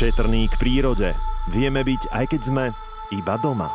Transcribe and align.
Šetrný 0.00 0.48
k 0.48 0.56
prírode. 0.56 1.12
Vieme 1.52 1.84
byť, 1.84 2.08
aj 2.08 2.24
keď 2.32 2.40
sme 2.48 2.64
iba 3.12 3.36
doma. 3.36 3.68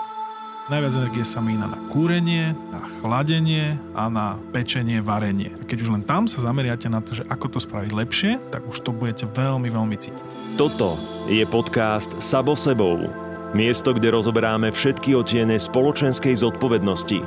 Najviac 0.74 0.98
energie 0.98 1.22
sa 1.22 1.38
mína 1.38 1.70
na 1.70 1.78
kúrenie, 1.94 2.58
na 2.74 2.82
chladenie 2.98 3.78
a 3.94 4.10
na 4.10 4.34
pečenie, 4.50 5.06
varenie. 5.06 5.54
A 5.54 5.70
keď 5.70 5.86
už 5.86 5.94
len 5.94 6.02
tam 6.02 6.26
sa 6.26 6.42
zameriate 6.42 6.90
na 6.90 7.06
to, 7.06 7.22
že 7.22 7.30
ako 7.30 7.54
to 7.54 7.60
spraviť 7.62 7.92
lepšie, 7.94 8.32
tak 8.50 8.66
už 8.66 8.82
to 8.82 8.90
budete 8.90 9.30
veľmi, 9.38 9.70
veľmi 9.70 9.94
cítiť. 10.02 10.58
Toto 10.58 10.98
je 11.30 11.46
podcast 11.46 12.10
Sabo 12.18 12.58
sebou. 12.58 13.06
Miesto, 13.54 13.94
kde 13.94 14.18
rozoberáme 14.18 14.74
všetky 14.74 15.14
otiene 15.14 15.62
spoločenskej 15.62 16.42
zodpovednosti 16.42 17.22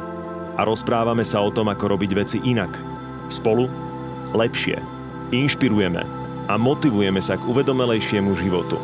a 0.59 0.67
rozprávame 0.67 1.23
sa 1.23 1.39
o 1.39 1.55
tom, 1.55 1.71
ako 1.71 1.95
robiť 1.95 2.11
veci 2.19 2.43
inak. 2.43 2.75
Spolu 3.31 3.71
lepšie. 4.35 4.83
Inšpirujeme 5.31 6.19
a 6.49 6.57
motivujeme 6.57 7.21
sa 7.21 7.37
k 7.37 7.45
uvedomelejšiemu 7.45 8.33
životu. 8.41 8.81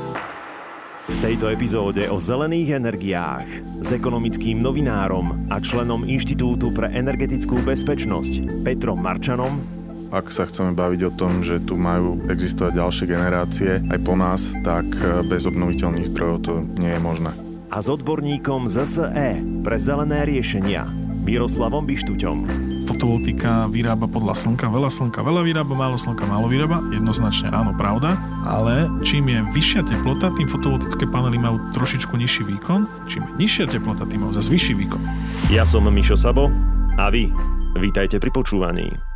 V 1.05 1.21
tejto 1.21 1.53
epizóde 1.53 2.09
o 2.09 2.17
zelených 2.17 2.81
energiách 2.81 3.45
s 3.85 3.93
ekonomickým 3.93 4.57
novinárom 4.65 5.53
a 5.53 5.61
členom 5.61 6.09
Inštitútu 6.09 6.73
pre 6.73 6.89
energetickú 6.97 7.61
bezpečnosť 7.61 8.65
Petrom 8.65 9.05
Marčanom 9.05 9.85
ak 10.15 10.31
sa 10.31 10.47
chceme 10.47 10.79
baviť 10.79 11.01
o 11.11 11.15
tom, 11.19 11.43
že 11.43 11.59
tu 11.59 11.75
majú 11.75 12.23
existovať 12.31 12.79
ďalšie 12.79 13.05
generácie 13.11 13.83
aj 13.83 13.99
po 14.07 14.15
nás, 14.15 14.47
tak 14.63 14.87
bez 15.27 15.43
obnoviteľných 15.43 16.07
zdrojov 16.07 16.39
to 16.39 16.55
nie 16.79 16.95
je 16.95 17.01
možné. 17.03 17.35
A 17.75 17.83
s 17.83 17.91
odborníkom 17.91 18.71
ZSE 18.71 19.43
pre 19.67 19.77
zelené 19.83 20.23
riešenia 20.23 20.87
Miroslavom 21.25 21.89
Bištuťom 21.89 22.37
fotovoltika 22.85 23.67
vyrába 23.73 24.05
podľa 24.05 24.37
slnka, 24.37 24.69
veľa 24.69 24.93
slnka, 24.93 25.25
veľa 25.25 25.43
vyrába, 25.43 25.73
málo 25.73 25.97
slnka, 25.97 26.29
málo 26.29 26.47
vyrába, 26.53 26.85
jednoznačne 26.93 27.49
áno, 27.49 27.73
pravda, 27.73 28.15
ale 28.45 28.93
čím 29.01 29.33
je 29.33 29.41
vyššia 29.57 29.89
teplota, 29.89 30.29
tým 30.37 30.47
fotovoltické 30.47 31.09
panely 31.09 31.41
majú 31.41 31.59
trošičku 31.73 32.13
nižší 32.15 32.45
výkon, 32.45 32.85
čím 33.09 33.25
je 33.25 33.33
nižšia 33.41 33.73
teplota, 33.73 34.05
tým 34.05 34.29
majú 34.29 34.37
zase 34.37 34.53
vyšší 34.53 34.75
výkon. 34.85 35.03
Ja 35.49 35.65
som 35.65 35.89
Mišo 35.89 36.15
Sabo 36.15 36.53
a 37.01 37.09
vy, 37.09 37.33
vítajte 37.81 38.21
pri 38.21 38.31
počúvaní. 38.31 39.14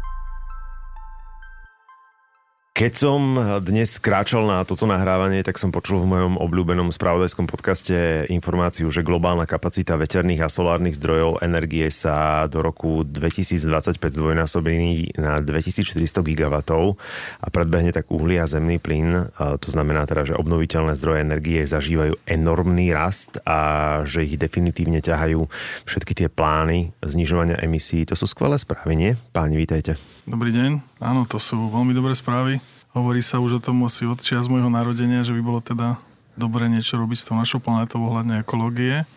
Keď 2.78 2.94
som 2.94 3.34
dnes 3.58 3.98
kráčal 3.98 4.46
na 4.46 4.62
toto 4.62 4.86
nahrávanie, 4.86 5.42
tak 5.42 5.58
som 5.58 5.74
počul 5.74 5.98
v 5.98 6.14
mojom 6.14 6.38
obľúbenom 6.38 6.94
spravodajskom 6.94 7.50
podcaste 7.50 8.22
informáciu, 8.30 8.86
že 8.94 9.02
globálna 9.02 9.50
kapacita 9.50 9.98
veterných 9.98 10.46
a 10.46 10.52
solárnych 10.52 10.94
zdrojov 10.94 11.42
energie 11.42 11.90
sa 11.90 12.46
do 12.46 12.62
roku 12.62 13.02
2025 13.02 13.98
zdvojnásobí 13.98 14.74
na 15.18 15.42
2400 15.42 15.98
gigawatov 16.22 16.94
a 17.42 17.50
predbehne 17.50 17.90
tak 17.90 18.14
uhlia 18.14 18.46
a 18.46 18.50
zemný 18.50 18.78
plyn. 18.78 19.26
To 19.34 19.68
znamená 19.74 20.06
teda, 20.06 20.30
že 20.30 20.38
obnoviteľné 20.38 20.94
zdroje 20.94 21.26
energie 21.26 21.66
zažívajú 21.66 22.30
enormný 22.30 22.94
rast 22.94 23.42
a 23.42 23.58
že 24.06 24.22
ich 24.22 24.38
definitívne 24.38 25.02
ťahajú 25.02 25.50
všetky 25.82 26.14
tie 26.14 26.28
plány 26.30 26.94
znižovania 27.02 27.58
emisí. 27.58 28.06
To 28.06 28.14
sú 28.14 28.30
skvelé 28.30 28.54
správy, 28.54 28.94
nie? 28.94 29.10
Páni, 29.34 29.58
vítajte. 29.58 29.98
Dobrý 30.28 30.52
deň. 30.52 31.00
Áno, 31.00 31.24
to 31.24 31.40
sú 31.40 31.56
veľmi 31.72 31.96
dobré 31.96 32.12
správy. 32.12 32.60
Hovorí 32.92 33.24
sa 33.24 33.40
už 33.40 33.56
o 33.56 33.64
tom 33.64 33.80
asi 33.88 34.04
od 34.04 34.20
čias 34.20 34.44
môjho 34.44 34.68
narodenia, 34.68 35.24
že 35.24 35.32
by 35.32 35.40
bolo 35.40 35.64
teda 35.64 35.96
dobre 36.36 36.68
niečo 36.68 37.00
robiť 37.00 37.16
s 37.16 37.24
tou 37.24 37.32
našou 37.32 37.64
planetou 37.64 38.04
ohľadne 38.04 38.44
ekológie. 38.44 39.08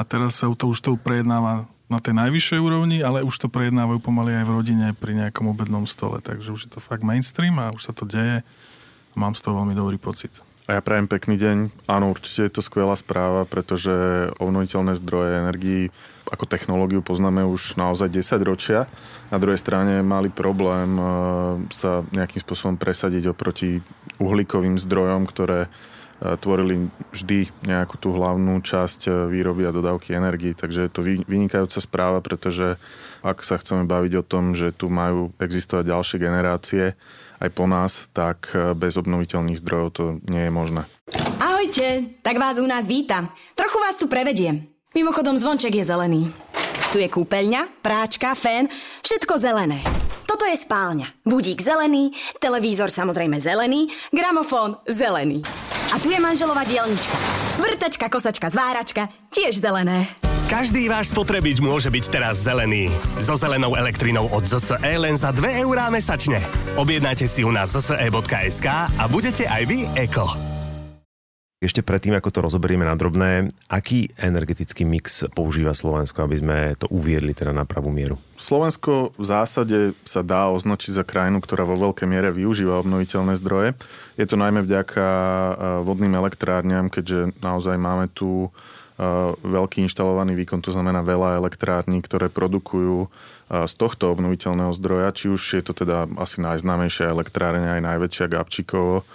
A 0.00 0.02
teraz 0.08 0.40
sa 0.40 0.48
to 0.48 0.72
už 0.72 0.80
to 0.80 0.96
prejednáva 0.96 1.68
na 1.92 2.00
tej 2.00 2.16
najvyššej 2.16 2.56
úrovni, 2.56 3.04
ale 3.04 3.20
už 3.20 3.36
to 3.36 3.52
prejednávajú 3.52 4.00
pomaly 4.00 4.32
aj 4.32 4.48
v 4.48 4.54
rodine 4.56 4.86
pri 4.96 5.12
nejakom 5.28 5.44
obednom 5.44 5.84
stole. 5.84 6.24
Takže 6.24 6.48
už 6.48 6.60
je 6.64 6.70
to 6.72 6.80
fakt 6.80 7.04
mainstream 7.04 7.60
a 7.60 7.76
už 7.76 7.84
sa 7.84 7.92
to 7.92 8.08
deje. 8.08 8.40
A 9.12 9.16
mám 9.20 9.36
z 9.36 9.44
toho 9.44 9.60
veľmi 9.60 9.76
dobrý 9.76 10.00
pocit. 10.00 10.32
A 10.66 10.74
ja 10.74 10.80
prajem 10.82 11.06
pekný 11.06 11.38
deň. 11.38 11.86
Áno, 11.86 12.10
určite 12.10 12.50
je 12.50 12.58
to 12.58 12.62
skvelá 12.62 12.98
správa, 12.98 13.46
pretože 13.46 14.34
obnoviteľné 14.42 14.98
zdroje 14.98 15.30
energií 15.38 15.82
ako 16.26 16.42
technológiu 16.50 17.06
poznáme 17.06 17.46
už 17.46 17.78
naozaj 17.78 18.10
10 18.10 18.42
ročia. 18.42 18.90
Na 19.30 19.38
druhej 19.38 19.62
strane 19.62 20.02
mali 20.02 20.26
problém 20.26 20.98
e, 20.98 21.02
sa 21.70 22.02
nejakým 22.10 22.42
spôsobom 22.42 22.74
presadiť 22.82 23.30
oproti 23.30 23.78
uhlíkovým 24.18 24.74
zdrojom, 24.82 25.30
ktoré 25.30 25.70
e, 25.70 26.34
tvorili 26.34 26.90
vždy 27.14 27.70
nejakú 27.70 28.02
tú 28.02 28.10
hlavnú 28.18 28.58
časť 28.58 29.06
e, 29.06 29.10
výroby 29.30 29.70
a 29.70 29.76
dodávky 29.76 30.18
energii. 30.18 30.58
Takže 30.58 30.82
je 30.82 30.90
to 30.90 31.06
vynikajúca 31.06 31.78
správa, 31.78 32.18
pretože 32.18 32.74
ak 33.22 33.46
sa 33.46 33.62
chceme 33.62 33.86
baviť 33.86 34.12
o 34.18 34.26
tom, 34.26 34.58
že 34.58 34.74
tu 34.74 34.90
majú 34.90 35.30
existovať 35.38 35.94
ďalšie 35.94 36.18
generácie 36.18 36.98
aj 37.40 37.50
po 37.52 37.64
nás, 37.68 38.08
tak 38.16 38.52
bez 38.76 38.96
obnoviteľných 38.96 39.60
zdrojov 39.60 39.88
to 39.92 40.04
nie 40.28 40.48
je 40.48 40.52
možné. 40.52 40.82
Ahojte, 41.38 42.18
tak 42.24 42.40
vás 42.40 42.56
u 42.58 42.66
nás 42.66 42.88
vítam. 42.88 43.28
Trochu 43.52 43.78
vás 43.78 43.96
tu 43.96 44.08
prevediem. 44.08 44.66
Mimochodom, 44.96 45.36
zvonček 45.36 45.76
je 45.76 45.84
zelený. 45.84 46.32
Tu 46.94 47.04
je 47.04 47.08
kúpeľňa, 47.12 47.84
práčka, 47.84 48.32
fén, 48.32 48.72
všetko 49.04 49.36
zelené. 49.36 49.84
Toto 50.24 50.48
je 50.48 50.56
spálňa. 50.56 51.22
Budík 51.28 51.60
zelený, 51.60 52.16
televízor 52.40 52.88
samozrejme 52.88 53.36
zelený, 53.36 53.92
gramofón 54.08 54.80
zelený. 54.88 55.44
A 55.92 56.00
tu 56.00 56.08
je 56.08 56.18
manželová 56.18 56.64
dielnička. 56.64 57.16
Vrtačka, 57.60 58.06
kosačka, 58.08 58.48
zváračka, 58.48 59.12
tiež 59.28 59.60
zelené. 59.60 60.25
Každý 60.46 60.86
váš 60.86 61.10
spotrebič 61.10 61.58
môže 61.58 61.90
byť 61.90 62.04
teraz 62.06 62.46
zelený. 62.46 62.86
So 63.18 63.34
zelenou 63.34 63.74
elektrinou 63.74 64.30
od 64.30 64.46
ZSE 64.46 64.78
len 64.78 65.18
za 65.18 65.34
2 65.34 65.66
eurá 65.66 65.90
mesačne. 65.90 66.38
Objednajte 66.78 67.26
si 67.26 67.42
u 67.42 67.50
nás 67.50 67.74
zse.sk 67.74 68.68
a 68.70 69.04
budete 69.10 69.42
aj 69.50 69.62
vy 69.66 69.90
eko. 69.98 70.22
Ešte 71.58 71.82
predtým, 71.82 72.14
ako 72.14 72.30
to 72.30 72.40
rozoberieme 72.46 72.86
na 72.86 72.94
drobné, 72.94 73.50
aký 73.66 74.14
energetický 74.14 74.86
mix 74.86 75.26
používa 75.34 75.74
Slovensko, 75.74 76.22
aby 76.22 76.36
sme 76.38 76.58
to 76.78 76.86
uviedli 76.94 77.34
teda 77.34 77.50
na 77.50 77.66
pravú 77.66 77.90
mieru? 77.90 78.14
Slovensko 78.38 79.18
v 79.18 79.24
zásade 79.26 79.78
sa 80.06 80.22
dá 80.22 80.46
označiť 80.54 80.94
za 80.94 81.02
krajinu, 81.02 81.42
ktorá 81.42 81.66
vo 81.66 81.90
veľkej 81.90 82.06
miere 82.06 82.30
využíva 82.30 82.86
obnoviteľné 82.86 83.34
zdroje. 83.42 83.74
Je 84.14 84.26
to 84.30 84.38
najmä 84.38 84.62
vďaka 84.62 85.06
vodným 85.82 86.14
elektrárňam, 86.14 86.86
keďže 86.86 87.34
naozaj 87.42 87.74
máme 87.74 88.14
tu 88.14 88.54
veľký 89.44 89.84
inštalovaný 89.84 90.32
výkon, 90.40 90.64
to 90.64 90.72
znamená 90.72 91.04
veľa 91.04 91.36
elektrární, 91.36 92.00
ktoré 92.00 92.32
produkujú 92.32 93.12
z 93.46 93.74
tohto 93.78 94.10
obnoviteľného 94.10 94.72
zdroja, 94.74 95.14
či 95.14 95.30
už 95.30 95.42
je 95.60 95.62
to 95.62 95.76
teda 95.76 96.08
asi 96.18 96.42
najznámejšia 96.42 97.12
elektrárňa, 97.12 97.78
aj 97.78 97.82
najväčšia 97.84 98.26
Gabčíkovo, 98.32 99.06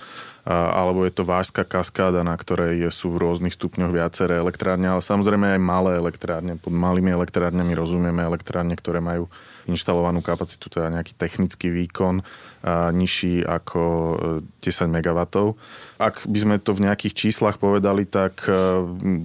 alebo 0.45 1.05
je 1.05 1.13
to 1.13 1.21
vážska 1.21 1.61
kaskáda, 1.61 2.25
na 2.25 2.33
ktorej 2.33 2.89
sú 2.89 3.13
v 3.13 3.21
rôznych 3.21 3.53
stupňoch 3.53 3.93
viaceré 3.93 4.41
elektrárne, 4.41 4.89
ale 4.89 5.05
samozrejme 5.05 5.53
aj 5.53 5.61
malé 5.61 5.91
elektrárne. 6.01 6.57
Pod 6.57 6.73
malými 6.73 7.13
elektrárňami 7.13 7.77
rozumieme 7.77 8.25
elektrárne, 8.25 8.73
ktoré 8.73 9.05
majú 9.05 9.29
inštalovanú 9.69 10.25
kapacitu, 10.25 10.73
teda 10.73 10.89
nejaký 10.89 11.13
technický 11.13 11.69
výkon 11.69 12.25
nižší 12.93 13.45
ako 13.45 13.81
10 14.61 14.65
e, 14.65 14.85
MW. 14.89 15.19
Ak 16.01 16.25
by 16.25 16.39
sme 16.41 16.55
to 16.57 16.73
v 16.73 16.89
nejakých 16.89 17.13
číslach 17.13 17.61
povedali, 17.61 18.09
tak 18.09 18.45
e, 18.45 18.53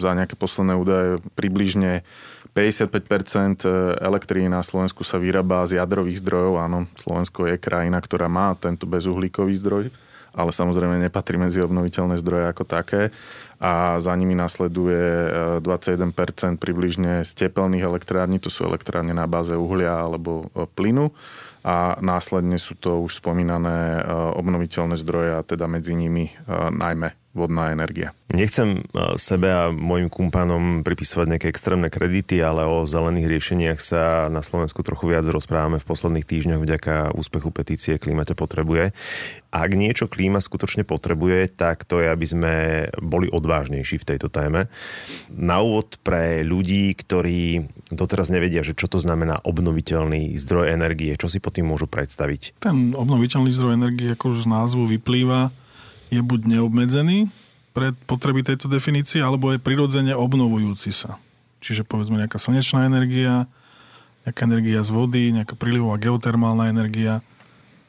za 0.00 0.12
nejaké 0.16 0.36
posledné 0.36 0.76
údaje 0.76 1.10
približne 1.36 2.04
55% 2.52 3.64
e, 3.64 3.68
elektríny 4.00 4.48
na 4.48 4.64
Slovensku 4.64 5.04
sa 5.04 5.20
vyrába 5.20 5.68
z 5.68 5.76
jadrových 5.80 6.24
zdrojov. 6.24 6.54
Áno, 6.60 6.78
Slovensko 6.96 7.48
je 7.48 7.60
krajina, 7.60 8.00
ktorá 8.00 8.28
má 8.28 8.56
tento 8.56 8.88
bezuhlíkový 8.88 9.56
zdroj 9.60 9.92
ale 10.36 10.52
samozrejme 10.52 11.00
nepatrí 11.00 11.40
medzi 11.40 11.64
obnoviteľné 11.64 12.20
zdroje 12.20 12.44
ako 12.52 12.64
také. 12.68 13.10
A 13.56 13.96
za 14.04 14.12
nimi 14.12 14.36
nasleduje 14.36 15.32
21% 15.64 15.96
e, 15.96 16.60
približne 16.60 17.24
z 17.24 17.30
tepelných 17.32 17.88
elektrární, 17.88 18.36
to 18.36 18.52
sú 18.52 18.68
elektrárne 18.68 19.16
na 19.16 19.24
báze 19.24 19.56
uhlia 19.56 20.04
alebo 20.04 20.52
e, 20.52 20.68
plynu 20.68 21.16
a 21.64 21.98
následne 21.98 22.60
sú 22.60 22.76
to 22.76 23.00
už 23.00 23.24
spomínané 23.24 23.98
e, 23.98 24.00
obnoviteľné 24.36 25.00
zdroje 25.00 25.40
a 25.40 25.42
teda 25.42 25.64
medzi 25.72 25.96
nimi 25.96 26.30
najmä 26.70 27.25
vodná 27.36 27.70
energia. 27.70 28.16
Nechcem 28.32 28.82
e, 28.82 29.16
sebe 29.20 29.52
a 29.52 29.68
mojim 29.70 30.10
kumpánom 30.10 30.82
pripisovať 30.82 31.26
nejaké 31.36 31.46
extrémne 31.52 31.86
kredity, 31.92 32.42
ale 32.42 32.66
o 32.66 32.88
zelených 32.88 33.30
riešeniach 33.30 33.78
sa 33.78 34.26
na 34.32 34.40
Slovensku 34.42 34.82
trochu 34.82 35.14
viac 35.14 35.28
rozprávame 35.28 35.78
v 35.78 35.86
posledných 35.86 36.26
týždňoch 36.26 36.64
vďaka 36.64 36.94
úspechu 37.14 37.54
petície 37.54 38.00
Klímate 38.00 38.34
potrebuje. 38.34 38.90
Ak 39.54 39.70
niečo 39.72 40.10
klíma 40.10 40.42
skutočne 40.42 40.82
potrebuje, 40.82 41.54
tak 41.54 41.86
to 41.86 42.02
je, 42.02 42.10
aby 42.10 42.26
sme 42.26 42.54
boli 42.98 43.30
odvážnejší 43.30 43.96
v 44.02 44.08
tejto 44.16 44.28
téme. 44.28 44.68
Na 45.32 45.64
úvod 45.64 45.96
pre 46.02 46.44
ľudí, 46.44 46.92
ktorí 46.92 47.64
doteraz 47.88 48.28
nevedia, 48.28 48.66
že 48.66 48.76
čo 48.76 48.90
to 48.90 48.98
znamená 48.98 49.40
obnoviteľný 49.46 50.36
zdroj 50.36 50.74
energie, 50.74 51.14
čo 51.16 51.30
si 51.30 51.40
po 51.40 51.54
tým 51.54 51.72
môžu 51.72 51.86
predstaviť? 51.88 52.60
Ten 52.60 52.92
obnoviteľný 52.92 53.48
zdroj 53.54 53.72
energie, 53.78 54.12
ako 54.12 54.36
už 54.36 54.44
z 54.44 54.48
názvu 54.50 54.84
vyplýva, 54.98 55.54
je 56.10 56.20
buď 56.22 56.58
neobmedzený 56.58 57.28
pre 57.76 57.92
potreby 58.08 58.40
tejto 58.40 58.72
definície, 58.72 59.20
alebo 59.20 59.52
je 59.52 59.60
prirodzene 59.60 60.16
obnovujúci 60.16 60.94
sa. 60.96 61.20
Čiže 61.60 61.84
povedzme 61.84 62.16
nejaká 62.16 62.40
slnečná 62.40 62.88
energia, 62.88 63.44
nejaká 64.24 64.48
energia 64.48 64.80
z 64.80 64.90
vody, 64.90 65.34
nejaká 65.34 65.54
prílivová 65.58 66.00
geotermálna 66.00 66.72
energia. 66.72 67.20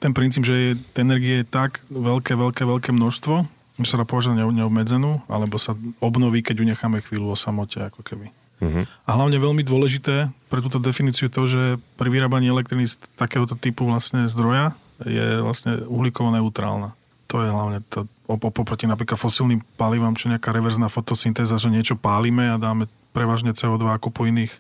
Ten 0.04 0.12
princíp, 0.12 0.44
že 0.44 0.54
je, 0.54 0.72
energie 1.00 1.42
je 1.42 1.48
tak 1.48 1.80
veľké, 1.88 2.36
veľké, 2.36 2.64
veľké 2.68 2.90
množstvo, 2.94 3.36
Že 3.78 3.86
sa 3.86 4.00
dá 4.02 4.06
považovať 4.10 4.42
neobmedzenú, 4.58 5.22
alebo 5.30 5.62
sa 5.62 5.78
obnoví, 6.02 6.42
keď 6.42 6.56
ju 6.62 6.66
necháme 6.66 6.98
chvíľu 7.06 7.34
o 7.34 7.38
samote, 7.38 7.78
ako 7.78 8.02
keby. 8.02 8.34
Uh-huh. 8.58 8.90
A 9.06 9.10
hlavne 9.14 9.38
veľmi 9.38 9.62
dôležité 9.62 10.34
pre 10.50 10.60
túto 10.66 10.82
definíciu 10.82 11.30
to, 11.30 11.46
že 11.46 11.78
pri 11.94 12.10
vyrábaní 12.10 12.50
elektriny 12.50 12.90
z 12.90 12.98
takéhoto 13.14 13.54
typu 13.54 13.86
vlastne 13.86 14.26
zdroja 14.26 14.74
je 15.06 15.46
vlastne 15.46 15.86
uhlíkovo 15.86 16.34
neutrálna. 16.34 16.97
To 17.28 17.44
je 17.44 17.50
hlavne 17.52 17.80
to, 17.92 18.08
oproti 18.28 18.88
napríklad 18.88 19.20
fosílnym 19.20 19.64
palivám, 19.76 20.16
čo 20.16 20.32
nejaká 20.32 20.56
reverzná 20.56 20.88
fotosyntéza, 20.88 21.60
že 21.60 21.68
niečo 21.68 22.00
pálime 22.00 22.52
a 22.52 22.60
dáme 22.60 22.88
prevažne 23.12 23.52
CO2 23.52 23.84
ako 24.00 24.10
po 24.12 24.24
iných 24.28 24.52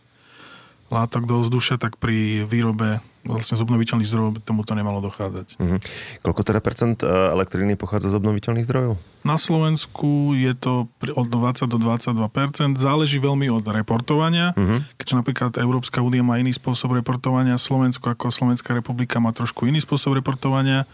látok 0.88 1.28
do 1.28 1.44
vzdušia, 1.44 1.75
tak 1.80 2.00
pri 2.00 2.48
výrobe 2.48 3.04
vlastne 3.28 3.60
z 3.60 3.62
obnoviteľných 3.68 4.08
zdrojov 4.08 4.40
by 4.40 4.42
tomuto 4.42 4.72
nemalo 4.72 5.04
dochádzať. 5.04 5.60
Uh-huh. 5.60 5.78
Koľko 6.24 6.42
teda 6.48 6.64
percent 6.64 7.04
e, 7.04 7.08
elektriny 7.08 7.75
pochádza 7.75 8.16
z 8.16 8.18
obnoviteľných 8.24 8.64
zdrojov? 8.64 8.96
Na 9.28 9.36
Slovensku 9.36 10.31
je 10.40 10.56
to 10.56 10.88
od 10.96 11.28
20 11.28 11.68
do 11.68 11.75
22% 11.75 12.80
Záleží 12.80 13.19
veľmi 13.19 13.52
od 13.52 13.68
reportovania. 13.68 14.56
Uh-huh. 14.56 14.80
Keďže 14.96 15.16
napríklad 15.19 15.52
Európska 15.60 16.00
únia 16.00 16.24
má 16.24 16.40
iný 16.40 16.56
spôsob 16.56 16.96
reportovania, 16.96 17.60
Slovensko 17.60 18.16
ako 18.16 18.31
Slovenská 18.31 18.72
republika 18.72 19.19
má 19.19 19.36
trošku 19.36 19.68
iný 19.68 19.84
spôsob 19.84 20.16
reportovania. 20.16 20.88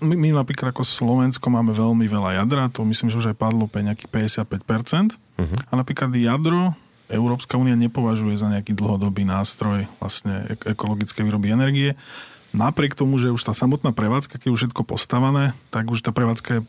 My, 0.00 0.16
my 0.16 0.28
napríklad 0.32 0.72
ako 0.72 0.82
Slovensko 0.82 1.46
máme 1.52 1.76
veľmi 1.76 2.08
veľa 2.08 2.40
jadra, 2.40 2.72
to 2.72 2.84
myslím, 2.88 3.12
že 3.12 3.20
už 3.20 3.30
aj 3.32 3.36
padlo 3.36 3.68
pe 3.68 3.84
nejakých 3.84 4.08
55%. 4.32 5.12
Uh-huh. 5.12 5.46
A 5.68 5.72
napríklad 5.76 6.08
jadro 6.16 6.72
Európska 7.10 7.58
únia 7.58 7.74
nepovažuje 7.74 8.38
za 8.38 8.46
nejaký 8.48 8.72
dlhodobý 8.72 9.26
nástroj 9.26 9.90
vlastne 9.98 10.46
ekologické 10.62 11.26
výroby 11.26 11.50
energie. 11.50 11.98
Napriek 12.54 12.94
tomu, 12.94 13.18
že 13.18 13.34
už 13.34 13.42
tá 13.42 13.54
samotná 13.54 13.90
prevádzka, 13.90 14.38
keď 14.38 14.48
už 14.50 14.60
všetko 14.66 14.82
postavané, 14.86 15.52
tak 15.74 15.90
už 15.90 16.02
tá 16.06 16.14
prevádzka 16.14 16.50
je 16.58 16.66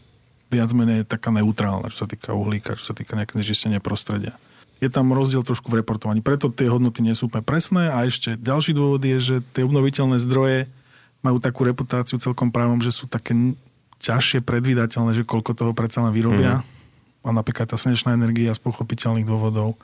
viac 0.52 0.70
menej 0.76 1.08
taká 1.08 1.32
neutrálna, 1.32 1.88
čo 1.94 2.06
sa 2.06 2.08
týka 2.10 2.36
uhlíka, 2.36 2.76
čo 2.76 2.92
sa 2.92 2.94
týka 2.98 3.16
nejaké 3.16 3.38
znečistenia 3.40 3.80
prostredia. 3.80 4.36
Je 4.82 4.90
tam 4.90 5.14
rozdiel 5.14 5.46
trošku 5.46 5.70
v 5.70 5.86
reportovaní, 5.86 6.26
preto 6.26 6.50
tie 6.50 6.66
hodnoty 6.66 7.06
nie 7.06 7.14
sú 7.14 7.30
úplne 7.30 7.46
presné 7.46 7.94
a 7.94 8.02
ešte 8.04 8.34
ďalší 8.34 8.74
dôvod 8.74 9.02
je, 9.06 9.18
že 9.22 9.36
tie 9.54 9.62
obnoviteľné 9.62 10.18
zdroje 10.18 10.66
majú 11.22 11.38
takú 11.42 11.66
reputáciu 11.66 12.18
celkom 12.18 12.50
právom, 12.50 12.82
že 12.82 12.94
sú 12.94 13.06
také 13.06 13.34
ťažšie 14.02 14.42
predvídateľné, 14.42 15.14
že 15.14 15.24
koľko 15.26 15.54
toho 15.54 15.72
predsa 15.78 16.02
len 16.02 16.14
vyrobia. 16.14 16.62
Mm. 16.62 16.66
A 17.22 17.30
napríklad 17.38 17.70
tá 17.70 17.78
slnečná 17.78 18.18
energia 18.18 18.50
z 18.50 18.62
pochopiteľných 18.62 19.30
dôvodov 19.30 19.78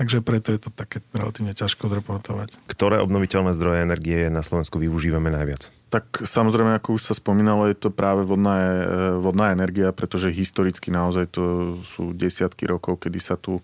Takže 0.00 0.24
preto 0.24 0.56
je 0.56 0.64
to 0.64 0.72
také 0.72 1.04
relatívne 1.12 1.52
ťažko 1.52 1.92
odreportovať. 1.92 2.56
Ktoré 2.64 3.04
obnoviteľné 3.04 3.52
zdroje 3.52 3.84
energie 3.84 4.32
na 4.32 4.40
Slovensku 4.40 4.80
využívame 4.80 5.28
najviac? 5.28 5.68
Tak 5.92 6.24
samozrejme, 6.24 6.80
ako 6.80 6.96
už 6.96 7.12
sa 7.12 7.12
spomínalo, 7.12 7.68
je 7.68 7.76
to 7.76 7.92
práve 7.92 8.24
vodná, 8.24 8.56
e, 8.56 8.84
vodná 9.20 9.52
energia, 9.52 9.92
pretože 9.92 10.32
historicky 10.32 10.88
naozaj 10.88 11.28
to 11.28 11.44
sú 11.84 12.16
desiatky 12.16 12.64
rokov, 12.64 12.96
kedy 12.96 13.20
sa 13.20 13.36
tu 13.36 13.60
e, 13.60 13.62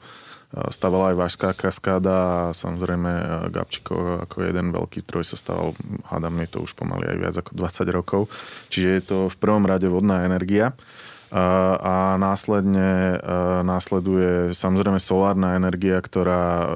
stavala 0.71 1.13
aj 1.13 1.17
Vážská 1.19 1.49
kaskáda 1.53 2.17
a 2.17 2.55
samozrejme 2.55 3.13
e, 3.13 3.25
Gabčiko 3.51 4.23
ako 4.25 4.47
jeden 4.47 4.71
veľký 4.71 5.03
zdroj 5.05 5.25
sa 5.27 5.37
staval, 5.37 5.75
hádam, 6.09 6.39
je 6.43 6.49
to 6.49 6.59
už 6.63 6.73
pomaly 6.79 7.07
aj 7.11 7.17
viac 7.19 7.35
ako 7.35 7.53
20 7.59 7.87
rokov. 7.93 8.21
Čiže 8.71 8.89
je 8.89 9.03
to 9.03 9.19
v 9.27 9.37
prvom 9.37 9.67
rade 9.67 9.91
vodná 9.91 10.25
energia 10.25 10.73
a 11.35 12.15
následne 12.23 13.19
následuje 13.67 14.55
samozrejme 14.55 15.03
solárna 15.03 15.59
energia, 15.59 15.99
ktorá 15.99 16.71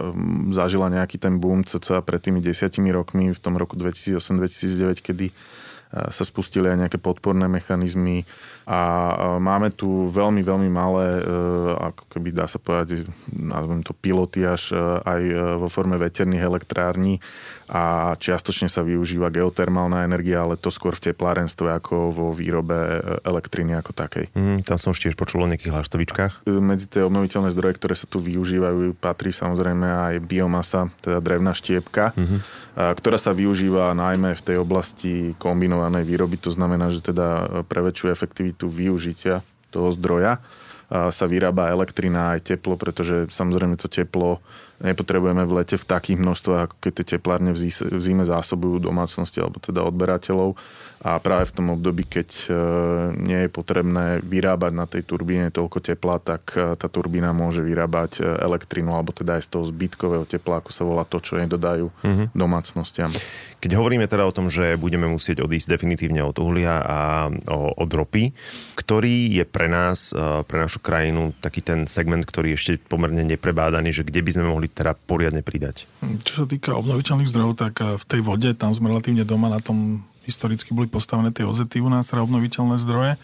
zažila 0.50 0.90
nejaký 0.90 1.22
ten 1.22 1.38
boom 1.38 1.62
cca 1.62 2.02
pred 2.02 2.18
tými 2.18 2.42
desiatimi 2.42 2.90
rokmi 2.90 3.30
v 3.30 3.38
tom 3.38 3.54
roku 3.54 3.78
2008-2009, 3.78 5.06
kedy 5.06 5.30
sa 5.90 6.22
spustili 6.22 6.70
aj 6.70 6.86
nejaké 6.86 6.98
podporné 7.02 7.50
mechanizmy 7.50 8.22
a 8.70 8.80
máme 9.42 9.74
tu 9.74 10.06
veľmi, 10.14 10.46
veľmi 10.46 10.70
malé, 10.70 11.18
e, 11.18 11.22
ako 11.90 12.06
keby 12.06 12.30
dá 12.30 12.46
sa 12.46 12.62
povedať, 12.62 13.02
nazvem 13.26 13.82
to 13.82 13.90
piloty 13.90 14.46
až 14.46 14.70
e, 14.70 14.78
aj 15.02 15.22
e, 15.26 15.34
vo 15.58 15.66
forme 15.66 15.98
veterných 15.98 16.46
elektrární 16.46 17.18
a 17.66 18.14
čiastočne 18.14 18.70
sa 18.70 18.86
využíva 18.86 19.34
geotermálna 19.34 20.06
energia, 20.06 20.46
ale 20.46 20.54
to 20.54 20.70
skôr 20.70 20.94
v 20.94 21.10
teplárenstve 21.10 21.66
ako 21.82 22.14
vo 22.14 22.26
výrobe 22.30 23.02
elektriny 23.26 23.74
ako 23.74 23.90
takej. 23.90 24.30
Mm, 24.38 24.62
tam 24.62 24.78
som 24.78 24.94
už 24.94 25.02
tiež 25.02 25.18
počul 25.18 25.42
o 25.42 25.50
nejakých 25.50 25.74
hlaštovičkách. 25.74 26.46
Medzi 26.46 26.86
tie 26.86 27.02
obnoviteľné 27.02 27.50
zdroje, 27.50 27.74
ktoré 27.74 27.98
sa 27.98 28.06
tu 28.06 28.22
využívajú, 28.22 28.94
patrí 29.02 29.34
samozrejme 29.34 29.86
aj 29.86 30.14
biomasa, 30.22 30.94
teda 31.02 31.18
drevná 31.18 31.54
štiepka, 31.54 32.14
mm-hmm. 32.14 32.38
ktorá 32.74 33.18
sa 33.18 33.30
využíva 33.34 33.94
najmä 33.94 34.34
v 34.34 34.42
tej 34.46 34.56
oblasti 34.58 35.38
kombinovanej 35.38 36.02
výroby. 36.06 36.42
To 36.42 36.50
znamená, 36.50 36.90
že 36.90 37.02
teda 37.06 37.62
pre 37.70 37.86
väčšiu 37.86 38.10
efektivitu 38.10 38.59
efektivitu 38.60 38.66
využitia 38.68 39.40
toho 39.72 39.88
zdroja. 39.96 40.38
Sa 40.90 41.24
vyrába 41.30 41.70
elektrina 41.70 42.34
aj 42.34 42.50
teplo, 42.50 42.74
pretože 42.74 43.30
samozrejme 43.30 43.78
to 43.78 43.86
teplo 43.86 44.42
nepotrebujeme 44.82 45.46
v 45.46 45.62
lete 45.62 45.78
v 45.78 45.86
takých 45.86 46.18
množstvách, 46.18 46.60
ako 46.66 46.76
keď 46.82 46.92
tie 46.98 47.06
teplárne 47.14 47.54
v 47.54 48.02
zime 48.02 48.26
zásobujú 48.26 48.82
domácnosti 48.82 49.38
alebo 49.38 49.62
teda 49.62 49.86
odberateľov 49.86 50.58
a 51.00 51.16
práve 51.16 51.48
v 51.48 51.56
tom 51.56 51.72
období, 51.72 52.04
keď 52.04 52.28
e, 52.28 52.48
nie 53.16 53.40
je 53.44 53.48
potrebné 53.48 54.20
vyrábať 54.20 54.72
na 54.76 54.84
tej 54.84 55.08
turbíne 55.08 55.48
toľko 55.48 55.80
tepla, 55.80 56.20
tak 56.20 56.52
e, 56.52 56.76
tá 56.76 56.92
turbína 56.92 57.32
môže 57.32 57.64
vyrábať 57.64 58.20
e, 58.20 58.28
elektrinu 58.44 58.92
alebo 58.92 59.16
teda 59.16 59.40
aj 59.40 59.48
z 59.48 59.48
toho 59.48 59.64
zbytkového 59.64 60.28
tepla, 60.28 60.60
ako 60.60 60.70
sa 60.76 60.84
volá 60.84 61.08
to, 61.08 61.16
čo 61.16 61.40
nedodajú 61.40 61.88
mm-hmm. 61.88 62.36
domácnostiam. 62.36 63.08
Keď 63.64 63.80
hovoríme 63.80 64.04
teda 64.12 64.28
o 64.28 64.36
tom, 64.36 64.52
že 64.52 64.76
budeme 64.76 65.08
musieť 65.08 65.40
odísť 65.40 65.72
definitívne 65.72 66.20
od 66.20 66.36
uhlia 66.36 66.84
a 66.84 66.98
od 67.52 67.90
ropy, 67.92 68.36
ktorý 68.76 69.36
je 69.36 69.44
pre 69.44 69.68
nás, 69.68 70.16
pre 70.48 70.64
našu 70.64 70.80
krajinu 70.80 71.36
taký 71.44 71.60
ten 71.60 71.84
segment, 71.84 72.24
ktorý 72.24 72.56
je 72.56 72.56
ešte 72.56 72.72
pomerne 72.80 73.20
neprebádaný, 73.20 73.92
že 73.92 74.08
kde 74.08 74.24
by 74.24 74.30
sme 74.32 74.44
mohli 74.48 74.72
teda 74.72 74.96
poriadne 74.96 75.44
pridať? 75.44 75.84
Čo 76.24 76.44
sa 76.44 76.46
týka 76.48 76.72
obnoviteľných 76.72 77.28
zdrojov, 77.28 77.52
tak 77.60 77.84
v 77.84 78.04
tej 78.08 78.20
vode 78.24 78.48
tam 78.56 78.72
sme 78.72 78.96
relatívne 78.96 79.28
doma 79.28 79.52
na 79.52 79.60
tom 79.60 80.08
historicky 80.28 80.72
boli 80.72 80.90
postavené 80.90 81.30
tie 81.30 81.46
OZT 81.46 81.80
u 81.80 81.90
nás, 81.92 82.08
teda 82.08 82.24
obnoviteľné 82.24 82.76
zdroje. 82.80 83.16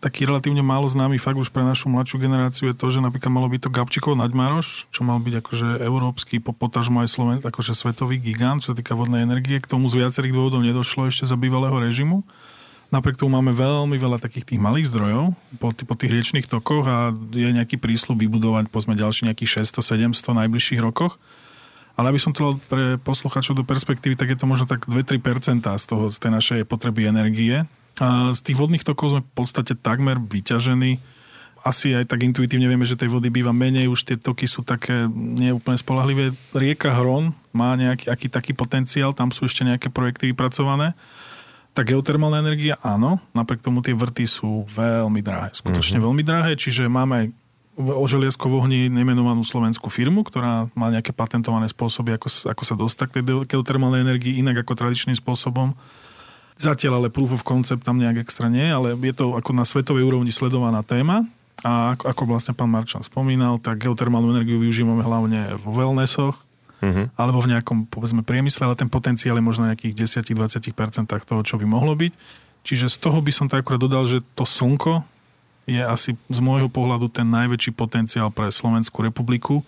Taký 0.00 0.24
relatívne 0.24 0.64
málo 0.64 0.88
známy 0.88 1.20
fakt 1.20 1.36
už 1.36 1.52
pre 1.52 1.60
našu 1.60 1.92
mladšiu 1.92 2.24
generáciu 2.24 2.72
je 2.72 2.76
to, 2.76 2.88
že 2.88 3.04
napríklad 3.04 3.28
malo 3.28 3.52
byť 3.52 3.68
to 3.68 3.68
Gabčikov 3.68 4.16
Naďmaroš, 4.16 4.88
čo 4.88 5.04
mal 5.04 5.20
byť 5.20 5.34
akože 5.44 5.68
európsky, 5.84 6.40
potažmo 6.40 7.04
aj 7.04 7.12
Slovensk, 7.12 7.44
akože 7.44 7.76
svetový 7.76 8.16
gigant, 8.16 8.64
čo 8.64 8.72
sa 8.72 8.76
týka 8.80 8.96
vodnej 8.96 9.28
energie. 9.28 9.60
K 9.60 9.68
tomu 9.68 9.92
z 9.92 10.00
viacerých 10.00 10.32
dôvodov 10.32 10.64
nedošlo 10.64 11.12
ešte 11.12 11.28
za 11.28 11.36
bývalého 11.36 11.76
režimu. 11.76 12.24
Napriek 12.90 13.20
tomu 13.20 13.36
máme 13.38 13.52
veľmi 13.52 14.00
veľa 14.00 14.18
takých 14.18 14.56
tých 14.56 14.60
malých 14.64 14.88
zdrojov 14.90 15.36
po, 15.62 15.68
po 15.70 15.94
tých 15.94 16.10
riečných 16.10 16.48
tokoch 16.48 16.88
a 16.88 17.12
je 17.30 17.52
nejaký 17.52 17.76
prísľub 17.78 18.24
vybudovať 18.24 18.72
pozme 18.72 18.96
ďalší 18.96 19.28
nejakých 19.30 19.62
600-700 19.68 20.16
najbližších 20.16 20.80
rokoch. 20.80 21.20
Ale 22.00 22.16
aby 22.16 22.20
som 22.22 22.32
to 22.32 22.56
pre 22.64 22.96
posluchačov 22.96 23.60
do 23.60 23.68
perspektívy, 23.68 24.16
tak 24.16 24.32
je 24.32 24.40
to 24.40 24.48
možno 24.48 24.64
tak 24.64 24.88
2-3% 24.88 25.60
z, 25.60 25.84
toho, 25.84 26.08
z 26.08 26.16
tej 26.16 26.32
našej 26.32 26.60
potreby 26.64 27.12
energie. 27.12 27.68
A 28.00 28.32
z 28.32 28.40
tých 28.40 28.56
vodných 28.56 28.80
tokov 28.80 29.12
sme 29.12 29.20
v 29.20 29.32
podstate 29.36 29.76
takmer 29.76 30.16
vyťažení. 30.16 30.96
Asi 31.60 31.92
aj 31.92 32.08
tak 32.08 32.24
intuitívne 32.24 32.64
vieme, 32.72 32.88
že 32.88 32.96
tej 32.96 33.12
vody 33.12 33.28
býva 33.28 33.52
menej, 33.52 33.92
už 33.92 34.08
tie 34.08 34.16
toky 34.16 34.48
sú 34.48 34.64
také 34.64 35.04
neúplne 35.12 35.76
spolahlivé. 35.76 36.32
Rieka 36.56 36.88
Hron 36.88 37.36
má 37.52 37.76
nejaký 37.76 38.08
aký 38.08 38.32
taký 38.32 38.52
potenciál, 38.56 39.12
tam 39.12 39.28
sú 39.28 39.44
ešte 39.44 39.68
nejaké 39.68 39.92
projekty 39.92 40.32
vypracované. 40.32 40.96
Tá 41.76 41.84
geotermálna 41.84 42.40
energia, 42.40 42.80
áno, 42.80 43.20
napriek 43.36 43.60
tomu 43.60 43.84
tie 43.84 43.92
vrty 43.92 44.24
sú 44.24 44.64
veľmi 44.72 45.20
drahé, 45.20 45.52
skutočne 45.52 46.00
mm-hmm. 46.00 46.08
veľmi 46.08 46.22
drahé, 46.24 46.52
čiže 46.56 46.88
máme 46.88 47.36
o 47.78 48.04
želiesko 48.04 48.50
v 48.50 48.54
ohni 48.58 48.80
nemenovanú 48.90 49.46
slovenskú 49.46 49.88
firmu, 49.88 50.26
ktorá 50.26 50.66
má 50.74 50.90
nejaké 50.90 51.14
patentované 51.14 51.70
spôsoby, 51.70 52.18
ako, 52.18 52.50
ako 52.50 52.62
sa 52.66 52.74
dostať 52.74 53.06
k 53.08 53.14
tej 53.20 53.24
geotermálnej 53.46 54.02
energii 54.02 54.42
inak 54.42 54.66
ako 54.66 54.74
tradičným 54.74 55.14
spôsobom. 55.14 55.78
Zatiaľ 56.60 57.00
ale 57.00 57.08
proof 57.08 57.32
of 57.32 57.46
concept 57.46 57.86
tam 57.88 57.96
nejak 57.96 58.20
extra 58.20 58.52
nie, 58.52 58.68
ale 58.68 58.92
je 58.98 59.14
to 59.16 59.32
ako 59.38 59.56
na 59.56 59.64
svetovej 59.64 60.04
úrovni 60.04 60.28
sledovaná 60.28 60.84
téma. 60.84 61.24
A 61.60 61.96
ako, 61.96 62.04
ako 62.08 62.22
vlastne 62.28 62.52
pán 62.56 62.72
Marčan 62.72 63.04
spomínal, 63.04 63.60
tak 63.60 63.84
geotermálnu 63.84 64.32
energiu 64.32 64.60
využívame 64.60 65.04
hlavne 65.04 65.60
vo 65.60 65.76
wellnessoch, 65.76 66.36
uh-huh. 66.80 67.12
alebo 67.16 67.38
v 67.44 67.52
nejakom, 67.52 67.84
povedzme, 67.88 68.24
priemysle, 68.24 68.64
ale 68.64 68.76
ten 68.80 68.88
potenciál 68.88 69.36
je 69.36 69.44
možno 69.44 69.68
nejakých 69.68 70.24
10-20% 70.24 70.72
toho, 71.04 71.40
čo 71.44 71.60
by 71.60 71.64
mohlo 71.68 71.92
byť. 71.92 72.12
Čiže 72.64 72.92
z 72.92 72.96
toho 73.00 73.20
by 73.20 73.32
som 73.32 73.46
tak 73.48 73.64
akurát 73.64 73.80
dodal, 73.80 74.04
že 74.08 74.24
to 74.36 74.44
slnko 74.44 75.04
je 75.70 75.82
asi 75.86 76.18
z 76.26 76.40
môjho 76.42 76.66
pohľadu 76.66 77.06
ten 77.06 77.30
najväčší 77.30 77.78
potenciál 77.78 78.34
pre 78.34 78.50
Slovenskú 78.50 79.06
republiku, 79.06 79.62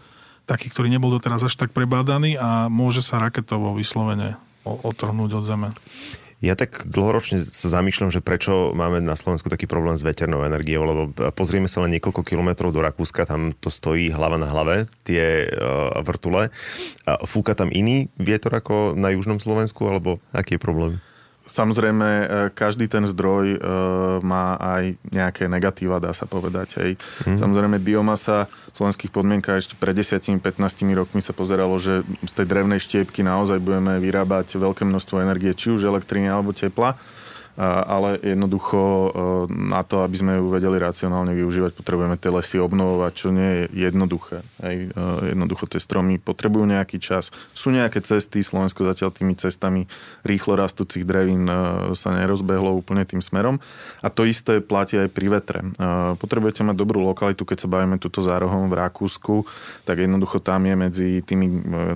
taký, 0.50 0.66
ktorý 0.66 0.90
nebol 0.90 1.14
doteraz 1.14 1.46
až 1.46 1.54
tak 1.54 1.70
prebádaný 1.70 2.34
a 2.34 2.66
môže 2.66 3.06
sa 3.06 3.22
raketovo 3.22 3.78
vyslovene 3.78 4.34
otrhnúť 4.66 5.30
od 5.38 5.44
zeme. 5.46 5.68
Ja 6.42 6.58
tak 6.58 6.90
dlhoročne 6.90 7.38
sa 7.38 7.70
zamýšľam, 7.70 8.10
že 8.10 8.18
prečo 8.18 8.74
máme 8.74 8.98
na 8.98 9.14
Slovensku 9.14 9.46
taký 9.46 9.70
problém 9.70 9.94
s 9.94 10.02
veternou 10.02 10.42
energiou, 10.42 10.82
lebo 10.82 11.02
pozrieme 11.30 11.70
sa 11.70 11.86
len 11.86 11.94
niekoľko 11.94 12.26
kilometrov 12.26 12.74
do 12.74 12.82
Rakúska, 12.82 13.30
tam 13.30 13.54
to 13.54 13.70
stojí 13.70 14.10
hlava 14.10 14.42
na 14.42 14.50
hlave, 14.50 14.90
tie 15.06 15.46
uh, 15.46 16.02
vrtule. 16.02 16.50
Fúka 17.30 17.54
tam 17.54 17.70
iný 17.70 18.10
vietor 18.18 18.58
ako 18.58 18.98
na 18.98 19.14
južnom 19.14 19.38
Slovensku, 19.38 19.86
alebo 19.86 20.18
aký 20.34 20.58
je 20.58 20.66
problém? 20.66 20.92
Samozrejme, 21.52 22.08
e, 22.08 22.26
každý 22.56 22.88
ten 22.88 23.04
zdroj 23.04 23.46
e, 23.52 23.58
má 24.24 24.56
aj 24.56 24.96
nejaké 25.12 25.52
negatíva, 25.52 26.00
dá 26.00 26.16
sa 26.16 26.24
povedať. 26.24 26.80
Hej. 26.80 26.92
Mm. 27.28 27.36
Samozrejme, 27.36 27.76
biomasa 27.76 28.48
v 28.72 28.76
slovenských 28.80 29.12
podmienkach 29.12 29.60
ešte 29.60 29.76
pred 29.76 29.92
10-15 29.92 30.40
rokmi 30.96 31.20
sa 31.20 31.36
pozeralo, 31.36 31.76
že 31.76 32.08
z 32.24 32.32
tej 32.32 32.46
drevnej 32.48 32.80
štiepky 32.80 33.20
naozaj 33.20 33.60
budeme 33.60 34.00
vyrábať 34.00 34.56
veľké 34.56 34.88
množstvo 34.88 35.20
energie, 35.20 35.52
či 35.52 35.76
už 35.76 35.84
elektriny 35.84 36.32
alebo 36.32 36.56
tepla 36.56 36.96
ale 37.60 38.16
jednoducho 38.24 38.80
e, 38.80 39.08
na 39.52 39.84
to, 39.84 40.00
aby 40.00 40.16
sme 40.16 40.32
ju 40.40 40.48
vedeli 40.48 40.80
racionálne 40.80 41.36
využívať, 41.36 41.76
potrebujeme 41.76 42.16
tie 42.16 42.32
lesy 42.32 42.56
obnovovať, 42.56 43.12
čo 43.12 43.28
nie 43.28 43.50
je 43.52 43.64
jednoduché. 43.92 44.40
Hej. 44.64 44.88
E, 44.88 45.36
jednoducho 45.36 45.68
tie 45.68 45.76
stromy 45.76 46.16
potrebujú 46.16 46.64
nejaký 46.64 46.96
čas. 46.96 47.28
Sú 47.52 47.68
nejaké 47.68 48.00
cesty, 48.00 48.40
Slovensko 48.40 48.88
zatiaľ 48.88 49.12
tými 49.12 49.36
cestami 49.36 49.84
rýchlo 50.24 50.56
rastúcich 50.56 51.04
drevín 51.04 51.44
e, 51.44 51.92
sa 51.92 52.16
nerozbehlo 52.16 52.72
úplne 52.72 53.04
tým 53.04 53.20
smerom. 53.20 53.60
A 54.00 54.08
to 54.08 54.24
isté 54.24 54.64
platí 54.64 54.96
aj 54.96 55.12
pri 55.12 55.26
vetre. 55.28 55.60
Potrebujete 56.18 56.64
mať 56.64 56.76
dobrú 56.76 57.04
lokalitu, 57.04 57.44
keď 57.44 57.66
sa 57.66 57.68
bavíme 57.68 58.00
tuto 58.00 58.24
zárohom 58.24 58.72
v 58.72 58.78
Rakúsku, 58.80 59.44
tak 59.84 60.00
jednoducho 60.00 60.40
tam 60.40 60.64
je 60.64 60.74
medzi 60.74 61.08
tými, 61.22 61.46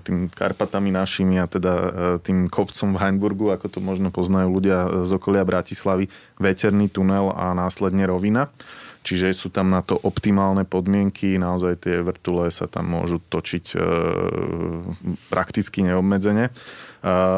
tým 0.04 0.28
Karpatami 0.28 0.92
našimi 0.92 1.40
a 1.40 1.48
teda 1.48 1.74
tým 2.22 2.46
kopcom 2.52 2.94
v 2.94 3.00
Heinburgu, 3.00 3.54
ako 3.54 3.66
to 3.72 3.78
možno 3.80 4.12
poznajú 4.12 4.48
ľudia 4.52 4.78
z 5.06 5.10
okolia 5.16 5.45
Bratislavy 5.46 6.10
veterný 6.42 6.90
tunel 6.90 7.30
a 7.30 7.54
následne 7.54 8.04
rovina. 8.10 8.50
Čiže 9.06 9.38
sú 9.38 9.54
tam 9.54 9.70
na 9.70 9.86
to 9.86 9.94
optimálne 10.02 10.66
podmienky, 10.66 11.38
naozaj 11.38 11.78
tie 11.78 12.02
vrtule 12.02 12.50
sa 12.50 12.66
tam 12.66 12.90
môžu 12.90 13.22
točiť 13.22 13.64
e, 13.70 13.86
prakticky 15.30 15.86
neobmedzene. 15.86 16.50
E, 16.50 16.52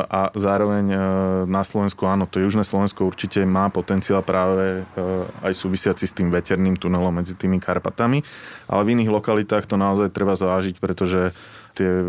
a 0.08 0.32
zároveň 0.32 0.86
e, 0.88 0.98
na 1.44 1.60
Slovensku, 1.60 2.08
áno, 2.08 2.24
to 2.24 2.40
južné 2.40 2.64
Slovensko 2.64 3.04
určite 3.04 3.44
má 3.44 3.68
potenciál 3.68 4.24
práve 4.24 4.80
e, 4.80 5.04
aj 5.44 5.52
súvisiaci 5.52 6.08
s 6.08 6.16
tým 6.16 6.32
veterným 6.32 6.80
tunelom 6.80 7.12
medzi 7.12 7.36
tými 7.36 7.60
Karpatami, 7.60 8.24
ale 8.64 8.80
v 8.88 8.92
iných 8.96 9.12
lokalitách 9.12 9.68
to 9.68 9.76
naozaj 9.76 10.08
treba 10.08 10.40
zvážiť, 10.40 10.80
pretože 10.80 11.36
tie 11.78 11.87
e, 11.87 12.06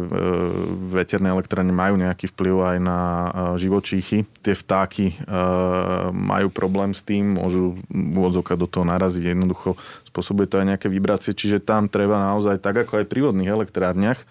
veterné 0.90 1.30
elektrárne 1.30 1.70
majú 1.70 2.02
nejaký 2.02 2.34
vplyv 2.34 2.56
aj 2.74 2.78
na 2.82 3.00
e, 3.00 3.30
živočíchy. 3.62 4.26
Tie 4.42 4.58
vtáky 4.58 5.14
e, 5.14 5.16
majú 6.10 6.50
problém 6.50 6.98
s 6.98 7.06
tým, 7.06 7.38
môžu 7.38 7.78
úvodzoka 7.94 8.58
do 8.58 8.66
toho 8.66 8.90
naraziť. 8.90 9.38
Jednoducho 9.38 9.78
spôsobuje 10.10 10.50
to 10.50 10.58
aj 10.58 10.74
nejaké 10.74 10.88
vibrácie, 10.90 11.38
čiže 11.38 11.62
tam 11.62 11.86
treba 11.86 12.18
naozaj, 12.18 12.58
tak 12.58 12.90
ako 12.90 13.02
aj 13.02 13.06
pri 13.06 13.30
vodných 13.30 13.54
elektrárniach, 13.54 14.26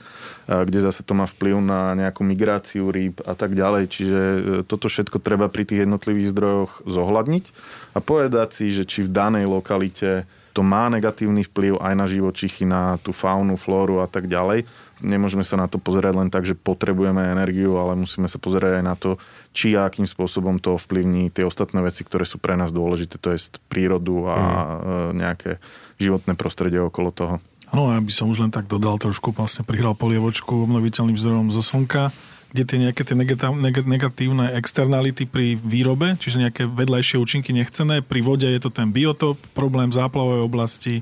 kde 0.50 0.78
zase 0.82 1.06
to 1.06 1.14
má 1.14 1.30
vplyv 1.30 1.62
na 1.62 1.94
nejakú 1.94 2.26
migráciu 2.26 2.90
rýb 2.90 3.22
a 3.22 3.38
tak 3.38 3.54
ďalej. 3.54 3.84
Čiže 3.86 4.20
toto 4.66 4.90
všetko 4.90 5.22
treba 5.22 5.46
pri 5.46 5.62
tých 5.70 5.86
jednotlivých 5.86 6.34
zdrojoch 6.34 6.72
zohľadniť 6.82 7.44
a 7.94 7.98
povedať 8.02 8.48
si, 8.58 8.74
že 8.74 8.82
či 8.82 9.06
v 9.06 9.14
danej 9.14 9.46
lokalite 9.46 10.26
to 10.58 10.66
má 10.66 10.90
negatívny 10.90 11.46
vplyv 11.46 11.78
aj 11.78 11.94
na 11.94 12.10
živočichy, 12.10 12.66
na 12.66 12.98
tú 12.98 13.14
faunu, 13.14 13.54
flóru 13.54 14.02
a 14.02 14.10
tak 14.10 14.26
ďalej. 14.26 14.66
Nemôžeme 14.98 15.46
sa 15.46 15.54
na 15.54 15.70
to 15.70 15.78
pozerať 15.78 16.18
len 16.18 16.34
tak, 16.34 16.42
že 16.42 16.58
potrebujeme 16.58 17.22
energiu, 17.30 17.78
ale 17.78 17.94
musíme 17.94 18.26
sa 18.26 18.42
pozerať 18.42 18.82
aj 18.82 18.84
na 18.84 18.98
to, 18.98 19.22
či 19.54 19.78
a 19.78 19.86
akým 19.86 20.10
spôsobom 20.10 20.58
to 20.58 20.74
ovplyvní 20.74 21.30
tie 21.30 21.46
ostatné 21.46 21.78
veci, 21.78 22.02
ktoré 22.02 22.26
sú 22.26 22.42
pre 22.42 22.58
nás 22.58 22.74
dôležité, 22.74 23.22
to 23.22 23.30
je 23.30 23.54
prírodu 23.70 24.26
a 24.26 24.34
mm. 24.34 25.10
nejaké 25.14 25.62
životné 26.02 26.34
prostredie 26.34 26.82
okolo 26.82 27.14
toho. 27.14 27.34
Áno, 27.70 27.94
ja 27.94 28.02
by 28.02 28.10
som 28.10 28.26
už 28.26 28.42
len 28.42 28.50
tak 28.50 28.66
dodal 28.66 28.98
trošku, 28.98 29.30
vlastne 29.30 29.62
prihral 29.62 29.94
polievočku 29.94 30.66
obnoviteľným 30.66 31.14
zdrojom 31.14 31.54
zo 31.54 31.62
slnka 31.62 32.10
kde 32.48 32.62
tie 32.64 32.78
nejaké 32.80 33.04
tie 33.04 33.12
negatívne 33.84 34.56
externality 34.56 35.28
pri 35.28 35.60
výrobe, 35.60 36.16
čiže 36.16 36.40
nejaké 36.40 36.64
vedľajšie 36.64 37.20
účinky 37.20 37.52
nechcené. 37.52 38.00
Pri 38.00 38.24
vode 38.24 38.48
je 38.48 38.56
to 38.56 38.72
ten 38.72 38.88
biotop, 38.88 39.36
problém 39.52 39.92
záplavovej 39.92 40.42
oblasti, 40.48 40.94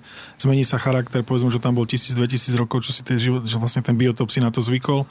zmení 0.43 0.67
sa 0.67 0.83
charakter, 0.83 1.23
povedzme, 1.23 1.55
že 1.55 1.63
tam 1.63 1.79
bol 1.79 1.87
1000-2000 1.87 2.59
rokov, 2.59 2.83
čo 2.83 2.91
si 2.91 3.07
tie 3.07 3.15
život, 3.15 3.47
že 3.47 3.63
vlastne 3.63 3.87
ten 3.87 3.95
biotop 3.95 4.27
si 4.35 4.43
na 4.43 4.51
to 4.51 4.59
zvykol. 4.59 5.07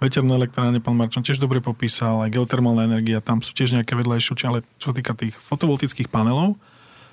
Veterné 0.00 0.34
elektrárne, 0.34 0.80
pán 0.80 0.96
Marčan 0.96 1.22
tiež 1.22 1.36
dobre 1.36 1.60
popísal, 1.60 2.24
aj 2.24 2.32
geotermálna 2.32 2.88
energia, 2.88 3.20
tam 3.20 3.44
sú 3.44 3.52
tiež 3.52 3.76
nejaké 3.76 3.94
vedľajšie 3.94 4.48
ale 4.48 4.64
čo 4.80 4.90
týka 4.90 5.12
tých 5.12 5.36
fotovoltických 5.36 6.08
panelov, 6.08 6.56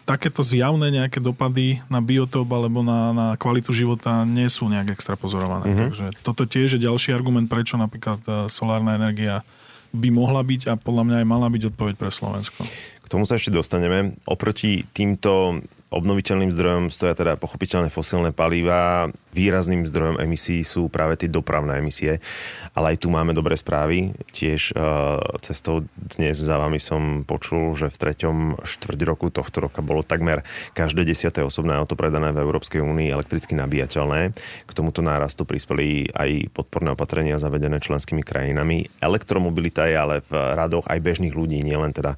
takéto 0.03 0.41
zjavné 0.41 0.91
nejaké 0.91 1.21
dopady 1.21 1.79
na 1.87 2.01
biotop 2.01 2.49
alebo 2.51 2.81
na, 2.81 3.13
na 3.13 3.27
kvalitu 3.37 3.71
života 3.71 4.25
nie 4.27 4.49
sú 4.49 4.67
nejak 4.67 4.97
extra 4.97 5.15
pozorované. 5.15 5.71
Mm-hmm. 5.71 5.81
Takže 5.87 6.05
toto 6.25 6.43
tiež 6.43 6.75
je 6.77 6.85
ďalší 6.85 7.13
argument, 7.13 7.47
prečo 7.47 7.77
napríklad 7.79 8.49
solárna 8.49 8.97
energia 8.97 9.45
by 9.91 10.07
mohla 10.07 10.39
byť 10.39 10.71
a 10.71 10.73
podľa 10.79 11.03
mňa 11.03 11.17
aj 11.23 11.27
mala 11.27 11.47
byť 11.51 11.63
odpoveď 11.75 11.95
pre 11.99 12.11
Slovensko. 12.11 12.63
K 13.03 13.07
tomu 13.11 13.27
sa 13.27 13.35
ešte 13.35 13.51
dostaneme. 13.51 14.15
Oproti 14.23 14.87
týmto 14.95 15.59
Obnoviteľným 15.91 16.55
zdrojom 16.55 16.87
stoja 16.87 17.11
teda 17.11 17.35
pochopiteľné 17.35 17.91
fosílne 17.91 18.31
palíva. 18.31 19.11
Výrazným 19.35 19.83
zdrojom 19.83 20.23
emisí 20.23 20.63
sú 20.63 20.87
práve 20.87 21.19
tie 21.19 21.27
dopravné 21.27 21.83
emisie. 21.83 22.23
Ale 22.71 22.95
aj 22.95 23.03
tu 23.03 23.11
máme 23.11 23.35
dobré 23.35 23.59
správy. 23.59 24.15
Tiež 24.31 24.71
uh, 24.71 25.19
cestou 25.43 25.83
dnes 25.99 26.39
za 26.39 26.55
vami 26.55 26.79
som 26.79 27.27
počul, 27.27 27.75
že 27.75 27.91
v 27.91 27.99
treťom 28.07 28.63
štvrť 28.63 28.99
roku 29.03 29.35
tohto 29.35 29.67
roka 29.67 29.83
bolo 29.83 29.99
takmer 29.99 30.47
každé 30.71 31.03
desiaté 31.03 31.43
osobné 31.43 31.75
auto 31.75 31.99
predané 31.99 32.31
v 32.31 32.39
Európskej 32.39 32.79
únii 32.79 33.11
elektricky 33.11 33.51
nabíjateľné. 33.59 34.31
K 34.63 34.71
tomuto 34.71 35.03
nárastu 35.03 35.43
prispeli 35.43 36.07
aj 36.15 36.55
podporné 36.55 36.95
opatrenia 36.95 37.35
zavedené 37.35 37.83
členskými 37.83 38.23
krajinami. 38.23 38.87
Elektromobilita 39.03 39.91
je 39.91 39.95
ale 39.99 40.15
v 40.23 40.31
radoch 40.55 40.87
aj 40.87 41.03
bežných 41.03 41.35
ľudí, 41.35 41.59
nielen 41.59 41.91
teda 41.91 42.15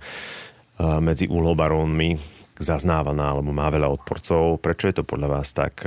medzi 1.02 1.26
úlobarónmi 1.26 2.43
zaznávaná 2.62 3.34
alebo 3.34 3.50
má 3.50 3.66
veľa 3.74 3.90
odporcov. 3.90 4.62
Prečo 4.62 4.90
je 4.90 4.96
to 5.02 5.04
podľa 5.04 5.40
vás 5.40 5.50
tak? 5.54 5.82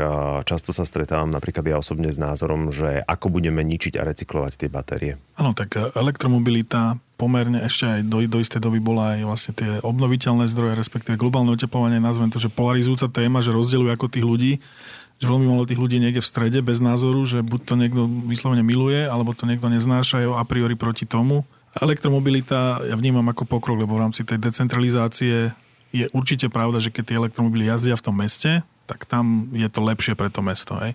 Často 0.46 0.74
sa 0.74 0.82
stretávam 0.82 1.30
napríklad 1.30 1.62
ja 1.66 1.76
osobne 1.78 2.10
s 2.10 2.18
názorom, 2.18 2.74
že 2.74 3.02
ako 3.06 3.30
budeme 3.30 3.62
ničiť 3.62 3.98
a 3.98 4.06
recyklovať 4.06 4.52
tie 4.58 4.68
batérie. 4.70 5.12
Áno, 5.38 5.54
tak 5.54 5.78
e, 5.78 5.94
elektromobilita 5.94 6.98
pomerne 7.16 7.64
ešte 7.64 7.86
aj 7.86 8.00
do, 8.10 8.18
do 8.26 8.38
istej 8.42 8.60
doby 8.60 8.82
bola 8.82 9.16
aj 9.16 9.20
vlastne 9.24 9.52
tie 9.56 9.70
obnoviteľné 9.80 10.50
zdroje, 10.50 10.74
respektíve 10.76 11.16
globálne 11.16 11.54
oteplovanie, 11.54 12.02
nazvem 12.02 12.28
to, 12.28 12.42
že 12.42 12.52
polarizujúca 12.52 13.08
téma, 13.08 13.40
že 13.40 13.54
rozdeľuje 13.54 13.92
ako 13.94 14.06
tých 14.10 14.26
ľudí 14.26 14.52
že 15.16 15.32
veľmi 15.32 15.48
malo 15.48 15.64
tých 15.64 15.80
ľudí 15.80 15.96
niekde 15.96 16.20
v 16.20 16.28
strede 16.28 16.60
bez 16.60 16.76
názoru, 16.84 17.24
že 17.24 17.40
buď 17.40 17.60
to 17.64 17.74
niekto 17.80 18.04
vyslovene 18.28 18.60
miluje, 18.60 19.08
alebo 19.08 19.32
to 19.32 19.48
niekto 19.48 19.72
neznáša 19.72 20.28
a 20.28 20.44
priori 20.44 20.76
proti 20.76 21.08
tomu. 21.08 21.48
Elektromobilita 21.76 22.84
ja 22.84 22.96
vnímam 22.96 23.24
ako 23.24 23.48
pokrok, 23.48 23.80
lebo 23.80 23.96
v 23.96 24.08
rámci 24.08 24.28
tej 24.28 24.40
decentralizácie 24.40 25.56
je 26.04 26.06
určite 26.12 26.52
pravda, 26.52 26.82
že 26.82 26.92
keď 26.92 27.04
tie 27.08 27.16
elektromobily 27.16 27.72
jazdia 27.72 27.96
v 27.96 28.04
tom 28.04 28.16
meste, 28.20 28.60
tak 28.84 29.08
tam 29.08 29.48
je 29.56 29.66
to 29.66 29.80
lepšie 29.80 30.12
pre 30.12 30.28
to 30.28 30.44
mesto. 30.44 30.76
Hej. 30.76 30.92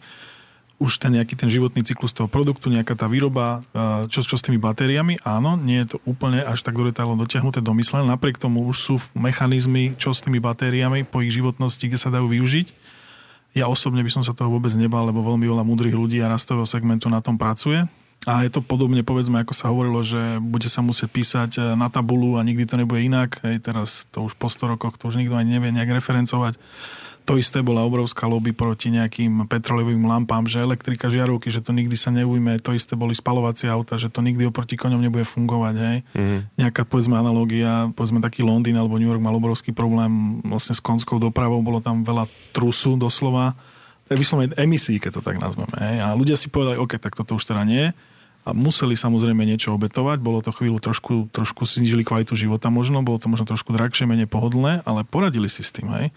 Už 0.81 0.97
ten 0.97 1.13
nejaký 1.13 1.37
ten 1.37 1.45
životný 1.45 1.85
cyklus 1.85 2.09
toho 2.09 2.25
produktu, 2.25 2.73
nejaká 2.73 2.97
tá 2.97 3.05
výroba, 3.05 3.61
čo, 4.09 4.25
čo 4.25 4.33
s 4.33 4.41
tými 4.41 4.57
batériami, 4.57 5.21
áno, 5.21 5.53
nie 5.53 5.85
je 5.85 5.93
to 5.93 5.97
úplne 6.09 6.41
až 6.41 6.65
tak 6.65 6.73
do 6.73 6.89
detailu 6.89 7.13
dotiahnuté, 7.13 7.61
domyslené. 7.61 8.09
Napriek 8.09 8.41
tomu 8.41 8.65
už 8.65 8.77
sú 8.81 8.95
mechanizmy, 9.13 9.93
čo 10.01 10.09
s 10.09 10.25
tými 10.25 10.41
batériami 10.41 11.05
po 11.05 11.21
ich 11.21 11.37
životnosti, 11.37 11.85
kde 11.85 12.01
sa 12.01 12.09
dajú 12.09 12.33
využiť. 12.33 12.73
Ja 13.53 13.69
osobne 13.69 14.01
by 14.01 14.09
som 14.09 14.23
sa 14.25 14.33
toho 14.33 14.49
vôbec 14.49 14.73
nebal, 14.73 15.05
lebo 15.05 15.21
veľmi 15.21 15.45
veľa 15.45 15.61
múdrych 15.61 15.93
ľudí 15.93 16.17
a 16.23 16.31
rastového 16.31 16.65
segmentu 16.65 17.11
na 17.13 17.21
tom 17.21 17.37
pracuje. 17.37 17.85
A 18.29 18.45
je 18.45 18.53
to 18.53 18.61
podobne, 18.61 19.01
povedzme, 19.01 19.41
ako 19.41 19.53
sa 19.57 19.73
hovorilo, 19.73 20.05
že 20.05 20.37
bude 20.37 20.69
sa 20.69 20.85
musieť 20.85 21.09
písať 21.09 21.51
e, 21.57 21.61
na 21.73 21.89
tabulu 21.89 22.37
a 22.37 22.45
nikdy 22.45 22.69
to 22.69 22.77
nebude 22.77 23.01
inak. 23.01 23.41
Hej, 23.41 23.65
teraz 23.65 24.05
to 24.13 24.29
už 24.29 24.37
po 24.37 24.45
100 24.45 24.77
rokoch, 24.77 24.93
to 25.01 25.09
už 25.09 25.17
nikto 25.17 25.33
ani 25.33 25.57
nevie 25.57 25.73
nejak 25.73 25.89
referencovať. 25.89 26.61
To 27.25 27.37
isté 27.37 27.65
bola 27.65 27.81
obrovská 27.81 28.29
lobby 28.29 28.53
proti 28.53 28.93
nejakým 28.93 29.49
petrolejovým 29.49 30.05
lampám, 30.05 30.45
že 30.45 30.61
elektrika 30.61 31.09
žiarovky, 31.09 31.49
že 31.49 31.65
to 31.65 31.73
nikdy 31.73 31.97
sa 31.97 32.13
neujme. 32.13 32.61
To 32.61 32.77
isté 32.77 32.93
boli 32.93 33.17
spalovacie 33.17 33.69
auta, 33.69 33.97
že 33.97 34.09
to 34.09 34.21
nikdy 34.25 34.45
oproti 34.45 34.77
koňom 34.77 35.01
nebude 35.01 35.25
fungovať. 35.25 35.75
Hej. 35.81 35.97
Mm-hmm. 36.13 36.39
Nejaká, 36.61 36.81
povedzme, 36.85 37.17
analogia, 37.17 37.89
povedzme 37.93 38.21
taký 38.21 38.45
Londýn 38.45 38.77
alebo 38.77 39.01
New 39.01 39.09
York 39.09 39.21
mal 39.21 39.37
obrovský 39.37 39.73
problém 39.73 40.41
vlastne 40.45 40.77
s 40.77 40.81
konskou 40.81 41.17
dopravou, 41.17 41.61
bolo 41.61 41.81
tam 41.81 42.05
veľa 42.05 42.29
trusu 42.53 42.97
doslova 42.97 43.57
vyslovene 44.11 44.51
emisí, 44.59 44.99
keď 44.99 45.17
to 45.17 45.21
tak 45.23 45.41
nazveme. 45.41 45.73
Hej. 45.77 46.05
A 46.05 46.13
ľudia 46.13 46.37
si 46.37 46.51
povedali, 46.51 46.77
OK, 46.77 47.01
tak 47.01 47.17
toto 47.17 47.37
už 47.37 47.49
teda 47.49 47.65
nie 47.65 47.89
a 48.41 48.57
museli 48.57 48.97
samozrejme 48.97 49.45
niečo 49.45 49.77
obetovať. 49.77 50.17
Bolo 50.17 50.41
to 50.41 50.49
chvíľu 50.49 50.81
trošku, 50.81 51.29
trošku 51.29 51.65
znižili 51.69 52.01
kvalitu 52.01 52.33
života 52.33 52.73
možno, 52.73 53.05
bolo 53.05 53.21
to 53.21 53.29
možno 53.29 53.45
trošku 53.45 53.69
drahšie, 53.73 54.09
menej 54.09 54.25
pohodlné, 54.25 54.81
ale 54.83 55.05
poradili 55.05 55.45
si 55.45 55.61
s 55.61 55.69
tým, 55.69 55.89
hej. 55.93 56.09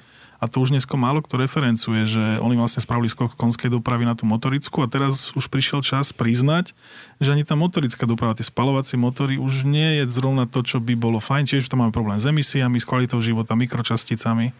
A 0.42 0.50
to 0.50 0.60
už 0.60 0.76
dnesko 0.76 1.00
málo 1.00 1.24
kto 1.24 1.40
referencuje, 1.40 2.04
že 2.04 2.24
oni 2.36 2.60
vlastne 2.60 2.84
spravili 2.84 3.08
skok 3.08 3.32
konskej 3.32 3.72
dopravy 3.72 4.04
na 4.04 4.12
tú 4.12 4.28
motorickú 4.28 4.84
a 4.84 4.90
teraz 4.90 5.32
už 5.32 5.48
prišiel 5.48 5.80
čas 5.80 6.12
priznať, 6.12 6.76
že 7.16 7.32
ani 7.32 7.48
tá 7.48 7.56
motorická 7.56 8.04
doprava, 8.04 8.36
tie 8.36 8.44
spalovacie 8.44 9.00
motory 9.00 9.40
už 9.40 9.64
nie 9.64 10.02
je 10.02 10.12
zrovna 10.12 10.44
to, 10.44 10.60
čo 10.60 10.84
by 10.84 10.92
bolo 11.00 11.16
fajn. 11.16 11.48
Čiže 11.48 11.72
to 11.72 11.80
máme 11.80 11.96
problém 11.96 12.20
s 12.20 12.28
emisiami, 12.28 12.76
s 12.76 12.84
kvalitou 12.84 13.24
života, 13.24 13.56
mikročasticami. 13.56 14.52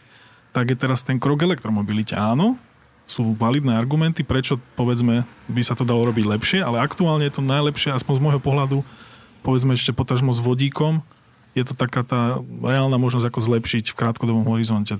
Tak 0.57 0.73
je 0.73 0.77
teraz 0.79 1.05
ten 1.05 1.21
krok 1.21 1.45
elektromobilite. 1.45 2.17
Áno, 2.17 2.57
sú 3.05 3.37
validné 3.37 3.77
argumenty, 3.77 4.25
prečo 4.25 4.57
povedzme 4.77 5.29
by 5.49 5.63
sa 5.63 5.77
to 5.77 5.85
dalo 5.85 6.09
robiť 6.09 6.25
lepšie, 6.25 6.61
ale 6.65 6.81
aktuálne 6.81 7.29
je 7.29 7.37
to 7.37 7.43
najlepšie, 7.45 7.93
aspoň 7.93 8.15
z 8.17 8.25
môjho 8.25 8.41
pohľadu, 8.41 8.79
povedzme 9.45 9.77
ešte 9.77 9.93
potažmo 9.93 10.33
s 10.33 10.41
vodíkom, 10.41 11.05
je 11.55 11.63
to 11.63 11.77
taká 11.77 12.03
tá 12.03 12.43
reálna 12.43 12.99
možnosť, 12.99 13.31
ako 13.31 13.41
zlepšiť 13.45 13.95
v 13.95 13.99
krátkodobom 13.99 14.43
horizonte 14.49 14.99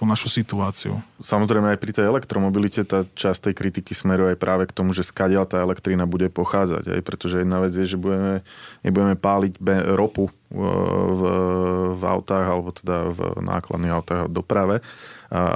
tú 0.00 0.08
našu 0.08 0.32
situáciu. 0.32 0.96
Samozrejme 1.20 1.76
aj 1.76 1.78
pri 1.82 1.92
tej 1.92 2.08
elektromobilite 2.08 2.88
tá 2.88 3.04
časť 3.04 3.52
tej 3.52 3.54
kritiky 3.60 3.92
smeruje 3.92 4.32
aj 4.32 4.40
práve 4.40 4.64
k 4.64 4.72
tomu, 4.72 4.96
že 4.96 5.04
skadiaľ 5.04 5.44
tá 5.44 5.60
elektrina 5.60 6.08
bude 6.08 6.32
pochádzať. 6.32 6.96
Aj 6.96 7.02
pretože 7.04 7.44
jedna 7.44 7.60
vec 7.60 7.76
je, 7.76 7.84
že 7.84 8.00
budeme, 8.00 8.40
nebudeme 8.80 9.12
páliť 9.12 9.60
ropu 9.92 10.32
v, 10.50 11.22
v 11.94 12.02
autách 12.02 12.46
alebo 12.50 12.74
teda 12.74 13.14
v 13.14 13.20
nákladných 13.38 13.94
autách 13.94 14.20
a 14.26 14.30
doprave, 14.30 14.82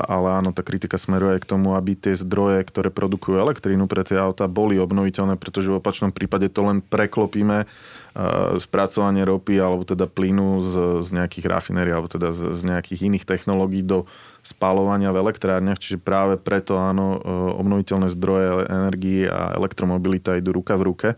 ale 0.06 0.28
áno, 0.38 0.54
tá 0.54 0.62
kritika 0.62 0.94
smeruje 0.94 1.34
aj 1.34 1.42
k 1.42 1.50
tomu, 1.50 1.74
aby 1.74 1.98
tie 1.98 2.14
zdroje, 2.14 2.62
ktoré 2.62 2.94
produkujú 2.94 3.42
elektrínu 3.42 3.90
pre 3.90 4.06
tie 4.06 4.14
auta, 4.22 4.46
boli 4.46 4.78
obnoviteľné, 4.78 5.34
pretože 5.34 5.66
v 5.66 5.82
opačnom 5.82 6.14
prípade 6.14 6.46
to 6.46 6.62
len 6.62 6.78
preklopíme 6.78 7.66
spracovanie 8.62 9.26
ropy 9.26 9.58
alebo 9.58 9.82
teda 9.82 10.06
plynu 10.06 10.62
z, 10.62 10.72
z 11.02 11.08
nejakých 11.10 11.50
rafinérií 11.50 11.90
alebo 11.90 12.06
teda 12.06 12.30
z, 12.30 12.54
z 12.54 12.62
nejakých 12.62 13.10
iných 13.10 13.26
technológií 13.26 13.82
do 13.82 14.06
spalovania 14.46 15.10
v 15.10 15.26
elektrárniach, 15.26 15.82
čiže 15.82 15.98
práve 15.98 16.38
preto 16.38 16.78
áno, 16.78 17.18
obnoviteľné 17.58 18.06
zdroje 18.14 18.70
energii 18.70 19.26
a 19.26 19.58
elektromobilita 19.58 20.38
idú 20.38 20.54
ruka 20.54 20.78
v 20.78 20.86
ruke 20.86 21.08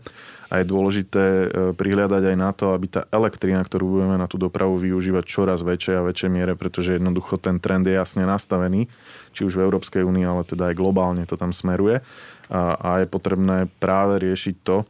a 0.47 0.63
je 0.63 0.65
dôležité 0.65 1.23
e, 1.23 1.47
prihľadať 1.75 2.23
aj 2.33 2.37
na 2.39 2.51
to, 2.55 2.71
aby 2.71 2.87
tá 2.87 3.05
elektrina, 3.11 3.59
ktorú 3.63 3.99
budeme 3.99 4.15
na 4.15 4.27
tú 4.31 4.39
dopravu 4.39 4.79
využívať 4.79 5.23
čoraz 5.27 5.59
väčšej 5.63 5.95
a 5.99 6.07
väčšej 6.07 6.29
miere, 6.31 6.53
pretože 6.55 6.95
jednoducho 6.95 7.35
ten 7.39 7.59
trend 7.59 7.83
je 7.83 7.95
jasne 7.95 8.23
nastavený, 8.23 8.87
či 9.35 9.43
už 9.43 9.59
v 9.59 9.65
Európskej 9.67 10.07
únii, 10.07 10.23
ale 10.23 10.47
teda 10.47 10.71
aj 10.71 10.79
globálne 10.79 11.23
to 11.27 11.35
tam 11.35 11.51
smeruje 11.51 11.99
a, 12.47 12.61
a 12.79 12.89
je 13.03 13.07
potrebné 13.11 13.67
práve 13.79 14.23
riešiť 14.23 14.55
to, 14.63 14.87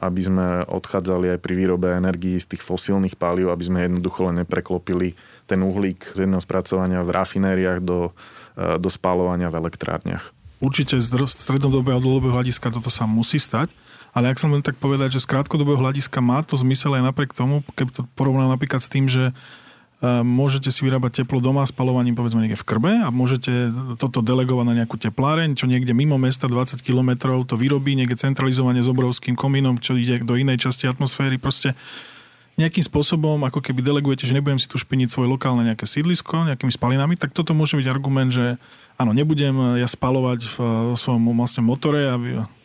aby 0.00 0.20
sme 0.24 0.46
odchádzali 0.64 1.36
aj 1.36 1.38
pri 1.44 1.54
výrobe 1.54 1.92
energií 1.92 2.40
z 2.40 2.56
tých 2.56 2.64
fosílnych 2.64 3.20
palív, 3.20 3.52
aby 3.52 3.64
sme 3.68 3.84
jednoducho 3.84 4.32
len 4.32 4.42
nepreklopili 4.42 5.14
ten 5.44 5.60
uhlík 5.60 6.16
z 6.16 6.24
jedného 6.24 6.40
spracovania 6.40 7.04
v 7.04 7.12
rafinériách 7.12 7.84
do, 7.84 8.16
e, 8.56 8.80
do 8.80 8.88
spálovania 8.88 9.52
v 9.52 9.60
elektrárniach. 9.60 10.32
Určite 10.62 11.02
z 11.02 11.10
strednodobého 11.26 11.98
a 11.98 12.02
dlhodobého 12.02 12.38
hľadiska 12.38 12.70
toto 12.70 12.88
sa 12.88 13.04
musí 13.04 13.42
stať. 13.42 13.74
Ale 14.12 14.28
ak 14.28 14.40
som 14.40 14.52
len 14.52 14.60
tak 14.60 14.76
povedať, 14.76 15.16
že 15.16 15.24
z 15.24 15.30
krátkodobého 15.32 15.80
hľadiska 15.80 16.20
má 16.20 16.44
to 16.44 16.52
zmysel 16.60 16.92
aj 17.00 17.08
napriek 17.08 17.32
tomu, 17.32 17.64
keby 17.72 17.90
to 17.96 18.02
porovnal 18.12 18.44
napríklad 18.52 18.84
s 18.84 18.92
tým, 18.92 19.08
že 19.08 19.32
e, 19.32 20.12
môžete 20.20 20.68
si 20.68 20.84
vyrábať 20.84 21.24
teplo 21.24 21.40
doma 21.40 21.64
spalovaním 21.64 22.12
povedzme 22.12 22.44
niekde 22.44 22.60
v 22.60 22.68
krbe 22.68 22.92
a 23.00 23.08
môžete 23.08 23.72
toto 23.96 24.20
delegovať 24.20 24.68
na 24.68 24.76
nejakú 24.84 25.00
tepláreň, 25.00 25.56
čo 25.56 25.64
niekde 25.64 25.96
mimo 25.96 26.20
mesta 26.20 26.44
20 26.44 26.84
km 26.84 27.40
to 27.48 27.56
vyrobí, 27.56 27.96
niekde 27.96 28.20
centralizovanie 28.20 28.84
s 28.84 28.92
obrovským 28.92 29.32
komínom, 29.32 29.80
čo 29.80 29.96
ide 29.96 30.20
do 30.20 30.36
inej 30.36 30.68
časti 30.68 30.84
atmosféry. 30.84 31.40
Proste 31.40 31.72
nejakým 32.60 32.84
spôsobom, 32.84 33.40
ako 33.48 33.64
keby 33.64 33.80
delegujete, 33.80 34.28
že 34.28 34.36
nebudem 34.36 34.60
si 34.60 34.68
tu 34.68 34.76
špiniť 34.76 35.08
svoje 35.08 35.32
lokálne 35.32 35.64
nejaké 35.64 35.88
sídlisko 35.88 36.52
nejakými 36.52 36.68
spalinami, 36.68 37.16
tak 37.16 37.32
toto 37.32 37.56
môže 37.56 37.80
byť 37.80 37.88
argument, 37.88 38.28
že 38.28 38.60
áno, 38.96 39.12
nebudem 39.12 39.78
ja 39.80 39.88
spalovať 39.88 40.40
v 40.46 40.56
svojom 40.94 41.32
vlastne 41.36 41.62
motore 41.64 42.08
a 42.08 42.16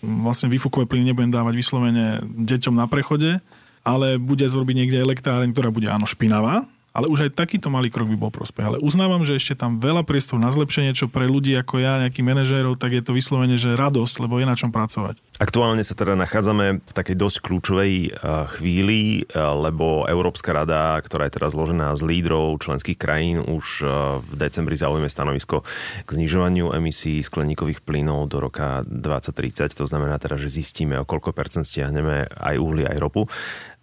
vlastne 0.01 0.47
výfukové 0.51 0.85
plyny 0.85 1.11
nebudem 1.11 1.33
dávať 1.33 1.53
vyslovene 1.57 2.21
deťom 2.23 2.75
na 2.75 2.85
prechode, 2.85 3.43
ale 3.87 4.19
bude 4.19 4.43
to 4.43 4.59
robiť 4.59 4.75
niekde 4.75 5.03
elektráreň, 5.03 5.55
ktorá 5.55 5.71
bude 5.71 5.87
áno 5.87 6.03
špinavá, 6.03 6.67
ale 6.97 7.05
už 7.05 7.29
aj 7.29 7.37
takýto 7.37 7.69
malý 7.69 7.93
krok 7.93 8.09
by 8.09 8.17
bol 8.17 8.33
prospech. 8.33 8.65
Ale 8.65 8.77
uznávam, 8.81 9.21
že 9.21 9.37
ešte 9.37 9.53
tam 9.53 9.77
veľa 9.77 10.01
priestoru 10.01 10.41
na 10.41 10.49
zlepšenie, 10.49 10.97
čo 10.97 11.05
pre 11.05 11.29
ľudí 11.29 11.53
ako 11.53 11.77
ja, 11.77 12.01
nejakých 12.01 12.25
manažérov, 12.25 12.73
tak 12.81 12.97
je 12.97 13.05
to 13.05 13.13
vyslovene, 13.13 13.53
že 13.61 13.77
radosť, 13.77 14.25
lebo 14.25 14.41
je 14.41 14.49
na 14.49 14.57
čom 14.57 14.73
pracovať. 14.73 15.21
Aktuálne 15.37 15.85
sa 15.85 15.93
teda 15.93 16.17
nachádzame 16.17 16.81
v 16.81 16.93
takej 16.97 17.13
dosť 17.13 17.37
kľúčovej 17.45 17.93
eh, 17.93 18.09
chvíli, 18.57 19.21
eh, 19.21 19.37
lebo 19.37 20.09
Európska 20.09 20.57
rada, 20.57 20.97
ktorá 21.05 21.29
je 21.29 21.37
teraz 21.37 21.53
zložená 21.53 21.93
z 21.93 22.01
lídrov 22.01 22.57
členských 22.65 22.97
krajín, 22.97 23.45
už 23.45 23.85
eh, 23.85 23.87
v 24.25 24.33
decembri 24.33 24.73
zaujme 24.73 25.05
stanovisko 25.05 25.61
k 26.01 26.09
znižovaniu 26.09 26.73
emisí 26.73 27.21
skleníkových 27.21 27.85
plynov 27.85 28.25
do 28.33 28.41
roka 28.41 28.81
2030. 28.89 29.77
To 29.77 29.85
znamená 29.85 30.17
teda, 30.17 30.41
že 30.41 30.49
zistíme, 30.49 30.97
o 30.97 31.05
koľko 31.05 31.29
percent 31.29 31.69
stiahneme 31.69 32.25
aj 32.25 32.55
uhlie, 32.57 32.89
aj 32.89 32.97
ropu. 32.97 33.29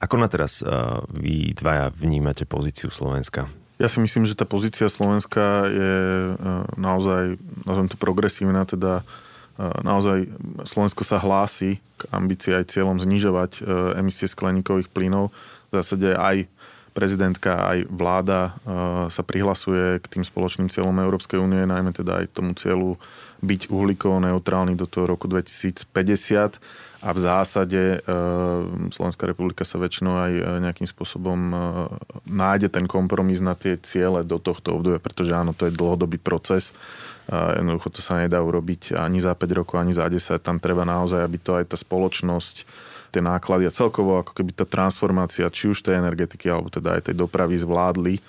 Ako 0.04 0.20
na 0.20 0.28
teraz 0.28 0.60
uh, 0.60 1.00
vy 1.08 1.56
dvaja 1.56 1.88
vnímate 1.96 2.44
pozíciu 2.44 2.92
Slovenska? 2.92 3.48
Ja 3.80 3.88
si 3.88 4.04
myslím, 4.04 4.28
že 4.28 4.36
tá 4.36 4.44
pozícia 4.44 4.92
Slovenska 4.92 5.64
je 5.64 5.96
uh, 6.36 6.68
naozaj, 6.76 7.40
nazvem 7.64 7.88
to 7.88 7.96
progresívna, 7.96 8.68
teda 8.68 9.00
uh, 9.00 9.80
naozaj 9.80 10.28
Slovensko 10.68 11.08
sa 11.08 11.16
hlási 11.16 11.80
k 11.96 12.02
ambícii 12.12 12.52
aj 12.52 12.74
cieľom 12.74 13.00
znižovať 13.00 13.64
emisie 13.96 14.28
skleníkových 14.28 14.92
plynov. 14.92 15.32
V 15.70 15.80
zásade 15.80 16.12
aj 16.12 16.50
prezidentka, 16.90 17.54
aj 17.70 17.86
vláda 17.86 18.58
sa 19.10 19.22
prihlasuje 19.22 20.02
k 20.02 20.06
tým 20.10 20.26
spoločným 20.26 20.70
cieľom 20.70 20.94
Európskej 20.98 21.38
únie, 21.38 21.62
najmä 21.66 21.94
teda 21.94 22.22
aj 22.22 22.34
tomu 22.34 22.54
cieľu 22.58 22.98
byť 23.44 23.68
uhlíkovo 23.68 24.24
neutrálny 24.24 24.74
do 24.74 24.88
toho 24.88 25.04
roku 25.04 25.28
2050 25.28 25.84
a 27.04 27.12
v 27.12 27.18
zásade 27.20 28.00
e, 28.00 28.08
Slovenská 28.88 29.28
republika 29.28 29.68
sa 29.68 29.76
väčšinou 29.76 30.14
aj 30.24 30.32
e, 30.32 30.42
nejakým 30.64 30.88
spôsobom 30.88 31.36
e, 31.36 31.56
nájde 32.32 32.72
ten 32.72 32.88
kompromis 32.88 33.44
na 33.44 33.52
tie 33.52 33.76
ciele 33.76 34.24
do 34.24 34.40
tohto 34.40 34.80
obdobia, 34.80 34.96
pretože 34.96 35.36
áno, 35.36 35.52
to 35.52 35.68
je 35.68 35.76
dlhodobý 35.76 36.16
proces. 36.16 36.72
Jednoducho 37.24 37.88
to 37.88 38.00
sa 38.04 38.20
nedá 38.20 38.36
urobiť 38.44 39.00
ani 39.00 39.16
za 39.16 39.32
5 39.32 39.48
rokov, 39.56 39.80
ani 39.80 39.96
za 39.96 40.04
10. 40.04 40.44
Tam 40.44 40.60
treba 40.60 40.84
naozaj, 40.84 41.24
aby 41.24 41.38
to 41.40 41.56
aj 41.56 41.72
tá 41.72 41.76
spoločnosť 41.80 42.68
tie 43.16 43.22
náklady 43.24 43.64
a 43.64 43.72
celkovo 43.72 44.20
ako 44.20 44.36
keby 44.36 44.52
tá 44.52 44.68
transformácia 44.68 45.48
či 45.48 45.72
už 45.72 45.80
tej 45.80 46.04
energetiky 46.04 46.52
alebo 46.52 46.68
teda 46.68 47.00
aj 47.00 47.08
tej 47.08 47.16
dopravy 47.16 47.56
zvládli 47.56 48.20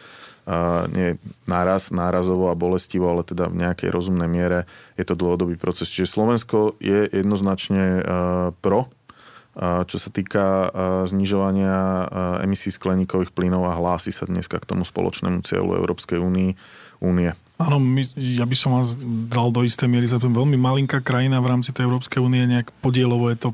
nie 0.94 1.18
náraz, 1.50 1.90
nárazovo 1.90 2.54
a 2.54 2.56
bolestivo, 2.56 3.10
ale 3.10 3.26
teda 3.26 3.50
v 3.50 3.66
nejakej 3.66 3.90
rozumnej 3.90 4.30
miere 4.30 4.70
je 4.94 5.06
to 5.06 5.18
dlhodobý 5.18 5.58
proces. 5.58 5.90
Čiže 5.90 6.14
Slovensko 6.14 6.78
je 6.78 7.10
jednoznačne 7.10 8.06
pro, 8.62 8.94
čo 9.60 9.98
sa 9.98 10.10
týka 10.14 10.70
znižovania 11.10 12.06
emisí 12.46 12.70
skleníkových 12.70 13.34
plynov 13.34 13.72
a 13.72 13.78
hlási 13.80 14.14
sa 14.14 14.28
dneska 14.30 14.62
k 14.62 14.70
tomu 14.70 14.86
spoločnému 14.86 15.42
cieľu 15.48 15.80
Európskej 15.80 16.20
únie. 16.22 16.60
únie. 17.00 17.32
Áno, 17.56 17.80
my, 17.80 18.04
ja 18.16 18.44
by 18.44 18.56
som 18.56 18.76
vás 18.76 19.00
dal 19.32 19.52
do 19.56 19.64
istej 19.64 19.88
miery 19.88 20.12
za 20.12 20.20
veľmi 20.20 20.60
malinká 20.60 21.00
krajina 21.00 21.40
v 21.40 21.56
rámci 21.56 21.72
tej 21.72 21.88
Európskej 21.88 22.20
únie, 22.20 22.44
nejak 22.44 22.72
podielovo 22.84 23.32
je 23.32 23.38
to 23.40 23.50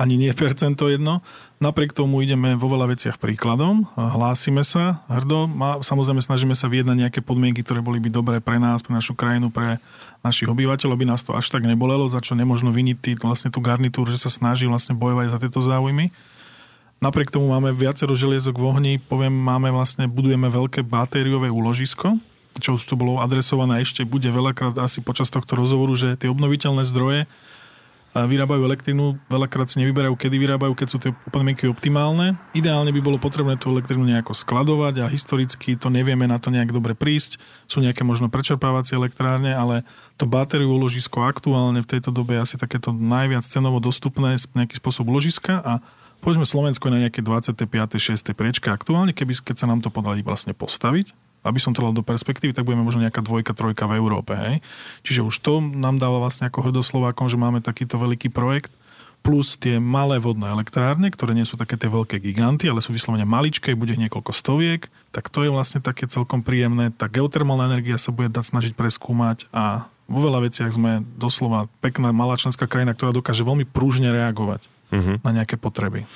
ani 0.00 0.16
nie 0.16 0.32
percento 0.32 0.88
jedno. 0.88 1.20
Napriek 1.60 1.92
tomu 1.92 2.24
ideme 2.24 2.56
vo 2.56 2.72
veľa 2.72 2.96
veciach 2.96 3.20
príkladom, 3.20 3.84
hlásime 3.92 4.64
sa 4.64 5.04
hrdo, 5.12 5.44
samozrejme 5.84 6.24
snažíme 6.24 6.56
sa 6.56 6.72
vyjednať 6.72 6.96
nejaké 6.96 7.20
podmienky, 7.20 7.60
ktoré 7.60 7.84
boli 7.84 8.00
by 8.00 8.08
dobré 8.08 8.36
pre 8.40 8.56
nás, 8.56 8.80
pre 8.80 8.96
našu 8.96 9.12
krajinu, 9.12 9.52
pre 9.52 9.76
našich 10.24 10.48
obyvateľov, 10.48 10.96
aby 10.96 11.04
nás 11.04 11.20
to 11.20 11.36
až 11.36 11.52
tak 11.52 11.68
nebolelo, 11.68 12.08
za 12.08 12.24
čo 12.24 12.32
nemôžno 12.32 12.72
viniť 12.72 12.96
tý, 12.96 13.10
vlastne 13.20 13.52
tú 13.52 13.60
garnitúru, 13.60 14.08
že 14.08 14.24
sa 14.24 14.32
snaží 14.32 14.64
vlastne 14.64 14.96
bojovať 14.96 15.36
za 15.36 15.38
tieto 15.40 15.60
záujmy. 15.60 16.08
Napriek 17.00 17.28
tomu 17.28 17.52
máme 17.52 17.72
viacero 17.76 18.12
želiezok 18.16 18.56
v 18.56 18.64
ohni, 18.64 18.92
poviem, 18.96 19.32
máme 19.32 19.68
vlastne, 19.68 20.08
budujeme 20.08 20.48
veľké 20.48 20.80
batériové 20.84 21.52
úložisko, 21.52 22.16
čo 22.60 22.76
už 22.76 22.84
tu 22.84 22.96
bolo 22.96 23.20
adresované 23.20 23.80
ešte 23.80 24.04
bude 24.04 24.28
veľakrát 24.28 24.76
asi 24.76 25.00
počas 25.00 25.32
tohto 25.32 25.56
rozhovoru, 25.56 25.96
že 25.96 26.16
tie 26.20 26.28
obnoviteľné 26.28 26.84
zdroje 26.84 27.24
vyrábajú 28.14 28.66
elektrínu, 28.66 29.22
veľakrát 29.30 29.70
si 29.70 29.78
nevyberajú, 29.78 30.18
kedy 30.18 30.36
vyrábajú, 30.36 30.74
keď 30.74 30.88
sú 30.90 30.98
tie 30.98 31.14
podmienky 31.30 31.70
optimálne. 31.70 32.34
Ideálne 32.58 32.90
by 32.90 33.00
bolo 33.02 33.22
potrebné 33.22 33.54
tú 33.54 33.70
elektrínu 33.70 34.02
nejako 34.02 34.34
skladovať 34.34 35.06
a 35.06 35.10
historicky 35.10 35.78
to 35.78 35.94
nevieme 35.94 36.26
na 36.26 36.42
to 36.42 36.50
nejak 36.50 36.74
dobre 36.74 36.98
prísť. 36.98 37.38
Sú 37.70 37.78
nejaké 37.78 38.02
možno 38.02 38.26
prečerpávacie 38.26 38.98
elektrárne, 38.98 39.54
ale 39.54 39.86
to 40.18 40.26
batériu 40.26 40.74
ložisko 40.74 41.22
aktuálne 41.22 41.86
v 41.86 41.90
tejto 41.90 42.10
dobe 42.10 42.34
je 42.34 42.50
asi 42.50 42.56
takéto 42.58 42.90
najviac 42.90 43.46
cenovo 43.46 43.78
dostupné 43.78 44.34
nejaký 44.58 44.82
spôsob 44.82 45.06
ložiska 45.06 45.62
a 45.62 45.72
povedzme 46.20 46.44
Slovensko 46.44 46.90
na 46.90 47.06
nejaké 47.06 47.22
25. 47.22 47.64
6. 47.96 48.36
priečka 48.36 48.74
aktuálne, 48.74 49.14
keby, 49.14 49.40
keď 49.40 49.56
sa 49.64 49.66
nám 49.70 49.80
to 49.80 49.88
podali 49.88 50.20
vlastne 50.20 50.52
postaviť, 50.52 51.14
aby 51.40 51.58
som 51.58 51.72
to 51.72 51.80
dal 51.80 51.96
do 51.96 52.04
perspektívy, 52.04 52.52
tak 52.52 52.68
budeme 52.68 52.84
možno 52.84 53.04
nejaká 53.04 53.24
dvojka, 53.24 53.56
trojka 53.56 53.88
v 53.88 53.96
Európe. 53.96 54.36
Hej? 54.36 54.60
Čiže 55.04 55.24
už 55.24 55.36
to 55.40 55.60
nám 55.60 55.96
dáva 55.96 56.20
vlastne 56.20 56.48
ako 56.48 56.68
hrdoslovákom, 56.68 57.32
že 57.32 57.40
máme 57.40 57.64
takýto 57.64 57.96
veľký 57.96 58.28
projekt, 58.32 58.72
plus 59.20 59.60
tie 59.60 59.76
malé 59.76 60.16
vodné 60.16 60.48
elektrárne, 60.48 61.12
ktoré 61.12 61.36
nie 61.36 61.44
sú 61.44 61.60
také 61.60 61.76
tie 61.76 61.92
veľké 61.92 62.16
giganty, 62.24 62.72
ale 62.72 62.80
sú 62.80 62.96
vyslovene 62.96 63.28
maličké, 63.28 63.76
bude 63.76 63.92
niekoľko 63.96 64.32
stoviek, 64.32 64.88
tak 65.12 65.28
to 65.28 65.44
je 65.44 65.52
vlastne 65.52 65.84
také 65.84 66.08
celkom 66.08 66.40
príjemné. 66.40 66.88
Tá 66.92 67.04
geotermálna 67.06 67.68
energia 67.68 68.00
sa 68.00 68.16
bude 68.16 68.32
dať 68.32 68.44
snažiť 68.48 68.72
preskúmať 68.72 69.52
a 69.52 69.92
vo 70.10 70.20
veľa 70.24 70.48
veciach 70.48 70.74
sme 70.74 71.06
doslova 71.20 71.70
pekná 71.84 72.10
malá 72.10 72.34
členská 72.34 72.66
krajina, 72.66 72.96
ktorá 72.96 73.14
dokáže 73.14 73.46
veľmi 73.46 73.68
prúžne 73.68 74.10
reagovať 74.10 74.66
uh-huh. 74.90 75.22
na 75.22 75.30
nejaké 75.30 75.54
potreby. 75.54 76.08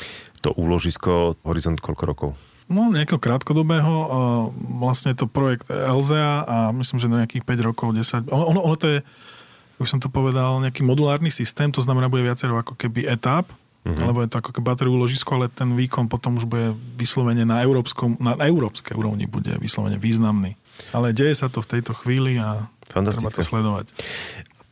To 0.43 0.51
úložisko, 0.51 1.39
horizont 1.47 1.79
koľko 1.79 2.05
rokov? 2.09 2.31
No, 2.64 2.88
nejakého 2.88 3.20
krátkodobého. 3.20 3.92
Vlastne 4.81 5.12
to 5.12 5.29
projekt 5.29 5.68
LZA 5.68 6.48
a 6.48 6.57
myslím, 6.72 6.98
že 6.98 7.12
na 7.12 7.20
nejakých 7.24 7.44
5 7.44 7.68
rokov, 7.68 7.92
10. 7.92 8.33
Ono, 8.33 8.44
ono, 8.57 8.77
to 8.81 8.87
je, 8.88 8.98
už 9.77 9.88
som 9.88 10.00
to 10.00 10.09
povedal, 10.09 10.64
nejaký 10.64 10.81
modulárny 10.81 11.29
systém, 11.29 11.68
to 11.68 11.85
znamená, 11.85 12.09
bude 12.09 12.24
viacero 12.24 12.57
ako 12.57 12.72
keby 12.77 13.05
etap. 13.05 13.53
Uh-huh. 13.85 14.00
Lebo 14.00 14.24
je 14.24 14.33
to 14.33 14.40
ako 14.40 14.64
batérie 14.64 14.88
uložisko, 14.88 15.37
ale 15.37 15.53
ten 15.53 15.77
výkon 15.77 16.09
potom 16.09 16.40
už 16.40 16.48
bude 16.48 16.72
vyslovene 16.96 17.44
na, 17.44 17.61
európskom, 17.61 18.16
na 18.16 18.33
európskej 18.40 18.96
úrovni 18.96 19.29
bude 19.29 19.53
vyslovene 19.61 20.00
významný. 20.00 20.57
Ale 20.96 21.12
deje 21.12 21.37
sa 21.37 21.53
to 21.53 21.61
v 21.61 21.68
tejto 21.68 21.92
chvíli 21.92 22.40
a 22.40 22.64
treba 22.88 23.12
to 23.12 23.44
sledovať. 23.44 23.92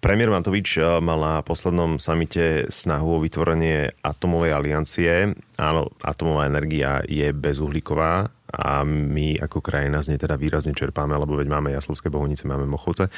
Premiér 0.03 0.35
Matovič 0.35 0.83
eh, 0.83 0.99
mal 0.99 1.23
na 1.23 1.47
poslednom 1.47 2.03
samite 2.03 2.67
snahu 2.75 3.17
o 3.17 3.23
vytvorenie 3.23 3.95
atomovej 4.03 4.51
aliancie. 4.51 5.31
Áno, 5.63 5.95
atomová 6.03 6.51
energia 6.51 7.07
je 7.07 7.31
bezuhlíková, 7.31 8.27
a 8.53 8.85
my 8.85 9.41
ako 9.41 9.65
krajina 9.65 10.05
z 10.05 10.13
nej 10.13 10.21
teda 10.21 10.37
výrazne 10.37 10.77
čerpáme, 10.77 11.17
lebo 11.17 11.41
veď 11.41 11.49
máme 11.49 11.73
Jaslovské 11.73 12.13
bohunice, 12.13 12.45
máme 12.45 12.69
Mochovce 12.69 13.09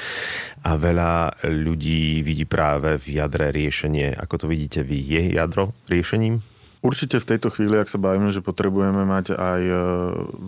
a 0.63 0.79
veľa 0.79 1.43
ľudí 1.43 2.23
vidí 2.23 2.47
práve 2.47 2.95
v 2.95 3.19
jadre 3.19 3.51
riešenie. 3.51 4.15
Ako 4.15 4.45
to 4.45 4.45
vidíte 4.47 4.87
vy, 4.87 4.95
je 4.95 5.35
jadro 5.35 5.75
riešením? 5.91 6.39
Určite 6.79 7.19
v 7.19 7.35
tejto 7.35 7.51
chvíli, 7.51 7.81
ak 7.81 7.91
sa 7.91 7.99
bavíme, 7.99 8.31
že 8.31 8.45
potrebujeme 8.45 9.03
mať 9.03 9.35
aj 9.35 9.61
e, 9.65 9.75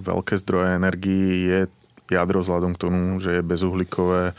veľké 0.05 0.37
zdroje 0.37 0.69
energii, 0.77 1.27
je 1.49 1.59
jadro 2.13 2.45
vzhľadom 2.45 2.77
k 2.77 2.81
tomu, 2.87 3.17
že 3.19 3.41
je 3.41 3.43
bezuhlíkové, 3.43 4.37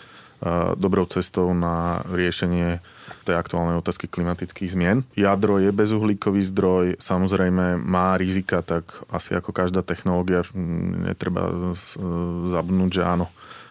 dobrou 0.79 1.05
cestou 1.11 1.51
na 1.51 2.07
riešenie 2.09 2.79
tej 3.25 3.37
aktuálnej 3.37 3.81
otázky 3.81 4.07
klimatických 4.07 4.73
zmien. 4.73 5.03
Jadro 5.19 5.59
je 5.59 5.73
bezuhlíkový 5.75 6.45
zdroj, 6.47 7.01
samozrejme 7.03 7.81
má 7.81 8.15
rizika, 8.15 8.63
tak 8.63 8.89
asi 9.11 9.35
ako 9.35 9.51
každá 9.51 9.83
technológia 9.83 10.47
netreba 10.55 11.75
zabudnúť, 12.49 12.91
že 12.93 13.03
áno, 13.03 13.27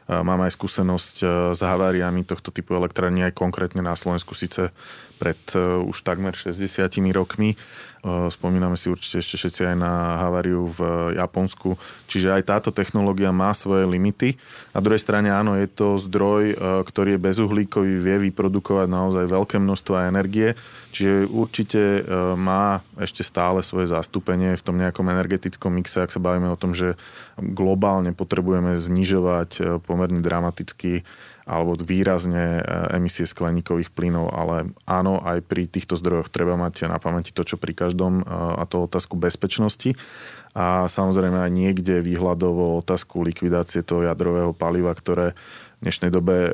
Máme 0.07 0.47
aj 0.47 0.55
skúsenosť 0.55 1.15
s 1.51 1.59
haváriami 1.59 2.23
tohto 2.23 2.47
typu 2.47 2.79
elektrární 2.79 3.27
aj 3.27 3.35
konkrétne 3.35 3.83
na 3.83 3.91
Slovensku, 3.91 4.31
síce 4.39 4.71
pred 5.19 5.35
už 5.83 5.99
takmer 5.99 6.31
60 6.31 6.63
rokmi. 7.11 7.59
Eh, 8.07 8.31
spomíname 8.31 8.79
si 8.79 8.87
určite 8.87 9.19
ešte 9.19 9.35
všetci 9.35 9.61
aj 9.67 9.75
na 9.75 10.23
haváriu 10.23 10.71
v 10.71 11.11
Japonsku. 11.19 11.75
Čiže 12.07 12.39
aj 12.39 12.43
táto 12.47 12.69
technológia 12.71 13.35
má 13.35 13.51
svoje 13.51 13.83
limity. 13.83 14.39
Na 14.71 14.79
druhej 14.79 15.03
strane 15.03 15.27
áno, 15.27 15.59
je 15.59 15.67
to 15.67 15.99
zdroj, 15.99 16.43
eh, 16.47 16.57
ktorý 16.87 17.19
je 17.19 17.25
bezuhlíkový, 17.27 17.99
vie 17.99 18.31
vyprodukovať 18.31 18.87
naozaj 18.87 19.27
veľké 19.27 19.59
množstvo 19.59 20.07
energie. 20.07 20.55
Čiže 20.95 21.27
určite 21.27 21.81
eh, 21.99 22.03
má 22.39 22.79
ešte 22.95 23.27
stále 23.27 23.59
svoje 23.59 23.91
zastúpenie 23.91 24.55
v 24.55 24.63
tom 24.63 24.79
nejakom 24.79 25.03
energetickom 25.11 25.75
mixe, 25.75 25.99
ak 25.99 26.13
sa 26.15 26.23
bavíme 26.23 26.47
o 26.47 26.59
tom, 26.59 26.71
že 26.71 26.95
globálne 27.35 28.15
potrebujeme 28.15 28.79
znižovať 28.79 29.83
pomerne 29.83 30.23
dramaticky 30.23 31.03
alebo 31.47 31.79
výrazne 31.79 32.59
e, 32.59 32.61
emisie 32.99 33.23
skleníkových 33.23 33.95
plynov, 33.95 34.35
ale 34.35 34.75
áno, 34.83 35.23
aj 35.23 35.47
pri 35.47 35.71
týchto 35.71 35.95
zdrojoch 35.95 36.27
treba 36.27 36.59
mať 36.59 36.91
na 36.91 36.99
pamäti 36.99 37.31
to, 37.31 37.47
čo 37.47 37.55
pri 37.55 37.71
každom, 37.71 38.21
e, 38.21 38.23
a 38.27 38.67
to 38.67 38.83
otázku 38.83 39.15
bezpečnosti. 39.15 39.95
A 40.51 40.91
samozrejme 40.91 41.47
aj 41.47 41.51
niekde 41.53 42.03
výhľadovo 42.03 42.81
otázku 42.83 43.23
likvidácie 43.23 43.79
toho 43.79 44.03
jadrového 44.03 44.51
paliva, 44.51 44.91
ktoré 44.91 45.39
v 45.77 45.85
dnešnej 45.85 46.09
dobe 46.09 46.49
e, 46.49 46.51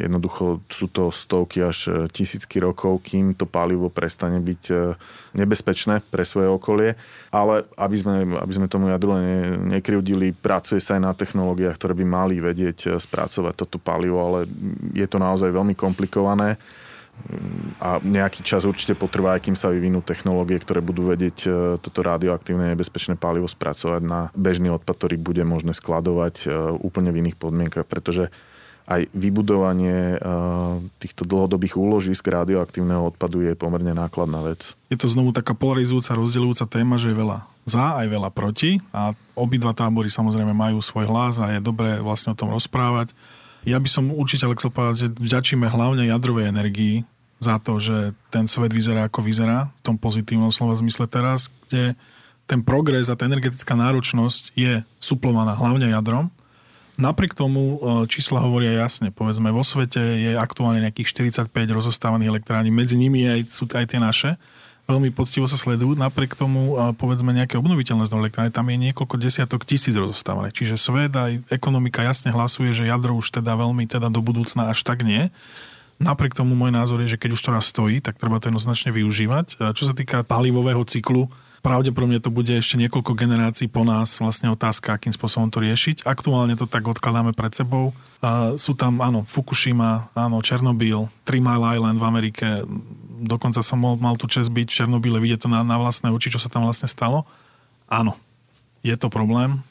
jednoducho 0.00 0.64
sú 0.72 0.88
to 0.88 1.12
stovky 1.12 1.60
až 1.60 1.78
e, 1.86 1.92
tisícky 2.08 2.56
rokov, 2.56 3.04
kým 3.04 3.36
to 3.36 3.44
palivo 3.44 3.92
prestane 3.92 4.40
byť 4.40 4.62
e, 4.72 4.76
nebezpečné 5.36 6.00
pre 6.08 6.24
svoje 6.24 6.48
okolie. 6.48 6.96
Ale 7.28 7.68
aby 7.76 7.96
sme, 8.00 8.14
aby 8.40 8.52
sme 8.56 8.72
tomu 8.72 8.88
jadru 8.88 9.12
ne, 9.20 9.60
nekryvdili, 9.76 10.32
pracuje 10.32 10.80
sa 10.80 10.96
aj 10.96 11.02
na 11.04 11.12
technológiách, 11.12 11.76
ktoré 11.76 11.92
by 12.00 12.04
mali 12.08 12.40
vedieť 12.40 12.96
spracovať 12.96 13.52
toto 13.60 13.76
palivo, 13.76 14.24
ale 14.24 14.48
je 14.96 15.04
to 15.04 15.20
naozaj 15.20 15.52
veľmi 15.52 15.76
komplikované 15.76 16.56
a 17.76 17.98
nejaký 18.00 18.40
čas 18.46 18.64
určite 18.64 18.96
potrvá, 18.96 19.36
kým 19.36 19.58
sa 19.58 19.68
vyvinú 19.68 20.00
technológie, 20.00 20.56
ktoré 20.56 20.80
budú 20.80 21.12
vedieť 21.12 21.38
e, 21.44 21.48
toto 21.76 22.00
radioaktívne 22.00 22.72
nebezpečné 22.72 23.18
palivo 23.20 23.50
spracovať 23.50 24.02
na 24.04 24.30
bežný 24.32 24.72
odpad, 24.72 24.94
ktorý 24.96 25.16
bude 25.20 25.42
možné 25.44 25.76
skladovať 25.76 26.34
e, 26.44 26.46
úplne 26.80 27.10
v 27.12 27.26
iných 27.26 27.36
podmienkach, 27.36 27.84
pretože 27.84 28.32
aj 28.86 29.10
vybudovanie 29.10 30.14
e, 30.14 30.18
týchto 31.02 31.26
dlhodobých 31.26 31.74
úložisk 31.74 32.22
radioaktívneho 32.22 33.10
odpadu 33.10 33.42
je 33.42 33.58
pomerne 33.58 33.92
nákladná 33.92 34.46
vec. 34.46 34.78
Je 34.88 34.96
to 34.96 35.10
znovu 35.10 35.34
taká 35.34 35.52
polarizujúca, 35.58 36.14
rozdeľujúca 36.14 36.64
téma, 36.70 36.96
že 36.96 37.10
je 37.10 37.18
veľa 37.18 37.44
za, 37.66 37.98
aj 37.98 38.06
veľa 38.06 38.30
proti 38.30 38.78
a 38.94 39.10
obidva 39.34 39.74
tábory 39.74 40.06
samozrejme 40.06 40.54
majú 40.54 40.78
svoj 40.78 41.10
hlas 41.10 41.42
a 41.42 41.58
je 41.58 41.60
dobré 41.60 41.98
vlastne 41.98 42.32
o 42.32 42.38
tom 42.38 42.54
rozprávať. 42.54 43.10
Ja 43.66 43.82
by 43.82 43.88
som 43.90 44.14
určite 44.14 44.46
chcel 44.46 44.70
povedať, 44.70 44.96
že 44.96 45.08
vďačíme 45.10 45.66
hlavne 45.66 46.06
jadrovej 46.06 46.54
energii 46.54 47.02
za 47.42 47.58
to, 47.58 47.82
že 47.82 48.14
ten 48.30 48.46
svet 48.46 48.70
vyzerá 48.70 49.10
ako 49.10 49.26
vyzerá, 49.26 49.68
v 49.68 49.82
tom 49.82 49.96
pozitívnom 49.98 50.54
slova 50.54 50.78
zmysle 50.78 51.10
teraz, 51.10 51.50
kde 51.66 51.98
ten 52.46 52.62
progres 52.62 53.10
a 53.10 53.18
tá 53.18 53.26
energetická 53.26 53.74
náročnosť 53.74 54.54
je 54.54 54.86
suplovaná 55.02 55.58
hlavne 55.58 55.90
jadrom. 55.90 56.30
Napriek 56.96 57.36
tomu 57.36 57.76
e, 57.76 58.08
čísla 58.08 58.40
hovoria 58.40 58.72
jasne. 58.72 59.12
Povedzme, 59.12 59.52
vo 59.52 59.60
svete 59.60 60.00
je 60.00 60.32
aktuálne 60.38 60.80
nejakých 60.80 61.12
45 61.36 61.52
rozostávaných 61.52 62.32
elektrární, 62.32 62.72
medzi 62.72 62.96
nimi 62.96 63.26
aj, 63.28 63.52
sú 63.52 63.68
aj 63.68 63.84
tie 63.92 64.00
naše 64.00 64.40
veľmi 64.86 65.10
poctivo 65.10 65.50
sa 65.50 65.58
sledujú. 65.58 65.98
Napriek 65.98 66.38
tomu, 66.38 66.78
povedzme, 66.94 67.34
nejaké 67.34 67.58
obnoviteľné 67.58 68.06
zdroje 68.06 68.30
elektrárne, 68.30 68.54
tam 68.54 68.70
je 68.70 68.78
niekoľko 68.90 69.18
desiatok 69.18 69.66
tisíc 69.66 69.98
rozostávaných. 69.98 70.54
Čiže 70.62 70.74
svet 70.78 71.12
aj 71.12 71.42
ekonomika 71.50 72.06
jasne 72.06 72.30
hlasuje, 72.30 72.70
že 72.70 72.86
jadro 72.86 73.18
už 73.18 73.42
teda 73.42 73.58
veľmi 73.58 73.90
teda 73.90 74.06
do 74.08 74.22
budúcna 74.22 74.70
až 74.70 74.86
tak 74.86 75.02
nie. 75.02 75.34
Napriek 75.98 76.36
tomu 76.36 76.52
môj 76.52 76.70
názor 76.70 77.00
je, 77.02 77.16
že 77.16 77.20
keď 77.20 77.30
už 77.34 77.42
to 77.42 77.50
raz 77.50 77.66
stojí, 77.72 78.04
tak 78.04 78.20
treba 78.20 78.36
to 78.36 78.52
jednoznačne 78.52 78.92
využívať. 78.92 79.58
Čo 79.74 79.90
sa 79.90 79.94
týka 79.96 80.22
palivového 80.28 80.84
cyklu, 80.84 81.32
pravdepodobne 81.64 82.20
to 82.20 82.30
bude 82.30 82.52
ešte 82.52 82.78
niekoľko 82.78 83.16
generácií 83.16 83.66
po 83.66 83.82
nás 83.82 84.20
vlastne 84.22 84.52
otázka, 84.52 84.94
akým 84.94 85.10
spôsobom 85.10 85.50
to 85.50 85.64
riešiť. 85.64 86.04
Aktuálne 86.06 86.54
to 86.54 86.68
tak 86.68 86.84
odkladáme 86.86 87.34
pred 87.34 87.50
sebou. 87.56 87.96
sú 88.56 88.72
tam, 88.76 89.00
áno, 89.00 89.24
Fukushima, 89.24 90.12
áno, 90.14 90.40
Černobyl, 90.44 91.08
Three 91.24 91.42
Mile 91.42 91.80
Island 91.80 91.96
v 91.98 92.04
Amerike, 92.04 92.46
dokonca 93.18 93.64
som 93.64 93.80
mal, 93.80 93.96
mal 93.96 94.14
tú 94.20 94.28
čest 94.28 94.52
byť 94.52 94.68
v 94.68 94.76
Černobyle, 94.76 95.18
vidieť 95.18 95.46
to 95.46 95.48
na, 95.48 95.64
na 95.64 95.80
vlastné 95.80 96.12
oči, 96.12 96.28
čo 96.28 96.40
sa 96.40 96.52
tam 96.52 96.68
vlastne 96.68 96.86
stalo. 96.86 97.24
Áno, 97.88 98.18
je 98.84 98.94
to 98.94 99.08
problém, 99.08 99.64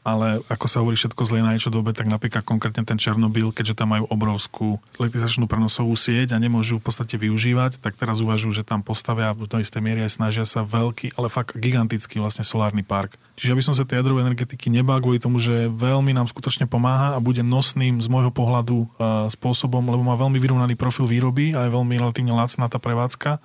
ale 0.00 0.40
ako 0.48 0.66
sa 0.66 0.80
hovorí 0.80 0.96
všetko 0.96 1.22
zle 1.28 1.44
na 1.44 1.52
niečo 1.52 1.68
dobe, 1.68 1.92
tak 1.92 2.08
napríklad 2.08 2.40
konkrétne 2.40 2.88
ten 2.88 2.96
Černobyl, 2.96 3.52
keďže 3.52 3.76
tam 3.76 3.92
majú 3.92 4.08
obrovskú 4.08 4.80
elektrizačnú 4.96 5.44
prenosovú 5.44 5.92
sieť 5.92 6.32
a 6.32 6.40
nemôžu 6.40 6.80
v 6.80 6.88
podstate 6.88 7.20
využívať, 7.20 7.84
tak 7.84 8.00
teraz 8.00 8.24
uvažujú, 8.24 8.60
že 8.60 8.64
tam 8.64 8.80
postavia 8.80 9.36
v 9.36 9.44
istej 9.60 9.82
miery 9.84 10.00
aj 10.08 10.16
snažia 10.16 10.44
sa 10.48 10.64
veľký, 10.64 11.20
ale 11.20 11.28
fakt 11.28 11.52
gigantický 11.60 12.16
vlastne 12.16 12.48
solárny 12.48 12.80
park. 12.80 13.20
Čiže 13.36 13.52
aby 13.56 13.64
som 13.64 13.76
sa 13.76 13.88
tej 13.88 14.04
jadrovej 14.04 14.28
energetiky 14.28 14.68
nebal 14.68 15.00
kvôli 15.00 15.16
tomu, 15.20 15.40
že 15.40 15.68
veľmi 15.72 16.12
nám 16.12 16.28
skutočne 16.28 16.68
pomáha 16.68 17.16
a 17.16 17.24
bude 17.24 17.40
nosným 17.40 18.00
z 18.00 18.08
môjho 18.08 18.28
pohľadu 18.32 18.84
spôsobom, 19.32 19.84
lebo 19.84 20.04
má 20.04 20.16
veľmi 20.16 20.36
vyrovnaný 20.36 20.76
profil 20.76 21.08
výroby 21.08 21.56
a 21.56 21.64
je 21.64 21.72
veľmi 21.72 21.96
relatívne 21.96 22.36
lacná 22.36 22.68
tá 22.68 22.76
prevádzka 22.76 23.40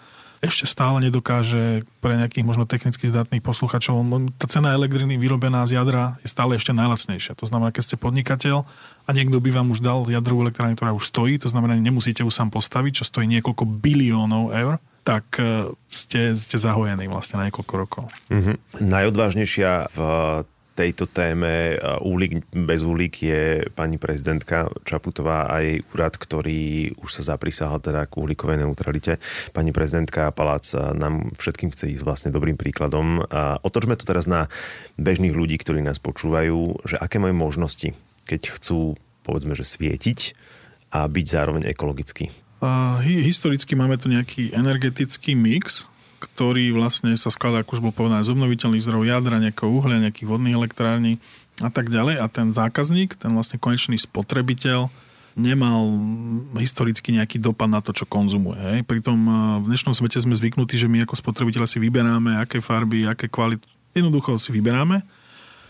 ešte 0.46 0.70
stále 0.70 1.02
nedokáže 1.02 1.84
pre 2.00 2.16
nejakých 2.16 2.46
možno 2.46 2.70
technicky 2.70 3.10
zdatných 3.10 3.42
posluchačov. 3.42 3.98
Tá 4.38 4.46
cena 4.46 4.72
elektriny 4.78 5.18
vyrobená 5.18 5.66
z 5.66 5.82
jadra 5.82 6.22
je 6.22 6.30
stále 6.30 6.56
ešte 6.56 6.72
najlacnejšia. 6.72 7.38
To 7.38 7.50
znamená, 7.50 7.74
keď 7.74 7.84
ste 7.84 7.96
podnikateľ 7.98 8.64
a 9.06 9.10
niekto 9.12 9.42
by 9.42 9.50
vám 9.52 9.74
už 9.74 9.82
dal 9.82 10.06
jadrovú 10.06 10.46
elektrárnu, 10.46 10.78
ktorá 10.78 10.94
už 10.94 11.10
stojí, 11.10 11.42
to 11.42 11.50
znamená, 11.50 11.78
nemusíte 11.78 12.22
ju 12.22 12.32
sám 12.32 12.54
postaviť, 12.54 13.02
čo 13.02 13.10
stojí 13.10 13.26
niekoľko 13.28 13.66
biliónov 13.66 14.54
eur, 14.54 14.78
tak 15.06 15.38
e, 15.38 15.70
ste, 15.86 16.34
ste 16.34 16.58
zahojení 16.58 17.06
vlastne 17.06 17.38
na 17.38 17.50
niekoľko 17.50 17.74
rokov. 17.78 18.04
Mm-hmm. 18.34 18.82
Najodvážnejšia 18.82 19.94
v 19.94 20.00
tejto 20.76 21.08
téme 21.08 21.80
úlik 22.04 22.44
bez 22.52 22.84
úlik 22.84 23.24
je 23.24 23.64
pani 23.72 23.96
prezidentka 23.96 24.68
Čaputová 24.84 25.48
a 25.48 25.64
jej 25.64 25.80
úrad, 25.96 26.20
ktorý 26.20 26.92
už 27.00 27.10
sa 27.10 27.36
zaprisahal 27.36 27.80
teda 27.80 28.04
k 28.06 28.20
uhlíkovej 28.20 28.68
neutralite. 28.68 29.24
Pani 29.56 29.72
prezidentka 29.72 30.36
Palác 30.36 30.76
nám 30.76 31.32
všetkým 31.40 31.72
chce 31.72 31.96
ísť 31.96 32.04
vlastne 32.04 32.30
dobrým 32.36 32.60
príkladom. 32.60 33.24
A 33.32 33.56
otočme 33.64 33.96
to 33.96 34.04
teraz 34.04 34.28
na 34.28 34.52
bežných 35.00 35.32
ľudí, 35.32 35.56
ktorí 35.56 35.80
nás 35.80 35.98
počúvajú, 36.04 36.84
že 36.84 37.00
aké 37.00 37.24
majú 37.24 37.40
možnosti, 37.40 37.96
keď 38.28 38.60
chcú 38.60 39.00
povedzme, 39.24 39.56
že 39.56 39.64
svietiť 39.64 40.36
a 40.92 41.08
byť 41.08 41.26
zároveň 41.26 41.72
ekologický. 41.72 42.30
Uh, 42.60 43.00
historicky 43.04 43.76
máme 43.76 43.96
tu 43.96 44.08
nejaký 44.08 44.52
energetický 44.56 45.36
mix, 45.36 45.88
ktorý 46.26 46.74
vlastne 46.74 47.14
sa 47.14 47.30
skladá, 47.30 47.62
ako 47.62 47.78
už 47.78 47.84
bol 47.86 47.94
povedané, 47.94 48.26
z 48.26 48.34
obnoviteľných 48.34 48.82
zdrojov 48.82 49.06
jadra, 49.06 49.38
nejakého 49.38 49.70
uhlia, 49.70 50.02
nejakých 50.02 50.26
vodných 50.26 50.58
elektrární 50.58 51.14
a 51.62 51.70
tak 51.70 51.94
ďalej. 51.94 52.20
A 52.20 52.26
ten 52.28 52.50
zákazník, 52.50 53.14
ten 53.16 53.32
vlastne 53.32 53.62
konečný 53.62 54.02
spotrebiteľ, 54.02 54.90
nemal 55.36 56.00
historicky 56.56 57.12
nejaký 57.12 57.44
dopad 57.44 57.68
na 57.68 57.84
to, 57.84 57.92
čo 57.92 58.08
konzumuje. 58.08 58.58
Hej. 58.58 58.80
Pritom 58.88 59.20
eh, 59.20 59.34
v 59.62 59.66
dnešnom 59.70 59.94
svete 59.94 60.18
sme 60.18 60.34
zvyknutí, 60.34 60.80
že 60.80 60.90
my 60.90 61.04
ako 61.04 61.20
spotrebiteľa 61.20 61.68
si 61.68 61.78
vyberáme, 61.78 62.40
aké 62.40 62.64
farby, 62.64 63.06
aké 63.06 63.28
kvality. 63.28 63.68
Jednoducho 63.94 64.40
si 64.40 64.50
vyberáme. 64.56 65.04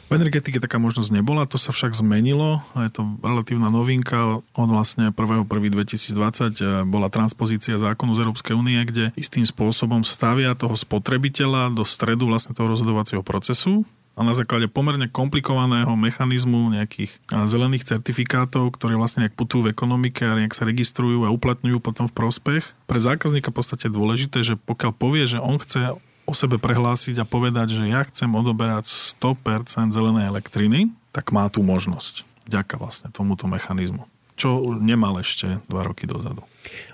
V 0.05 0.13
energetike 0.13 0.61
taká 0.61 0.77
možnosť 0.77 1.09
nebola, 1.09 1.49
to 1.49 1.57
sa 1.57 1.73
však 1.73 1.97
zmenilo. 1.97 2.61
Je 2.77 2.93
to 2.93 3.17
relatívna 3.25 3.73
novinka. 3.73 4.37
Od 4.53 4.69
vlastne 4.69 5.09
1.1.2020 5.09 6.61
eh, 6.61 6.85
bola 6.85 7.09
transpozícia 7.09 7.81
zákonu 7.81 8.13
z 8.13 8.21
Európskej 8.21 8.53
únie, 8.53 8.77
kde 8.85 9.09
istým 9.17 9.49
spôsobom 9.49 10.05
stavia 10.05 10.53
toho 10.53 10.77
spotrebiteľa 10.77 11.73
do 11.73 11.81
stredu 11.81 12.29
vlastne 12.29 12.53
toho 12.53 12.69
rozhodovacieho 12.69 13.25
procesu 13.25 13.81
a 14.15 14.23
na 14.23 14.31
základe 14.31 14.71
pomerne 14.71 15.11
komplikovaného 15.11 15.91
mechanizmu 15.97 16.71
nejakých 16.77 17.11
eh, 17.11 17.49
zelených 17.49 17.89
certifikátov, 17.97 18.77
ktoré 18.77 18.93
vlastne 18.95 19.25
nejak 19.25 19.33
putujú 19.33 19.65
v 19.65 19.73
ekonomike 19.73 20.21
a 20.21 20.37
nejak 20.37 20.53
sa 20.53 20.69
registrujú 20.69 21.25
a 21.25 21.33
uplatňujú 21.33 21.81
potom 21.81 22.05
v 22.05 22.13
prospech. 22.13 22.63
Pre 22.85 22.99
zákazníka 23.01 23.49
v 23.49 23.57
podstate 23.57 23.89
dôležité, 23.89 24.45
že 24.45 24.53
pokiaľ 24.53 24.91
povie, 24.95 25.25
že 25.25 25.41
on 25.41 25.57
chce 25.57 25.97
o 26.25 26.33
sebe 26.33 26.57
prehlásiť 26.57 27.21
a 27.21 27.25
povedať, 27.25 27.77
že 27.77 27.85
ja 27.85 28.01
chcem 28.05 28.29
odoberať 28.33 28.89
100% 29.21 29.93
zelenej 29.93 30.29
elektriny, 30.29 30.89
tak 31.13 31.29
má 31.29 31.47
tú 31.47 31.61
možnosť. 31.61 32.25
Ďaká 32.49 32.81
vlastne 32.81 33.13
tomuto 33.13 33.45
mechanizmu. 33.45 34.05
Čo 34.35 34.75
nemal 34.75 35.21
ešte 35.21 35.63
dva 35.71 35.87
roky 35.87 36.09
dozadu. 36.09 36.43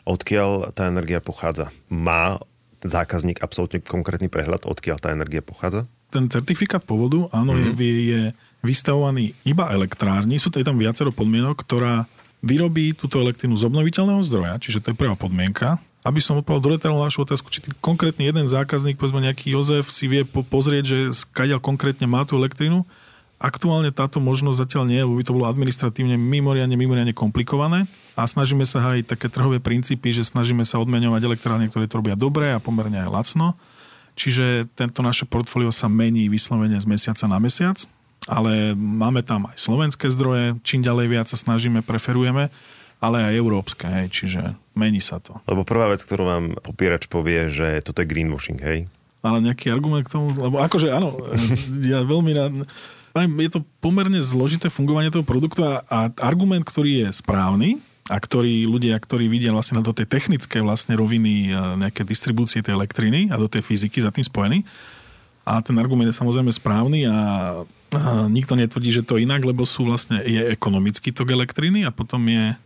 Odkiaľ 0.06 0.76
tá 0.78 0.86
energia 0.91 1.24
pochádza? 1.24 1.74
Má 1.89 2.38
zákazník 2.86 3.41
absolútne 3.41 3.82
konkrétny 3.82 4.30
prehľad, 4.30 4.67
odkiaľ 4.67 4.98
tá 5.02 5.10
energia 5.10 5.41
pochádza? 5.41 5.89
Ten 6.12 6.28
certifikát 6.28 6.84
pôvodu, 6.84 7.32
áno, 7.32 7.56
mm-hmm. 7.56 7.80
je, 7.80 7.94
je 8.04 8.22
vystavovaný 8.62 9.34
iba 9.48 9.72
elektrárni. 9.74 10.38
Sú 10.38 10.52
tam 10.52 10.78
viacero 10.78 11.10
podmienok, 11.10 11.56
ktorá 11.65 12.06
vyrobí 12.41 12.94
túto 12.98 13.22
elektrínu 13.22 13.56
z 13.58 13.70
obnoviteľného 13.70 14.22
zdroja, 14.26 14.58
čiže 14.62 14.82
to 14.82 14.91
je 14.91 15.00
prvá 15.00 15.13
podmienka 15.13 15.78
aby 16.02 16.18
som 16.18 16.38
odpovedal 16.42 16.62
do 16.66 16.72
detailu 16.78 16.98
našu 16.98 17.22
otázku, 17.22 17.54
či 17.54 17.62
konkrétny 17.78 18.26
jeden 18.26 18.50
zákazník, 18.50 18.98
povedzme 18.98 19.22
nejaký 19.22 19.54
Jozef, 19.54 19.94
si 19.94 20.10
vie 20.10 20.26
po- 20.26 20.42
pozrieť, 20.42 20.84
že 20.86 20.98
skadiaľ 21.14 21.62
konkrétne 21.62 22.10
má 22.10 22.26
tú 22.26 22.42
elektrínu. 22.42 22.82
Aktuálne 23.42 23.90
táto 23.90 24.22
možnosť 24.22 24.58
zatiaľ 24.66 24.84
nie, 24.86 25.02
lebo 25.02 25.18
by 25.18 25.26
to 25.26 25.34
bolo 25.34 25.50
administratívne 25.50 26.14
mimoriadne, 26.18 26.78
mimoriadne 26.78 27.14
komplikované 27.14 27.90
a 28.14 28.26
snažíme 28.26 28.66
sa 28.70 28.82
aj 28.94 29.14
také 29.14 29.34
trhové 29.34 29.58
princípy, 29.58 30.14
že 30.14 30.26
snažíme 30.26 30.62
sa 30.62 30.78
odmeňovať 30.78 31.22
elektrárne, 31.26 31.66
ktoré 31.70 31.90
to 31.90 32.02
robia 32.02 32.14
dobre 32.14 32.54
a 32.54 32.62
pomerne 32.62 33.02
aj 33.02 33.10
lacno. 33.10 33.58
Čiže 34.14 34.70
tento 34.78 35.02
naše 35.02 35.26
portfólio 35.26 35.74
sa 35.74 35.90
mení 35.90 36.30
vyslovene 36.30 36.78
z 36.78 36.86
mesiaca 36.86 37.26
na 37.26 37.42
mesiac, 37.42 37.82
ale 38.30 38.78
máme 38.78 39.26
tam 39.26 39.50
aj 39.50 39.58
slovenské 39.58 40.14
zdroje, 40.14 40.62
čím 40.62 40.86
ďalej 40.86 41.08
viac 41.10 41.28
sa 41.30 41.38
snažíme, 41.38 41.82
preferujeme 41.82 42.54
ale 43.02 43.18
aj 43.26 43.34
európske, 43.34 43.90
hej, 43.90 44.08
čiže 44.14 44.42
mení 44.78 45.02
sa 45.02 45.18
to. 45.18 45.42
Lebo 45.50 45.66
prvá 45.66 45.90
vec, 45.90 46.06
ktorú 46.06 46.24
vám 46.24 46.46
popierač 46.62 47.10
povie, 47.10 47.50
že 47.50 47.82
toto 47.82 48.06
je 48.06 48.08
greenwashing, 48.08 48.62
hej? 48.62 48.86
Ale 49.26 49.42
nejaký 49.42 49.74
argument 49.74 50.06
k 50.06 50.14
tomu, 50.14 50.34
lebo 50.38 50.62
akože 50.62 50.94
áno, 50.94 51.18
ja 51.92 52.06
veľmi 52.06 52.32
rád, 52.38 52.54
je 53.18 53.52
to 53.52 53.66
pomerne 53.84 54.22
zložité 54.22 54.70
fungovanie 54.70 55.10
toho 55.10 55.26
produktu 55.26 55.66
a, 55.66 55.82
a 55.90 56.00
argument, 56.22 56.64
ktorý 56.64 57.10
je 57.10 57.20
správny, 57.20 57.82
a 58.12 58.18
ktorý 58.18 58.66
ľudia, 58.68 58.98
ktorí 58.98 59.32
vidia 59.32 59.56
vlastne 59.56 59.80
do 59.80 59.94
tej 59.96 60.10
technické 60.10 60.60
vlastne 60.60 60.98
roviny 61.00 61.48
e, 61.48 61.56
nejaké 61.80 62.04
distribúcie 62.04 62.60
tej 62.60 62.76
elektriny 62.76 63.32
a 63.32 63.40
do 63.40 63.48
tej 63.48 63.64
fyziky 63.64 64.04
za 64.04 64.10
tým 64.10 64.26
spojený. 64.26 64.68
A 65.48 65.64
ten 65.64 65.78
argument 65.80 66.10
je 66.12 66.20
samozrejme 66.20 66.52
správny 66.52 67.08
a, 67.08 67.18
a 67.96 68.02
nikto 68.28 68.58
netvrdí, 68.58 68.92
že 68.92 69.06
to 69.06 69.22
inak, 69.22 69.46
lebo 69.46 69.64
sú 69.64 69.88
vlastne, 69.88 70.20
je 70.28 70.44
ekonomický 70.50 71.16
tok 71.16 71.32
elektriny 71.32 71.88
a 71.88 71.94
potom 71.94 72.20
je 72.26 72.58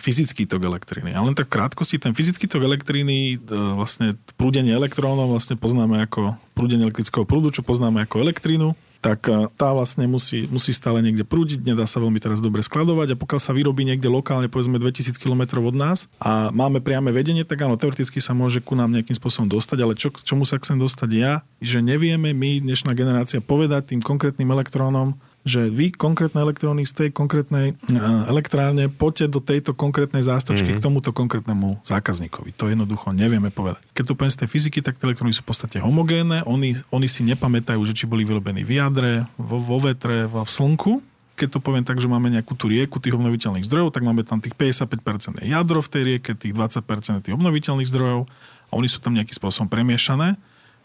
fyzický 0.00 0.48
tok 0.48 0.64
elektriny. 0.64 1.12
A 1.12 1.20
len 1.20 1.36
tak 1.36 1.52
krátkosti, 1.52 2.00
ten 2.00 2.16
fyzický 2.16 2.48
tok 2.48 2.64
elektriny, 2.64 3.36
e, 3.36 3.54
vlastne 3.76 4.16
prúdenie 4.40 4.72
elektrónov 4.72 5.28
vlastne 5.28 5.60
poznáme 5.60 6.08
ako 6.08 6.40
prúdenie 6.56 6.88
elektrického 6.88 7.28
prúdu, 7.28 7.52
čo 7.52 7.60
poznáme 7.60 8.00
ako 8.08 8.24
elektrínu, 8.24 8.72
tak 9.04 9.28
e, 9.28 9.44
tá 9.60 9.76
vlastne 9.76 10.08
musí, 10.08 10.48
musí 10.48 10.72
stále 10.72 11.04
niekde 11.04 11.20
prúdiť, 11.22 11.60
nedá 11.68 11.84
sa 11.84 12.00
veľmi 12.00 12.16
teraz 12.16 12.40
dobre 12.40 12.64
skladovať 12.64 13.12
a 13.12 13.20
pokiaľ 13.20 13.40
sa 13.44 13.52
vyrobí 13.52 13.84
niekde 13.84 14.08
lokálne, 14.08 14.48
povedzme 14.48 14.80
2000 14.80 15.20
km 15.20 15.60
od 15.60 15.76
nás 15.76 16.08
a 16.16 16.48
máme 16.48 16.80
priame 16.80 17.12
vedenie, 17.12 17.44
tak 17.44 17.60
áno, 17.60 17.76
teoreticky 17.76 18.24
sa 18.24 18.32
môže 18.32 18.64
ku 18.64 18.72
nám 18.72 18.88
nejakým 18.88 19.20
spôsobom 19.20 19.52
dostať, 19.52 19.78
ale 19.84 20.00
čo, 20.00 20.08
čomu 20.16 20.48
sa 20.48 20.56
chcem 20.56 20.80
dostať 20.80 21.10
ja, 21.12 21.44
že 21.60 21.84
nevieme 21.84 22.32
my, 22.32 22.64
dnešná 22.64 22.96
generácia, 22.96 23.44
povedať 23.44 23.92
tým 23.92 24.00
konkrétnym 24.00 24.48
elektrónom, 24.48 25.12
že 25.48 25.72
vy 25.72 25.90
konkrétne 25.90 26.44
elektróny 26.44 26.84
z 26.84 26.92
tej 26.92 27.08
konkrétnej 27.10 27.72
eh, 27.72 27.96
elektrárne 28.28 28.92
poďte 28.92 29.32
do 29.32 29.40
tejto 29.40 29.72
konkrétnej 29.72 30.20
zástrčky 30.20 30.76
mm-hmm. 30.76 30.82
k 30.82 30.84
tomuto 30.84 31.10
konkrétnemu 31.16 31.80
zákazníkovi. 31.82 32.52
To 32.60 32.68
jednoducho 32.68 33.16
nevieme 33.16 33.48
povedať. 33.48 33.80
Keď 33.96 34.04
to 34.04 34.14
poviem 34.14 34.34
z 34.34 34.40
tej 34.44 34.48
fyziky, 34.52 34.78
tak 34.84 35.00
tie 35.00 35.08
elektróny 35.08 35.32
sú 35.32 35.40
v 35.42 35.50
podstate 35.50 35.80
homogénne, 35.80 36.44
oni, 36.44 36.76
oni 36.92 37.08
si 37.08 37.24
nepamätajú, 37.24 37.80
že 37.88 37.96
či 37.96 38.04
boli 38.04 38.28
vyrobení 38.28 38.62
v 38.62 38.78
jadre, 38.78 39.24
vo, 39.40 39.58
vo 39.58 39.80
vetre, 39.80 40.28
vo 40.28 40.44
v 40.44 40.50
slnku. 40.50 40.92
Keď 41.38 41.48
to 41.54 41.60
poviem 41.62 41.86
tak, 41.86 42.02
že 42.02 42.10
máme 42.10 42.34
nejakú 42.34 42.58
tú 42.58 42.66
rieku 42.66 42.98
tých 42.98 43.14
obnoviteľných 43.14 43.62
zdrojov, 43.62 43.94
tak 43.94 44.02
máme 44.02 44.26
tam 44.26 44.42
tých 44.42 44.58
55% 44.58 45.46
jadro 45.46 45.78
v 45.78 45.88
tej 45.88 46.02
rieke, 46.02 46.34
tých 46.34 46.50
20% 46.50 47.24
tých 47.24 47.34
obnoviteľných 47.34 47.86
zdrojov 47.86 48.26
a 48.68 48.72
oni 48.74 48.90
sú 48.90 48.98
tam 48.98 49.14
nejakým 49.14 49.38
spôsobom 49.38 49.70
premiešané. 49.70 50.34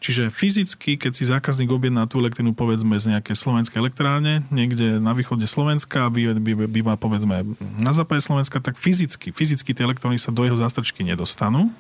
Čiže 0.04 0.36
fyzicky, 0.36 1.00
keď 1.00 1.12
si 1.16 1.24
zákazník 1.24 1.72
objedná 1.72 2.04
tú 2.12 2.20
elektrínu 2.20 2.52
povedzme 2.52 3.00
z 3.00 3.16
nejakej 3.16 3.40
slovenskej 3.40 3.80
elektrárne, 3.80 4.44
niekde 4.52 5.00
na 5.00 5.16
východe 5.16 5.48
Slovenska, 5.48 6.12
býva, 6.12 6.36
býva 6.68 7.00
povedzme 7.00 7.48
na 7.80 7.96
západe 7.96 8.20
Slovenska, 8.20 8.60
tak 8.60 8.76
fyzicky, 8.76 9.32
fyzicky 9.32 9.72
tie 9.72 9.88
elektróny 9.88 10.20
sa 10.20 10.36
do 10.36 10.44
jeho 10.44 10.60
zástrčky 10.60 11.08
nedostanú. 11.08 11.72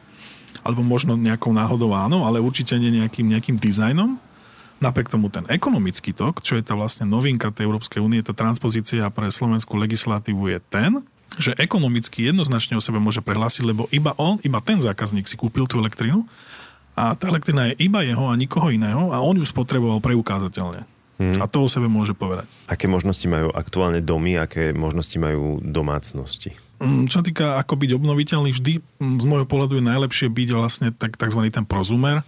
Alebo 0.63 0.87
možno 0.87 1.19
nejakou 1.19 1.51
náhodou 1.51 1.91
áno, 1.91 2.23
ale 2.23 2.39
určite 2.39 2.79
nie 2.79 2.95
nejakým, 2.95 3.27
nejakým 3.27 3.59
dizajnom. 3.59 4.15
Napriek 4.79 5.11
tomu 5.11 5.27
ten 5.27 5.43
ekonomický 5.51 6.15
tok, 6.15 6.39
čo 6.39 6.55
je 6.55 6.63
tá 6.63 6.79
vlastne 6.79 7.03
novinka 7.03 7.51
tej 7.51 7.67
Európskej 7.67 7.99
únie, 7.99 8.23
tá 8.23 8.31
transpozícia 8.31 9.03
pre 9.11 9.27
slovenskú 9.35 9.75
legislatívu 9.75 10.47
je 10.47 10.59
ten, 10.71 11.03
že 11.35 11.51
ekonomicky 11.59 12.31
jednoznačne 12.31 12.79
o 12.79 12.85
sebe 12.85 13.03
môže 13.03 13.19
prehlásiť, 13.19 13.67
lebo 13.67 13.91
iba 13.91 14.15
on, 14.15 14.39
iba 14.47 14.63
ten 14.63 14.79
zákazník 14.79 15.27
si 15.27 15.35
kúpil 15.35 15.67
tú 15.67 15.83
elektrínu 15.83 16.23
a 16.93 17.17
tá 17.17 17.25
elektrina 17.25 17.73
je 17.73 17.89
iba 17.89 18.05
jeho 18.05 18.29
a 18.29 18.37
nikoho 18.37 18.69
iného 18.69 19.09
a 19.09 19.17
on 19.21 19.37
ju 19.37 19.45
spotreboval 19.45 19.97
preukázateľne. 20.01 20.85
Hmm. 21.17 21.37
A 21.37 21.45
to 21.45 21.65
o 21.65 21.69
sebe 21.69 21.85
môže 21.85 22.17
povedať. 22.17 22.49
Aké 22.65 22.89
možnosti 22.89 23.25
majú 23.29 23.53
aktuálne 23.53 24.01
domy, 24.01 24.37
aké 24.37 24.73
možnosti 24.73 25.13
majú 25.17 25.61
domácnosti? 25.61 26.57
Mm, 26.81 27.05
čo 27.07 27.21
týka 27.21 27.61
ako 27.61 27.79
byť 27.79 27.91
obnoviteľný, 27.95 28.51
vždy 28.51 28.73
mm, 28.81 29.17
z 29.21 29.25
môjho 29.25 29.47
pohľadu 29.47 29.79
je 29.79 29.85
najlepšie 29.85 30.27
byť 30.27 30.49
vlastne 30.51 30.89
tak, 30.91 31.15
tzv. 31.15 31.39
ten 31.47 31.63
prozumer. 31.63 32.25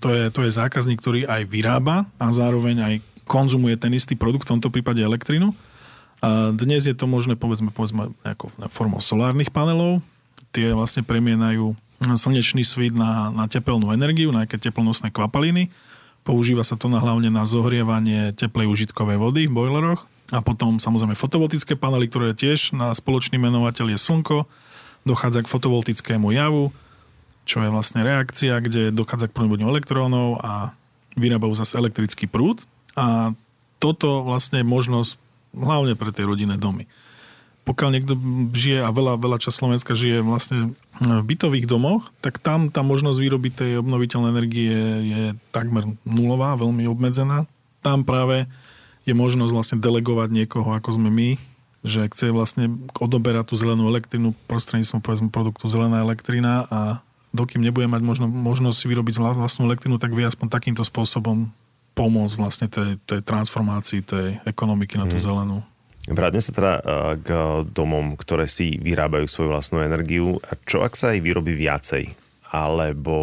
To 0.00 0.12
je, 0.12 0.28
to 0.32 0.44
je 0.44 0.50
zákazník, 0.52 1.00
ktorý 1.00 1.24
aj 1.28 1.48
vyrába 1.48 2.08
a 2.20 2.26
zároveň 2.32 2.76
aj 2.82 2.94
konzumuje 3.24 3.78
ten 3.78 3.92
istý 3.94 4.18
produkt, 4.18 4.44
v 4.44 4.58
tomto 4.58 4.68
prípade 4.68 5.00
elektrinu. 5.00 5.54
A 6.20 6.50
dnes 6.50 6.88
je 6.88 6.96
to 6.96 7.04
možné 7.06 7.36
povedzme, 7.36 7.68
povedzme 7.70 8.12
ako 8.24 8.48
formou 8.72 9.00
solárnych 9.00 9.52
panelov. 9.52 10.00
Tie 10.50 10.72
vlastne 10.72 11.04
premienajú 11.04 11.76
slnečný 12.00 12.62
svit 12.62 12.92
na, 12.92 13.32
na 13.32 13.48
tepelnú 13.48 13.88
energiu, 13.92 14.30
na 14.30 14.44
nejaké 14.44 14.60
teplnostné 14.60 15.08
kvapaliny. 15.10 15.72
Používa 16.26 16.66
sa 16.66 16.74
to 16.76 16.90
na, 16.90 17.00
hlavne 17.00 17.30
na 17.30 17.46
zohrievanie 17.46 18.34
teplej 18.34 18.66
užitkovej 18.68 19.16
vody 19.16 19.42
v 19.46 19.54
bojleroch. 19.54 20.04
A 20.34 20.42
potom 20.42 20.82
samozrejme 20.82 21.14
fotovoltické 21.14 21.78
panely, 21.78 22.10
ktoré 22.10 22.34
tiež 22.34 22.74
na 22.74 22.90
spoločný 22.90 23.38
menovateľ 23.38 23.94
je 23.94 23.98
slnko. 24.02 24.36
Dochádza 25.06 25.46
k 25.46 25.52
fotovoltickému 25.52 26.34
javu, 26.34 26.74
čo 27.46 27.62
je 27.62 27.70
vlastne 27.70 28.02
reakcia, 28.02 28.58
kde 28.58 28.90
dochádza 28.90 29.30
k 29.30 29.36
prebudeniu 29.38 29.70
elektrónov 29.70 30.42
a 30.42 30.74
vyrábajú 31.14 31.54
zase 31.54 31.78
elektrický 31.78 32.26
prúd. 32.26 32.66
A 32.98 33.30
toto 33.78 34.26
vlastne 34.26 34.60
je 34.60 34.66
možnosť 34.66 35.14
hlavne 35.54 35.94
pre 35.94 36.10
tie 36.10 36.26
rodinné 36.26 36.58
domy 36.58 36.90
pokiaľ 37.66 37.90
niekto 37.90 38.14
žije 38.54 38.78
a 38.78 38.94
veľa, 38.94 39.18
veľa 39.18 39.42
čas 39.42 39.58
Slovenska 39.58 39.98
žije 39.98 40.22
vlastne 40.22 40.78
v 41.02 41.22
bytových 41.26 41.66
domoch, 41.66 42.14
tak 42.22 42.38
tam 42.38 42.70
tá 42.70 42.86
možnosť 42.86 43.18
vyrobiť 43.18 43.52
tej 43.58 43.70
obnoviteľnej 43.82 44.30
energie 44.30 44.76
je 45.02 45.22
takmer 45.50 45.98
nulová, 46.06 46.54
veľmi 46.54 46.86
obmedzená. 46.86 47.50
Tam 47.82 48.06
práve 48.06 48.46
je 49.02 49.18
možnosť 49.18 49.50
vlastne 49.50 49.76
delegovať 49.82 50.30
niekoho, 50.30 50.78
ako 50.78 50.94
sme 50.94 51.10
my, 51.10 51.30
že 51.82 52.06
chce 52.06 52.30
vlastne 52.30 52.70
odoberať 52.94 53.50
tú 53.50 53.54
zelenú 53.58 53.90
elektrínu 53.90 54.38
prostredníctvom 54.46 55.02
povedzme 55.02 55.28
produktu 55.34 55.66
zelená 55.66 56.06
elektrina 56.06 56.70
a 56.70 57.02
dokým 57.34 57.66
nebude 57.66 57.90
mať 57.90 58.02
možno, 58.06 58.26
možnosť 58.30 58.86
vyrobiť 58.86 59.18
vlastnú 59.18 59.66
elektrínu, 59.66 59.98
tak 59.98 60.14
vie 60.14 60.22
aspoň 60.22 60.54
takýmto 60.54 60.86
spôsobom 60.86 61.50
pomôcť 61.98 62.34
vlastne 62.38 62.66
tej, 62.70 63.02
tej 63.02 63.26
transformácii 63.26 64.06
tej 64.06 64.38
ekonomiky 64.46 65.02
na 65.02 65.10
tú 65.10 65.18
mm. 65.18 65.24
zelenú. 65.26 65.66
Vráťme 66.06 66.42
sa 66.42 66.52
teda 66.54 66.72
eh, 66.78 66.82
k 67.20 67.28
domom, 67.70 68.14
ktoré 68.14 68.46
si 68.46 68.78
vyrábajú 68.78 69.26
svoju 69.26 69.48
vlastnú 69.50 69.82
energiu. 69.82 70.38
A 70.46 70.54
čo 70.62 70.86
ak 70.86 70.94
sa 70.94 71.12
aj 71.14 71.22
vyrobí 71.22 71.58
viacej? 71.58 72.14
Alebo 72.54 73.16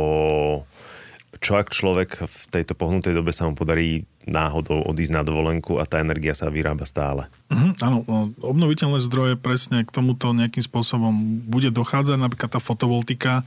čo 1.43 1.59
ak 1.59 1.75
človek 1.75 2.23
v 2.23 2.39
tejto 2.51 2.71
pohnutej 2.71 3.19
dobe 3.19 3.35
sa 3.35 3.43
mu 3.43 3.55
podarí 3.55 4.07
náhodou 4.23 4.87
odísť 4.87 5.13
na 5.19 5.23
dovolenku 5.27 5.75
a 5.75 5.83
tá 5.83 5.99
energia 5.99 6.31
sa 6.31 6.47
vyrába 6.47 6.87
stále. 6.87 7.27
Uh-huh, 7.51 7.75
áno, 7.83 7.97
obnoviteľné 8.39 9.03
zdroje 9.03 9.35
presne 9.35 9.83
k 9.83 9.91
tomuto 9.91 10.31
nejakým 10.31 10.63
spôsobom 10.63 11.11
bude 11.43 11.67
dochádzať, 11.75 12.15
napríklad 12.15 12.47
tá 12.47 12.63
fotovoltika, 12.63 13.43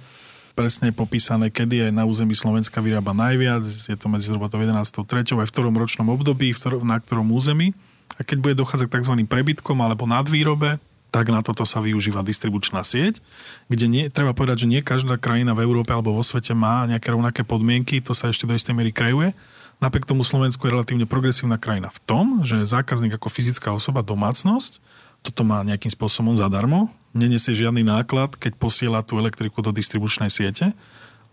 presne 0.53 0.93
popísané, 0.93 1.49
kedy 1.49 1.89
je 1.89 1.89
na 1.93 2.05
území 2.05 2.37
Slovenska 2.37 2.85
vyrába 2.85 3.17
najviac, 3.17 3.65
je 3.65 3.97
to 3.97 4.07
medzi 4.13 4.29
zhruba 4.29 4.53
11. 4.53 4.73
3. 4.77 5.37
aj 5.37 5.49
v 5.49 5.53
ktorom 5.53 5.77
ročnom 5.77 6.09
období, 6.13 6.53
v 6.53 6.59
ktorom, 6.61 6.81
na 6.85 7.01
ktorom 7.01 7.33
území. 7.33 7.73
A 8.15 8.23
keď 8.23 8.37
bude 8.39 8.55
dochádzať 8.55 8.87
k 8.87 8.95
tzv. 9.03 9.15
prebytkom 9.27 9.77
alebo 9.83 10.07
nadvýrobe, 10.07 10.79
tak 11.11 11.33
na 11.33 11.41
toto 11.41 11.65
sa 11.65 11.81
využíva 11.81 12.21
distribučná 12.21 12.85
sieť, 12.85 13.25
kde 13.73 13.87
nie, 13.89 14.05
treba 14.13 14.37
povedať, 14.37 14.67
že 14.67 14.71
nie 14.71 14.85
každá 14.85 15.17
krajina 15.17 15.57
v 15.57 15.65
Európe 15.65 15.95
alebo 15.95 16.13
vo 16.13 16.21
svete 16.21 16.53
má 16.53 16.85
nejaké 16.85 17.09
rovnaké 17.09 17.41
podmienky, 17.41 18.05
to 18.05 18.13
sa 18.13 18.29
ešte 18.29 18.45
do 18.45 18.53
istej 18.53 18.77
miery 18.77 18.93
krajuje. 18.93 19.33
Napriek 19.81 20.09
tomu 20.09 20.25
Slovensku 20.25 20.69
je 20.69 20.73
relatívne 20.77 21.09
progresívna 21.09 21.61
krajina 21.61 21.93
v 21.93 22.01
tom, 22.05 22.25
že 22.45 22.61
zákazník 22.65 23.17
ako 23.17 23.29
fyzická 23.29 23.73
osoba, 23.73 24.05
domácnosť, 24.05 24.81
toto 25.25 25.43
má 25.43 25.65
nejakým 25.65 25.91
spôsobom 25.91 26.37
zadarmo, 26.37 26.93
nenesie 27.17 27.57
žiadny 27.57 27.83
náklad, 27.83 28.37
keď 28.37 28.55
posiela 28.61 29.01
tú 29.03 29.17
elektriku 29.17 29.65
do 29.65 29.73
distribučnej 29.73 30.29
siete, 30.29 30.77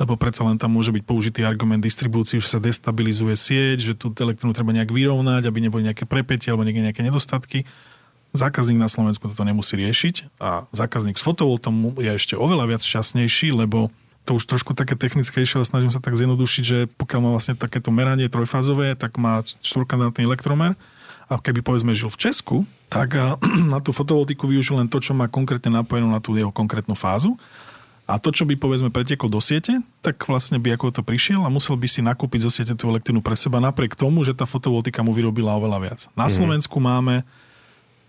lebo 0.04 0.20
predsa 0.20 0.44
len 0.44 0.60
tam 0.60 0.76
môže 0.76 0.92
byť 0.92 1.04
použitý 1.08 1.48
argument 1.48 1.80
distribúcií, 1.80 2.44
že 2.44 2.52
sa 2.52 2.60
destabilizuje 2.60 3.36
sieť, 3.39 3.78
že 3.80 3.94
tú 3.96 4.12
elektrinu 4.12 4.52
treba 4.52 4.76
nejak 4.76 4.92
vyrovnať, 4.92 5.48
aby 5.48 5.63
neboli 5.63 5.88
nejaké 5.88 6.04
prepätie 6.04 6.52
alebo 6.52 6.68
nejaké 6.68 7.00
nedostatky. 7.00 7.63
Zákazník 8.36 8.76
na 8.76 8.92
Slovensku 8.92 9.32
toto 9.32 9.48
nemusí 9.48 9.80
riešiť 9.80 10.42
a 10.44 10.68
zákazník 10.76 11.16
s 11.16 11.24
fotovoltom 11.24 11.96
je 12.02 12.12
ešte 12.12 12.36
oveľa 12.36 12.76
viac 12.76 12.82
šťastnejší, 12.84 13.56
lebo 13.56 13.94
to 14.28 14.39
už 14.39 14.48
trošku 14.48 14.72
také 14.76 14.96
technickejšie, 14.96 15.60
ale 15.60 15.68
snažím 15.68 15.92
sa 15.92 16.00
tak 16.00 16.16
zjednodušiť, 16.16 16.63
že 16.63 16.78
pokiaľ 16.96 17.20
má 17.24 17.30
vlastne 17.36 17.60
takéto 17.60 17.92
meranie 17.92 18.32
trojfázové, 18.32 18.96
tak 18.96 19.20
má 19.20 19.44
štvorkandátny 19.63 20.24
elektromer 20.28 20.80
a 21.32 21.39
keby 21.39 21.63
povedzme 21.63 21.96
žil 21.96 22.12
v 22.12 22.20
Česku, 22.20 22.58
tak 22.92 23.16
na 23.74 23.80
tú 23.80 23.96
fotovoltiku 23.96 24.48
využil 24.50 24.80
len 24.80 24.88
to, 24.88 25.00
čo 25.00 25.16
má 25.16 25.28
konkrétne 25.32 25.72
napojenú 25.72 26.08
na 26.12 26.24
tú 26.24 26.36
jeho 26.36 26.52
konkrétnu 26.52 26.96
fázu. 26.96 27.36
A 28.04 28.20
to, 28.20 28.36
čo 28.36 28.44
by 28.44 28.60
povedzme 28.60 28.92
preteklo 28.92 29.32
do 29.32 29.39
siete, 29.39 29.80
tak 30.04 30.20
vlastne 30.28 30.60
by 30.60 30.76
ako 30.76 30.92
to 30.92 31.02
prišiel 31.08 31.48
a 31.48 31.50
musel 31.50 31.80
by 31.80 31.88
si 31.88 32.04
nakúpiť 32.04 32.44
zo 32.44 32.52
siete 32.52 32.74
tú 32.76 32.92
elektrínu 32.92 33.24
pre 33.24 33.39
seba, 33.39 33.63
napriek 33.63 33.96
tomu, 33.96 34.28
že 34.28 34.36
tá 34.36 34.44
fotovoltika 34.44 35.00
mu 35.00 35.16
vyrobila 35.16 35.56
oveľa 35.56 35.80
viac. 35.80 36.00
Na 36.12 36.28
mm. 36.28 36.34
Slovensku 36.36 36.78
máme 36.84 37.24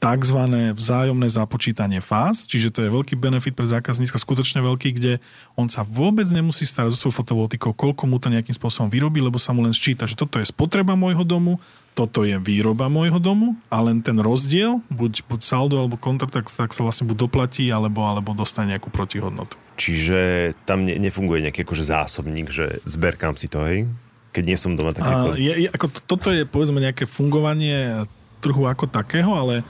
tzv. 0.04 0.38
vzájomné 0.76 1.32
započítanie 1.32 2.04
fáz, 2.04 2.44
čiže 2.44 2.68
to 2.68 2.84
je 2.84 2.92
veľký 2.92 3.16
benefit 3.16 3.56
pre 3.56 3.64
zákazníka, 3.64 4.20
skutočne 4.20 4.60
veľký, 4.60 4.92
kde 4.92 5.24
on 5.56 5.72
sa 5.72 5.80
vôbec 5.80 6.28
nemusí 6.28 6.68
starať 6.68 6.92
so 6.92 7.08
svojou 7.08 7.24
fotovoltikou, 7.24 7.72
koľko 7.72 8.04
mu 8.04 8.20
to 8.20 8.28
nejakým 8.28 8.52
spôsobom 8.52 8.92
vyrobí, 8.92 9.24
lebo 9.24 9.40
sa 9.40 9.56
mu 9.56 9.64
len 9.64 9.72
sčíta, 9.72 10.04
že 10.04 10.12
toto 10.12 10.36
je 10.36 10.44
spotreba 10.44 10.92
môjho 10.92 11.24
domu, 11.24 11.56
toto 11.96 12.26
je 12.26 12.36
výroba 12.36 12.92
môjho 12.92 13.16
domu 13.16 13.56
a 13.72 13.80
len 13.80 14.04
ten 14.04 14.18
rozdiel, 14.20 14.84
buď, 14.92 15.24
buď 15.24 15.40
saldo 15.40 15.80
alebo 15.80 15.96
kontrakt, 15.96 16.36
tak, 16.36 16.46
tak 16.52 16.76
sa 16.76 16.84
vlastne 16.84 17.08
buď 17.08 17.16
doplatí, 17.24 17.70
alebo, 17.72 18.04
alebo 18.04 18.36
dostane 18.36 18.76
nejakú 18.76 18.92
protihodnotu. 18.92 19.56
Čiže 19.80 20.52
tam 20.68 20.84
ne, 20.84 21.00
nefunguje 21.00 21.48
nejaký 21.48 21.64
akože 21.64 21.84
zásobník, 21.86 22.52
že 22.52 22.84
zberkám 22.84 23.38
si 23.40 23.48
to, 23.48 23.62
hej? 23.64 23.88
Keď 24.34 24.44
nie 24.44 24.58
som 24.58 24.74
doma 24.74 24.90
takéto... 24.90 25.38
je, 25.38 25.66
je, 25.66 25.68
ako 25.70 25.86
to, 25.94 25.98
toto 26.02 26.28
je 26.34 26.42
povedzme 26.42 26.82
nejaké 26.82 27.06
fungovanie 27.06 28.02
trhu 28.42 28.66
ako 28.66 28.90
takého, 28.90 29.30
ale 29.30 29.62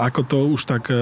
ako 0.00 0.20
to 0.24 0.38
už 0.56 0.64
tak 0.64 0.88
e, 0.88 0.96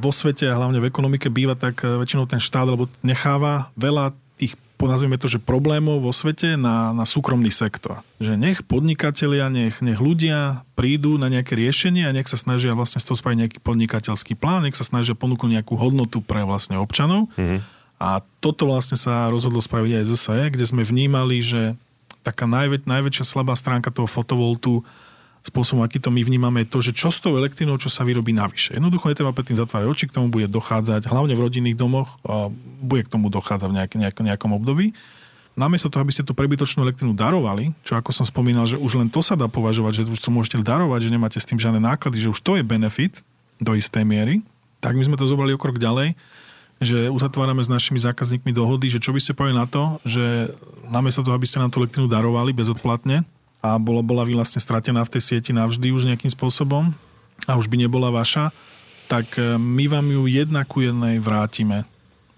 vo 0.00 0.08
svete 0.08 0.48
a 0.48 0.56
hlavne 0.56 0.80
v 0.80 0.88
ekonomike 0.88 1.28
býva, 1.28 1.52
tak 1.52 1.84
e, 1.84 2.00
väčšinou 2.00 2.24
ten 2.24 2.40
štát 2.40 2.64
alebo 2.64 2.88
necháva 3.04 3.68
veľa 3.76 4.16
tých, 4.40 4.56
nazvime 4.80 5.20
to, 5.20 5.28
že 5.28 5.42
problémov 5.42 6.00
vo 6.00 6.12
svete 6.16 6.56
na, 6.56 6.96
na 6.96 7.04
súkromný 7.04 7.52
sektor. 7.52 8.00
Že 8.16 8.40
nech 8.40 8.64
podnikatelia, 8.64 9.52
nech, 9.52 9.84
nech 9.84 10.00
ľudia 10.00 10.64
prídu 10.72 11.20
na 11.20 11.28
nejaké 11.28 11.52
riešenie 11.60 12.08
a 12.08 12.14
nech 12.16 12.30
sa 12.30 12.40
snažia 12.40 12.72
vlastne 12.72 13.04
z 13.04 13.12
toho 13.12 13.20
spraviť 13.20 13.38
nejaký 13.44 13.58
podnikateľský 13.60 14.32
plán, 14.40 14.64
nech 14.64 14.78
sa 14.78 14.88
snažia 14.88 15.12
ponúknuť 15.12 15.60
nejakú 15.60 15.76
hodnotu 15.76 16.24
pre 16.24 16.40
vlastne 16.48 16.80
občanov. 16.80 17.28
Mm-hmm. 17.36 17.60
A 17.98 18.22
toto 18.38 18.70
vlastne 18.70 18.94
sa 18.94 19.26
rozhodlo 19.28 19.58
spraviť 19.58 19.92
aj 20.00 20.04
ZSE, 20.06 20.38
kde 20.54 20.64
sme 20.64 20.86
vnímali, 20.86 21.42
že 21.42 21.74
taká 22.22 22.46
najväč- 22.46 22.86
najväčšia 22.86 23.24
slabá 23.26 23.58
stránka 23.58 23.90
toho 23.90 24.06
fotovoltu 24.06 24.86
spôsobom, 25.44 25.86
aký 25.86 26.02
to 26.02 26.10
my 26.10 26.20
vnímame, 26.20 26.66
je 26.66 26.72
to, 26.74 26.78
že 26.82 26.92
čo 26.92 27.08
s 27.14 27.22
tou 27.22 27.38
elektrínou, 27.38 27.78
čo 27.78 27.88
sa 27.88 28.02
vyrobí 28.02 28.34
navyše. 28.34 28.74
Jednoducho 28.74 29.08
netreba 29.08 29.30
predtým 29.30 29.56
zatvárať 29.56 29.86
oči, 29.86 30.04
k 30.10 30.16
tomu 30.18 30.28
bude 30.28 30.50
dochádzať, 30.50 31.06
hlavne 31.08 31.32
v 31.32 31.40
rodinných 31.40 31.78
domoch, 31.78 32.18
bude 32.82 33.06
k 33.06 33.12
tomu 33.12 33.30
dochádzať 33.30 33.68
v 33.70 33.74
nejak, 33.78 33.92
nejak, 33.96 34.16
nejakom 34.18 34.52
období. 34.58 34.92
Namiesto 35.58 35.90
toho, 35.90 36.06
aby 36.06 36.14
ste 36.14 36.22
tú 36.22 36.38
prebytočnú 36.38 36.86
elektrínu 36.86 37.18
darovali, 37.18 37.74
čo 37.82 37.98
ako 37.98 38.14
som 38.14 38.22
spomínal, 38.22 38.70
že 38.70 38.78
už 38.78 39.02
len 39.02 39.10
to 39.10 39.18
sa 39.18 39.34
dá 39.34 39.50
považovať, 39.50 40.06
že 40.06 40.14
už 40.14 40.22
to 40.22 40.30
môžete 40.30 40.62
darovať, 40.62 41.10
že 41.10 41.10
nemáte 41.10 41.38
s 41.42 41.48
tým 41.50 41.58
žiadne 41.58 41.82
náklady, 41.82 42.22
že 42.22 42.30
už 42.30 42.38
to 42.38 42.54
je 42.54 42.62
benefit 42.62 43.26
do 43.58 43.74
istej 43.74 44.06
miery, 44.06 44.46
tak 44.78 44.94
my 44.94 45.02
sme 45.02 45.18
to 45.18 45.26
zobrali 45.26 45.50
o 45.50 45.58
krok 45.58 45.82
ďalej, 45.82 46.14
že 46.78 47.10
uzatvárame 47.10 47.58
s 47.58 47.66
našimi 47.66 47.98
zákazníkmi 47.98 48.54
dohody, 48.54 48.86
že 48.86 49.02
čo 49.02 49.10
by 49.10 49.18
ste 49.18 49.34
povedali 49.34 49.58
na 49.58 49.66
to, 49.66 49.98
že 50.06 50.54
namiesto 50.86 51.26
toho, 51.26 51.34
aby 51.34 51.42
ste 51.42 51.58
nám 51.58 51.74
tú 51.74 51.82
elektrínu 51.82 52.06
darovali 52.06 52.54
bezodplatne, 52.54 53.26
a 53.58 53.78
bola, 53.78 54.02
bola 54.06 54.22
vlastne 54.22 54.62
stratená 54.62 55.02
v 55.02 55.18
tej 55.18 55.22
sieti 55.34 55.50
navždy 55.50 55.90
už 55.90 56.06
nejakým 56.06 56.30
spôsobom 56.30 56.94
a 57.46 57.52
už 57.58 57.66
by 57.66 57.76
nebola 57.78 58.10
vaša, 58.14 58.54
tak 59.10 59.34
e, 59.38 59.56
my 59.58 59.84
vám 59.90 60.06
ju 60.10 60.22
jedna 60.30 60.62
ku 60.62 60.84
jednej 60.84 61.18
vrátime 61.18 61.88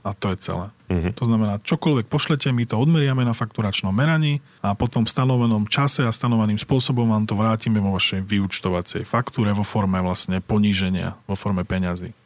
a 0.00 0.16
to 0.16 0.32
je 0.32 0.38
celé. 0.40 0.66
Uh-huh. 0.88 1.12
To 1.12 1.24
znamená, 1.28 1.60
čokoľvek 1.60 2.08
pošlete, 2.08 2.48
my 2.50 2.64
to 2.64 2.80
odmeriame 2.80 3.20
na 3.20 3.36
fakturačnom 3.36 3.92
meraní 3.92 4.40
a 4.64 4.72
potom 4.72 5.04
v 5.04 5.12
stanovenom 5.12 5.68
čase 5.68 6.08
a 6.08 6.10
stanoveným 6.10 6.56
spôsobom 6.56 7.04
vám 7.04 7.28
to 7.28 7.36
vrátime 7.36 7.78
vo 7.84 7.92
vašej 7.94 8.24
vyučtovacej 8.24 9.04
faktúre 9.04 9.52
vo 9.52 9.62
forme 9.62 10.00
vlastne 10.00 10.40
poníženia, 10.40 11.20
vo 11.28 11.36
forme 11.36 11.68
peňazí. 11.68 12.16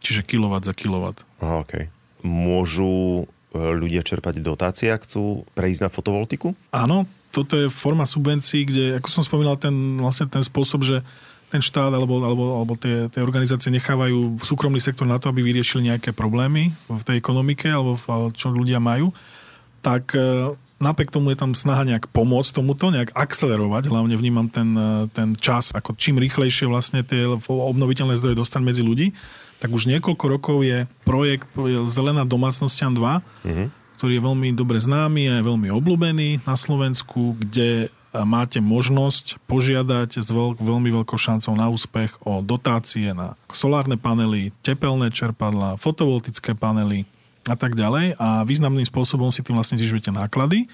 Čiže 0.00 0.26
kilovat 0.26 0.66
za 0.66 0.74
kilovat. 0.74 1.22
Aha, 1.38 1.62
okay. 1.62 1.92
Môžu 2.26 3.24
e, 3.54 3.56
ľudia 3.56 4.02
čerpať 4.02 4.42
dotácie, 4.42 4.90
ak 4.90 5.06
chcú 5.06 5.46
prejsť 5.54 5.86
na 5.86 5.90
fotovoltiku? 5.92 6.56
Áno, 6.74 7.06
toto 7.30 7.54
je 7.54 7.70
forma 7.70 8.02
subvencií, 8.06 8.66
kde, 8.66 8.84
ako 8.98 9.08
som 9.08 9.22
spomínal, 9.22 9.54
ten, 9.54 9.98
vlastne 10.02 10.26
ten 10.26 10.42
spôsob, 10.42 10.82
že 10.82 11.06
ten 11.50 11.58
štát 11.58 11.90
alebo, 11.90 12.22
alebo, 12.22 12.44
alebo 12.62 12.74
tie, 12.78 13.10
tie 13.10 13.22
organizácie 13.22 13.74
nechávajú 13.74 14.38
súkromný 14.42 14.78
sektor 14.78 15.02
na 15.02 15.18
to, 15.18 15.34
aby 15.34 15.42
vyriešili 15.42 15.90
nejaké 15.90 16.14
problémy 16.14 16.70
v 16.86 17.02
tej 17.02 17.18
ekonomike 17.18 17.66
alebo 17.66 17.98
v, 17.98 18.30
čo 18.38 18.54
ľudia 18.54 18.78
majú, 18.78 19.10
tak 19.82 20.14
e, 20.14 20.54
napriek 20.78 21.10
tomu 21.10 21.34
je 21.34 21.38
tam 21.42 21.50
snaha 21.58 21.82
nejak 21.82 22.06
pomôcť 22.14 22.54
tomuto, 22.54 22.94
nejak 22.94 23.10
akcelerovať, 23.18 23.90
hlavne 23.90 24.14
vnímam 24.14 24.46
ten, 24.46 24.70
e, 24.78 25.10
ten 25.10 25.34
čas, 25.34 25.74
ako 25.74 25.98
čím 25.98 26.22
rýchlejšie 26.22 26.70
vlastne 26.70 27.02
tie 27.02 27.26
obnoviteľné 27.50 28.14
zdroje 28.14 28.38
dostať 28.38 28.60
medzi 28.62 28.86
ľudí, 28.86 29.10
tak 29.58 29.74
už 29.74 29.90
niekoľko 29.90 30.24
rokov 30.30 30.62
je 30.62 30.86
projekt 31.02 31.50
Zelená 31.90 32.22
domácnosťan 32.22 32.94
2, 32.94 33.02
mm-hmm 33.42 33.79
ktorý 34.00 34.16
je 34.16 34.26
veľmi 34.32 34.48
dobre 34.56 34.80
známy 34.80 35.28
a 35.28 35.34
je 35.36 35.48
veľmi 35.52 35.68
obľúbený 35.68 36.48
na 36.48 36.56
Slovensku, 36.56 37.36
kde 37.36 37.92
máte 38.16 38.56
možnosť 38.56 39.36
požiadať 39.44 40.24
s 40.24 40.32
veľk, 40.32 40.56
veľmi 40.56 40.88
veľkou 40.88 41.20
šancou 41.20 41.52
na 41.52 41.68
úspech 41.68 42.16
o 42.24 42.40
dotácie 42.40 43.12
na 43.12 43.36
solárne 43.52 44.00
panely, 44.00 44.56
tepelné 44.64 45.12
čerpadla, 45.12 45.76
fotovoltické 45.76 46.56
panely 46.56 47.04
a 47.44 47.60
tak 47.60 47.76
ďalej. 47.76 48.16
A 48.16 48.40
významným 48.48 48.88
spôsobom 48.88 49.28
si 49.28 49.44
tým 49.44 49.60
vlastne 49.60 49.76
znižujete 49.76 50.08
náklady. 50.16 50.64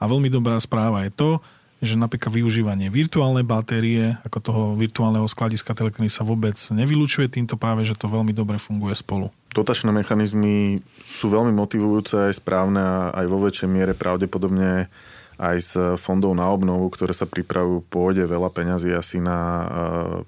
A 0.00 0.08
veľmi 0.08 0.32
dobrá 0.32 0.56
správa 0.56 1.04
je 1.04 1.12
to, 1.12 1.44
že 1.80 1.96
napríklad 1.96 2.36
využívanie 2.36 2.92
virtuálnej 2.92 3.44
batérie, 3.44 4.20
ako 4.28 4.38
toho 4.40 4.62
virtuálneho 4.76 5.24
skladiska 5.24 5.72
elektriny 5.72 6.12
sa 6.12 6.28
vôbec 6.28 6.56
nevylučuje 6.56 7.32
týmto 7.32 7.56
práve, 7.56 7.88
že 7.88 7.96
to 7.96 8.04
veľmi 8.04 8.36
dobre 8.36 8.60
funguje 8.60 8.92
spolu. 8.92 9.32
Dotačné 9.56 9.88
mechanizmy 9.90 10.84
sú 11.08 11.32
veľmi 11.32 11.56
motivujúce 11.56 12.30
aj 12.30 12.38
správne 12.38 12.80
a 12.80 12.94
aj 13.16 13.26
vo 13.26 13.38
väčšej 13.40 13.68
miere 13.72 13.96
pravdepodobne 13.96 14.92
aj 15.40 15.56
z 15.64 15.72
fondov 15.96 16.36
na 16.36 16.52
obnovu, 16.52 16.92
ktoré 16.92 17.16
sa 17.16 17.24
pripravujú, 17.24 17.88
pôjde 17.88 18.28
veľa 18.28 18.52
peňazí 18.52 18.92
asi 18.92 19.24
na 19.24 19.38
e, 19.40 19.64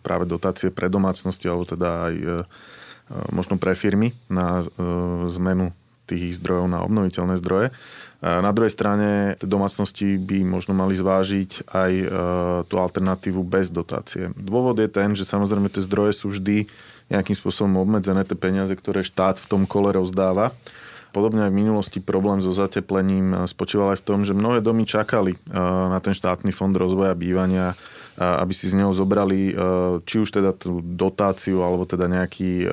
práve 0.00 0.24
dotácie 0.24 0.72
pre 0.72 0.88
domácnosti, 0.88 1.44
alebo 1.44 1.68
teda 1.68 2.08
aj 2.08 2.14
e, 2.16 2.24
e, 2.24 2.32
možno 3.28 3.60
pre 3.60 3.76
firmy 3.76 4.16
na 4.32 4.64
zmenu 5.28 5.76
tých 6.06 6.38
zdrojov 6.38 6.66
na 6.66 6.82
obnoviteľné 6.82 7.38
zdroje. 7.38 7.70
Na 8.22 8.54
druhej 8.54 8.70
strane 8.70 9.34
domácnosti 9.42 10.14
by 10.14 10.46
možno 10.46 10.78
mali 10.78 10.94
zvážiť 10.94 11.66
aj 11.66 11.92
e, 11.92 12.06
tú 12.70 12.78
alternatívu 12.78 13.42
bez 13.42 13.66
dotácie. 13.66 14.30
Dôvod 14.38 14.78
je 14.78 14.86
ten, 14.86 15.10
že 15.18 15.26
samozrejme 15.26 15.66
tie 15.66 15.82
zdroje 15.82 16.22
sú 16.22 16.30
vždy 16.30 16.70
nejakým 17.10 17.34
spôsobom 17.34 17.82
obmedzené, 17.82 18.22
tie 18.22 18.38
peniaze, 18.38 18.70
ktoré 18.78 19.02
štát 19.02 19.42
v 19.42 19.50
tom 19.50 19.62
kole 19.66 19.90
rozdáva. 19.90 20.54
Podobne 21.10 21.44
aj 21.44 21.50
v 21.50 21.60
minulosti 21.66 21.98
problém 21.98 22.38
so 22.38 22.54
zateplením 22.54 23.50
spočíval 23.50 23.98
aj 23.98 24.00
v 24.00 24.06
tom, 24.06 24.22
že 24.22 24.38
mnohé 24.38 24.62
domy 24.62 24.86
čakali 24.86 25.34
e, 25.34 25.38
na 25.90 25.98
ten 25.98 26.14
štátny 26.14 26.54
fond 26.54 26.78
rozvoja 26.78 27.18
bývania, 27.18 27.74
aby 28.14 28.54
si 28.54 28.70
z 28.70 28.78
neho 28.78 28.94
zobrali 28.94 29.50
e, 29.50 29.52
či 30.06 30.22
už 30.22 30.30
teda 30.30 30.54
tú 30.54 30.78
dotáciu 30.78 31.66
alebo 31.66 31.90
teda 31.90 32.06
nejaký 32.06 32.70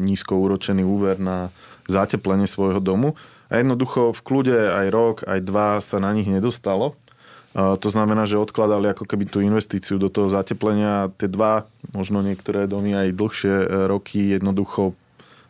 nízko 0.00 0.40
úročený 0.40 0.88
úver 0.88 1.20
na 1.20 1.52
zateplenie 1.90 2.46
svojho 2.46 2.78
domu 2.78 3.18
a 3.50 3.58
jednoducho 3.58 4.14
v 4.14 4.20
kľude 4.22 4.56
aj 4.56 4.86
rok, 4.94 5.16
aj 5.26 5.40
dva 5.42 5.82
sa 5.82 5.98
na 5.98 6.14
nich 6.14 6.30
nedostalo. 6.30 6.94
To 7.58 7.88
znamená, 7.90 8.30
že 8.30 8.38
odkladali 8.38 8.94
ako 8.94 9.10
keby 9.10 9.26
tú 9.26 9.42
investíciu 9.42 9.98
do 9.98 10.06
toho 10.06 10.30
zateplenia. 10.30 11.10
Tie 11.18 11.26
dva, 11.26 11.66
možno 11.90 12.22
niektoré 12.22 12.70
domy 12.70 12.94
aj 12.94 13.18
dlhšie 13.18 13.50
e, 13.50 13.66
roky 13.90 14.38
jednoducho 14.38 14.94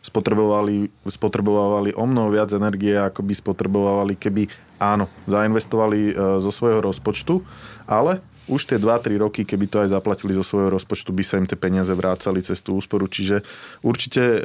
spotrebovali, 0.01 0.89
spotrebovali 1.05 1.93
o 1.93 2.09
mnoho 2.09 2.33
viac 2.33 2.49
energie, 2.57 2.97
ako 2.97 3.21
by 3.21 3.33
spotrebovali, 3.37 4.17
keby 4.17 4.49
áno, 4.81 5.05
zainvestovali 5.29 6.17
zo 6.41 6.49
svojho 6.49 6.81
rozpočtu, 6.81 7.45
ale 7.85 8.25
už 8.49 8.65
tie 8.65 8.77
2-3 8.81 9.21
roky, 9.21 9.41
keby 9.45 9.65
to 9.69 9.77
aj 9.85 9.93
zaplatili 9.93 10.33
zo 10.33 10.41
svojho 10.41 10.73
rozpočtu, 10.73 11.13
by 11.13 11.23
sa 11.25 11.37
im 11.37 11.45
tie 11.45 11.59
peniaze 11.59 11.93
vrácali 11.93 12.41
cez 12.41 12.57
tú 12.61 12.77
úsporu. 12.77 13.05
Čiže 13.05 13.45
určite 13.85 14.21
e, 14.21 14.39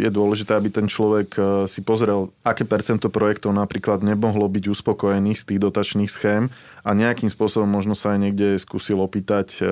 je 0.00 0.10
dôležité, 0.12 0.56
aby 0.56 0.72
ten 0.72 0.88
človek 0.88 1.28
e, 1.36 1.40
si 1.68 1.84
pozrel, 1.84 2.32
aké 2.40 2.64
percento 2.64 3.12
projektov 3.12 3.52
napríklad 3.52 4.00
nemohlo 4.00 4.48
byť 4.48 4.64
uspokojených 4.72 5.40
z 5.40 5.46
tých 5.54 5.60
dotačných 5.60 6.10
schém 6.10 6.48
a 6.80 6.90
nejakým 6.96 7.28
spôsobom 7.28 7.68
možno 7.68 7.92
sa 7.92 8.16
aj 8.16 8.18
niekde 8.24 8.48
skúsil 8.56 9.02
opýtať, 9.04 9.60
e, 9.60 9.68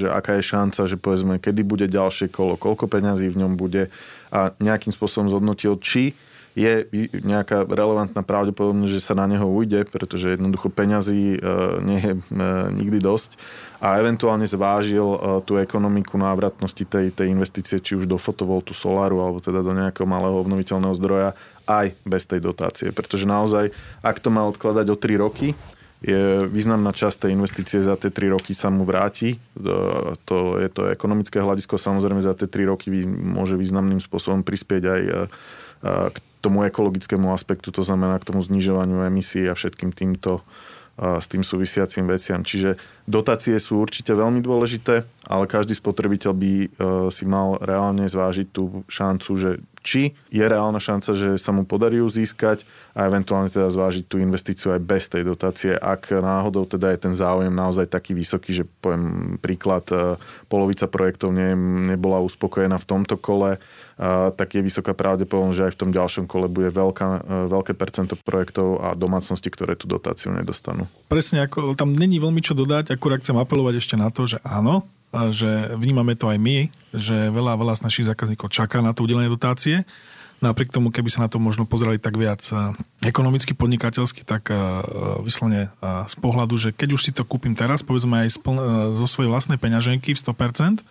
že 0.00 0.08
aká 0.08 0.40
je 0.40 0.48
šanca, 0.48 0.80
že 0.88 0.96
povedzme, 0.96 1.34
kedy 1.36 1.60
bude 1.66 1.86
ďalšie 1.90 2.32
kolo, 2.32 2.56
koľko 2.56 2.88
peňazí 2.88 3.28
v 3.28 3.44
ňom 3.44 3.60
bude 3.60 3.92
a 4.32 4.52
nejakým 4.60 4.92
spôsobom 4.92 5.28
zhodnotil, 5.28 5.76
či 5.80 6.16
je 6.58 6.90
nejaká 7.22 7.62
relevantná 7.70 8.26
pravdepodobnosť, 8.26 8.90
že 8.90 9.06
sa 9.06 9.14
na 9.14 9.30
neho 9.30 9.46
ujde, 9.46 9.86
pretože 9.86 10.34
jednoducho 10.34 10.74
peňazí 10.74 11.38
e, 11.38 11.40
nie 11.86 12.00
je 12.02 12.12
e, 12.18 12.20
nikdy 12.74 12.98
dosť 12.98 13.38
a 13.78 14.02
eventuálne 14.02 14.42
zvážil 14.42 15.06
e, 15.06 15.18
tú 15.46 15.54
ekonomiku 15.54 16.18
návratnosti 16.18 16.82
tej, 16.82 17.14
tej 17.14 17.30
investície, 17.30 17.78
či 17.78 17.94
už 17.94 18.10
do 18.10 18.18
fotovoltu, 18.18 18.74
soláru 18.74 19.22
alebo 19.22 19.38
teda 19.38 19.62
do 19.62 19.70
nejakého 19.70 20.02
malého 20.02 20.34
obnoviteľného 20.42 20.98
zdroja 20.98 21.38
aj 21.70 21.94
bez 22.02 22.26
tej 22.26 22.42
dotácie. 22.42 22.90
Pretože 22.90 23.30
naozaj, 23.30 23.70
ak 24.02 24.18
to 24.18 24.34
má 24.34 24.42
odkladať 24.50 24.86
o 24.90 24.98
3 24.98 25.14
roky, 25.14 25.54
je 25.98 26.46
významná 26.46 26.94
časť 26.94 27.26
tej 27.26 27.34
investície 27.34 27.82
za 27.82 27.98
tie 27.98 28.10
3 28.10 28.34
roky 28.34 28.54
sa 28.54 28.70
mu 28.70 28.86
vráti. 28.86 29.42
To 30.30 30.54
je 30.54 30.70
to 30.70 30.94
ekonomické 30.94 31.42
hľadisko, 31.42 31.74
samozrejme 31.74 32.22
za 32.22 32.38
tie 32.38 32.46
3 32.46 32.70
roky 32.70 32.86
môže 33.02 33.58
významným 33.58 33.98
spôsobom 33.98 34.46
prispieť 34.46 34.82
aj 34.86 35.02
k 36.14 36.18
tomu 36.38 36.62
ekologickému 36.66 37.34
aspektu, 37.34 37.74
to 37.74 37.82
znamená 37.82 38.18
k 38.18 38.28
tomu 38.30 38.42
znižovaniu 38.42 39.02
emisí 39.06 39.42
a 39.46 39.58
všetkým 39.58 39.90
týmto 39.90 40.42
s 40.98 41.26
tým 41.30 41.46
súvisiacím 41.46 42.10
veciam. 42.10 42.42
Čiže 42.42 42.74
dotácie 43.08 43.56
sú 43.56 43.80
určite 43.80 44.12
veľmi 44.12 44.44
dôležité, 44.44 45.08
ale 45.24 45.44
každý 45.48 45.72
spotrebiteľ 45.72 46.32
by 46.36 46.52
e, 46.52 46.68
si 47.08 47.24
mal 47.24 47.56
reálne 47.64 48.04
zvážiť 48.04 48.46
tú 48.52 48.84
šancu, 48.84 49.30
že 49.40 49.50
či 49.80 50.12
je 50.28 50.44
reálna 50.44 50.76
šanca, 50.76 51.16
že 51.16 51.40
sa 51.40 51.48
mu 51.48 51.64
podarí 51.64 52.04
ju 52.04 52.08
získať 52.12 52.68
a 52.92 53.08
eventuálne 53.08 53.48
teda 53.48 53.72
zvážiť 53.72 54.04
tú 54.04 54.20
investíciu 54.20 54.76
aj 54.76 54.84
bez 54.84 55.08
tej 55.08 55.24
dotácie, 55.24 55.72
ak 55.72 56.12
náhodou 56.12 56.68
teda 56.68 56.92
je 56.92 57.08
ten 57.08 57.14
záujem 57.16 57.54
naozaj 57.54 57.88
taký 57.88 58.12
vysoký, 58.12 58.52
že 58.52 58.64
poviem 58.84 59.40
príklad, 59.40 59.88
e, 59.88 60.20
polovica 60.52 60.84
projektov 60.84 61.32
nie, 61.32 61.56
nebola 61.88 62.20
uspokojená 62.20 62.76
v 62.76 62.88
tomto 62.88 63.16
kole, 63.16 63.56
tak 64.38 64.54
je 64.54 64.62
vysoká 64.62 64.94
pravdepodobnosť, 64.94 65.58
že 65.58 65.66
aj 65.66 65.72
v 65.74 65.80
tom 65.82 65.90
ďalšom 65.90 66.24
kole 66.30 66.46
bude 66.46 66.70
veľká, 66.70 67.08
e, 67.18 67.20
veľké 67.50 67.74
percento 67.74 68.14
projektov 68.22 68.78
a 68.78 68.94
domácnosti, 68.94 69.50
ktoré 69.50 69.74
tú 69.74 69.90
dotáciu 69.90 70.30
nedostanú. 70.30 70.86
Presne, 71.10 71.42
ako 71.42 71.74
tam 71.74 71.98
není 71.98 72.22
veľmi 72.22 72.38
čo 72.38 72.54
dodať, 72.54 72.94
akurát 72.98 73.22
chcem 73.22 73.38
apelovať 73.38 73.78
ešte 73.78 73.94
na 73.94 74.10
to, 74.10 74.26
že 74.26 74.42
áno, 74.42 74.82
že 75.30 75.72
vnímame 75.78 76.18
to 76.18 76.28
aj 76.28 76.36
my, 76.36 76.68
že 76.92 77.32
veľa, 77.32 77.56
veľa 77.56 77.74
z 77.78 77.84
našich 77.86 78.06
zákazníkov 78.10 78.50
čaká 78.50 78.82
na 78.82 78.90
to 78.90 79.06
udelenie 79.06 79.30
dotácie. 79.30 79.86
Napriek 80.38 80.70
tomu, 80.70 80.94
keby 80.94 81.10
sa 81.10 81.26
na 81.26 81.30
to 81.30 81.42
možno 81.42 81.66
pozerali 81.66 81.98
tak 81.98 82.14
viac 82.14 82.38
e, 82.54 82.54
ekonomicky, 83.02 83.58
podnikateľsky, 83.58 84.22
tak 84.22 84.54
e, 84.54 84.54
vyslovene 85.26 85.74
z 85.82 86.14
pohľadu, 86.14 86.54
že 86.54 86.70
keď 86.70 86.94
už 86.94 87.02
si 87.02 87.10
to 87.10 87.26
kúpim 87.26 87.58
teraz, 87.58 87.82
povedzme 87.82 88.22
aj 88.22 88.38
zo 88.94 89.06
svojej 89.10 89.26
vlastnej 89.34 89.58
peňaženky 89.58 90.14
v 90.14 90.22
100%, 90.22 90.86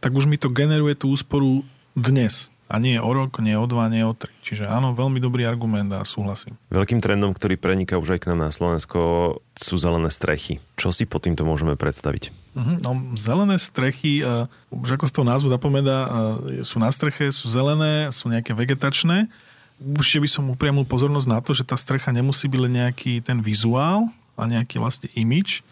tak 0.00 0.10
už 0.16 0.24
mi 0.24 0.40
to 0.40 0.48
generuje 0.48 0.96
tú 0.96 1.12
úsporu 1.12 1.60
dnes. 1.92 2.48
A 2.66 2.82
nie 2.82 2.98
o 2.98 3.06
rok, 3.14 3.38
nie 3.38 3.54
o 3.54 3.62
dva, 3.70 3.86
nie 3.86 4.02
o 4.02 4.10
tri. 4.10 4.34
Čiže 4.42 4.66
áno, 4.66 4.90
veľmi 4.90 5.22
dobrý 5.22 5.46
argument 5.46 5.86
a 5.94 6.02
súhlasím. 6.02 6.58
Veľkým 6.74 6.98
trendom, 6.98 7.30
ktorý 7.30 7.54
preniká 7.54 7.94
už 7.94 8.18
aj 8.18 8.26
k 8.26 8.28
nám 8.34 8.42
na 8.42 8.50
Slovensko, 8.50 8.98
sú 9.54 9.74
zelené 9.78 10.10
strechy. 10.10 10.58
Čo 10.74 10.90
si 10.90 11.06
pod 11.06 11.22
týmto 11.22 11.46
môžeme 11.46 11.78
predstaviť? 11.78 12.34
Uh-huh. 12.58 12.76
No, 12.82 12.90
zelené 13.14 13.62
strechy, 13.62 14.26
uh, 14.26 14.50
už 14.74 14.98
ako 14.98 15.06
z 15.06 15.12
toho 15.14 15.26
názvu 15.30 15.48
zapomeda, 15.54 15.96
uh, 16.04 16.10
sú 16.66 16.82
na 16.82 16.90
streche, 16.90 17.30
sú 17.30 17.46
zelené, 17.46 18.10
sú 18.10 18.26
nejaké 18.26 18.50
vegetačné. 18.50 19.30
Určite 19.78 20.26
by 20.26 20.30
som 20.32 20.50
upriamil 20.50 20.82
pozornosť 20.88 21.28
na 21.30 21.38
to, 21.38 21.54
že 21.54 21.62
tá 21.62 21.78
strecha 21.78 22.10
nemusí 22.10 22.50
byť 22.50 22.60
len 22.66 22.82
nejaký 22.82 23.22
ten 23.22 23.38
vizuál 23.38 24.10
a 24.34 24.42
nejaký 24.48 24.82
vlastne 24.82 25.06
imič, 25.14 25.62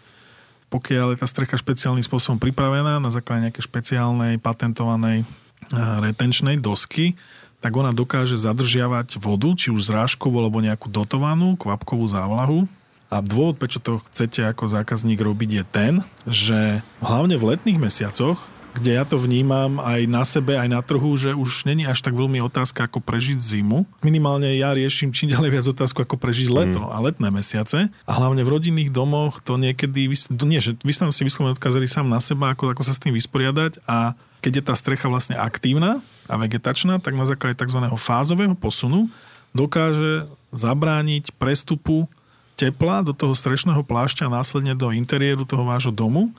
pokiaľ 0.71 1.15
je 1.15 1.21
tá 1.21 1.27
strecha 1.27 1.59
špeciálnym 1.59 2.05
spôsobom 2.07 2.39
pripravená 2.39 3.03
na 3.03 3.11
základe 3.11 3.49
nejakej 3.49 3.67
špeciálnej 3.67 4.39
patentovanej 4.39 5.27
retenčnej 5.73 6.61
dosky, 6.61 7.17
tak 7.63 7.73
ona 7.73 7.89
dokáže 7.89 8.37
zadržiavať 8.37 9.17
vodu, 9.17 9.49
či 9.57 9.73
už 9.73 9.89
zrážkovú 9.89 10.37
alebo 10.37 10.61
nejakú 10.61 10.85
dotovanú 10.85 11.57
kvapkovú 11.57 12.05
závlahu. 12.05 12.69
A 13.09 13.21
dôvod, 13.21 13.57
prečo 13.57 13.81
to 13.81 14.01
chcete 14.11 14.41
ako 14.43 14.69
zákazník 14.69 15.21
robiť 15.21 15.49
je 15.49 15.63
ten, 15.65 15.93
že 16.25 16.59
hlavne 17.01 17.37
v 17.37 17.53
letných 17.53 17.79
mesiacoch, 17.81 18.41
kde 18.75 18.91
ja 18.99 19.07
to 19.07 19.15
vnímam 19.15 19.79
aj 19.79 20.01
na 20.03 20.27
sebe, 20.27 20.59
aj 20.59 20.67
na 20.67 20.83
trhu, 20.83 21.15
že 21.15 21.31
už 21.31 21.63
není 21.63 21.87
až 21.87 22.03
tak 22.03 22.11
veľmi 22.11 22.43
otázka, 22.43 22.91
ako 22.91 22.99
prežiť 22.99 23.39
zimu. 23.39 23.87
Minimálne 24.03 24.51
ja 24.59 24.75
riešim 24.75 25.15
čím 25.15 25.31
ďalej 25.31 25.49
viac 25.55 25.65
otázku, 25.71 26.03
ako 26.03 26.19
prežiť 26.19 26.51
leto 26.51 26.83
mm. 26.83 26.91
a 26.91 26.97
letné 26.99 27.31
mesiace. 27.31 27.87
A 28.03 28.11
hlavne 28.11 28.43
v 28.43 28.51
rodinných 28.51 28.91
domoch 28.91 29.39
to 29.39 29.55
niekedy, 29.55 30.11
nie, 30.43 30.59
že 30.59 30.75
vy 30.83 30.91
si 30.91 31.23
vyslovene 31.23 31.55
odkázali 31.55 31.87
sám 31.87 32.11
na 32.11 32.19
seba, 32.19 32.51
ako, 32.51 32.75
ako 32.75 32.83
sa 32.83 32.91
s 32.91 32.99
tým 32.99 33.15
vysporiadať 33.15 33.79
a 33.87 34.11
keď 34.39 34.51
je 34.61 34.63
tá 34.63 34.73
strecha 34.75 35.07
vlastne 35.11 35.37
aktívna 35.37 36.03
a 36.25 36.35
vegetačná, 36.39 36.97
tak 36.99 37.13
na 37.13 37.29
základe 37.29 37.59
tzv. 37.59 37.79
fázového 37.95 38.55
posunu 38.57 39.11
dokáže 39.55 40.27
zabrániť 40.51 41.35
prestupu 41.39 42.09
tepla 42.55 43.03
do 43.03 43.11
toho 43.11 43.35
strešného 43.35 43.83
plášťa 43.83 44.31
následne 44.31 44.75
do 44.75 44.91
interiéru 44.91 45.43
toho 45.43 45.67
vášho 45.67 45.91
domu 45.91 46.31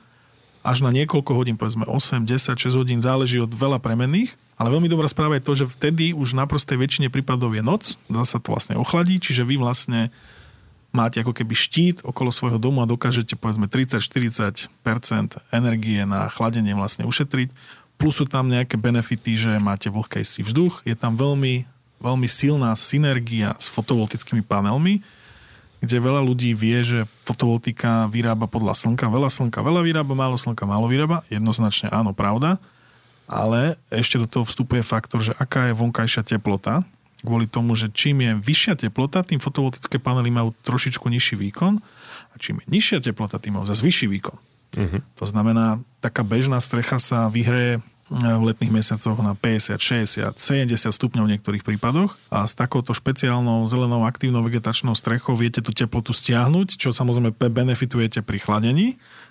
až 0.67 0.83
na 0.83 0.91
niekoľko 0.91 1.31
hodín, 1.31 1.55
povedzme 1.55 1.87
8, 1.87 2.27
10, 2.27 2.59
6 2.59 2.75
hodín, 2.75 2.99
záleží 2.99 3.39
od 3.39 3.47
veľa 3.47 3.79
premenných. 3.79 4.35
Ale 4.59 4.73
veľmi 4.73 4.91
dobrá 4.91 5.07
správa 5.07 5.39
je 5.39 5.45
to, 5.47 5.53
že 5.63 5.65
vtedy 5.69 6.11
už 6.11 6.35
na 6.35 6.43
prostej 6.43 6.81
väčšine 6.81 7.07
prípadov 7.07 7.55
je 7.55 7.63
noc, 7.63 7.95
dá 8.11 8.25
sa 8.27 8.41
to 8.41 8.51
vlastne 8.51 8.75
ochladí, 8.75 9.21
čiže 9.21 9.47
vy 9.47 9.55
vlastne 9.55 10.11
máte 10.91 11.21
ako 11.21 11.31
keby 11.31 11.53
štít 11.53 11.97
okolo 12.01 12.33
svojho 12.33 12.59
domu 12.59 12.81
a 12.81 12.89
dokážete 12.89 13.37
povedzme 13.37 13.69
30-40% 13.69 14.67
energie 15.53 16.01
na 16.03 16.27
chladenie 16.27 16.73
vlastne 16.73 17.05
ušetriť 17.05 17.53
plus 17.97 18.21
sú 18.21 18.25
tam 18.29 18.47
nejaké 18.47 18.77
benefity, 18.77 19.35
že 19.35 19.51
máte 19.57 19.89
vlhkejší 19.89 20.45
vzduch, 20.45 20.85
je 20.85 20.93
tam 20.93 21.17
veľmi, 21.17 21.65
veľmi 21.99 22.27
silná 22.29 22.71
synergia 22.77 23.57
s 23.57 23.67
fotovoltickými 23.67 24.45
panelmi, 24.45 25.01
kde 25.77 25.97
veľa 26.01 26.21
ľudí 26.25 26.57
vie, 26.57 26.81
že 26.81 26.99
fotovoltika 27.25 28.09
vyrába 28.09 28.49
podľa 28.49 28.73
slnka, 28.73 29.09
veľa 29.09 29.29
slnka, 29.29 29.61
veľa 29.61 29.81
vyrába, 29.85 30.13
málo 30.17 30.37
slnka, 30.37 30.65
málo 30.65 30.89
vyrába, 30.89 31.21
jednoznačne 31.29 31.93
áno, 31.93 32.17
pravda, 32.17 32.57
ale 33.29 33.77
ešte 33.93 34.17
do 34.17 34.25
toho 34.25 34.45
vstupuje 34.47 34.81
faktor, 34.81 35.21
že 35.21 35.37
aká 35.37 35.69
je 35.69 35.77
vonkajšia 35.77 36.25
teplota, 36.25 36.81
kvôli 37.21 37.49
tomu, 37.49 37.73
že 37.73 37.89
čím 37.89 38.21
je 38.21 38.31
vyššia 38.37 38.73
teplota, 38.87 39.25
tým 39.25 39.41
fotovoltické 39.41 39.97
panely 39.97 40.29
majú 40.29 40.53
trošičku 40.61 41.09
nižší 41.09 41.35
výkon. 41.37 41.81
A 42.33 42.35
čím 42.37 42.61
je 42.61 42.69
nižšia 42.69 43.01
teplota, 43.01 43.41
tým 43.41 43.57
majú 43.57 43.65
zase 43.65 43.81
vyšší 43.81 44.07
výkon. 44.13 44.37
Uh-huh. 44.75 44.99
To 45.21 45.25
znamená, 45.25 45.79
taká 46.03 46.27
bežná 46.27 46.59
strecha 46.59 46.99
sa 46.99 47.31
vyhreje 47.31 47.79
e, 47.79 47.81
v 48.11 48.43
letných 48.51 48.73
mesiacoch 48.83 49.17
na 49.23 49.33
50, 49.33 49.79
60, 49.79 50.35
70 50.35 50.75
stupňov 50.91 51.23
v 51.23 51.31
niektorých 51.37 51.63
prípadoch 51.63 52.19
a 52.27 52.43
s 52.43 52.53
takouto 52.57 52.91
špeciálnou 52.91 53.63
zelenou 53.71 54.03
aktívnou 54.03 54.43
vegetačnou 54.43 54.93
strechou 54.93 55.39
viete 55.39 55.63
tú 55.63 55.71
teplotu 55.71 56.11
stiahnuť, 56.11 56.75
čo 56.75 56.91
samozrejme 56.91 57.31
benefitujete 57.33 58.21
pri 58.21 58.37
chladení, 58.43 58.87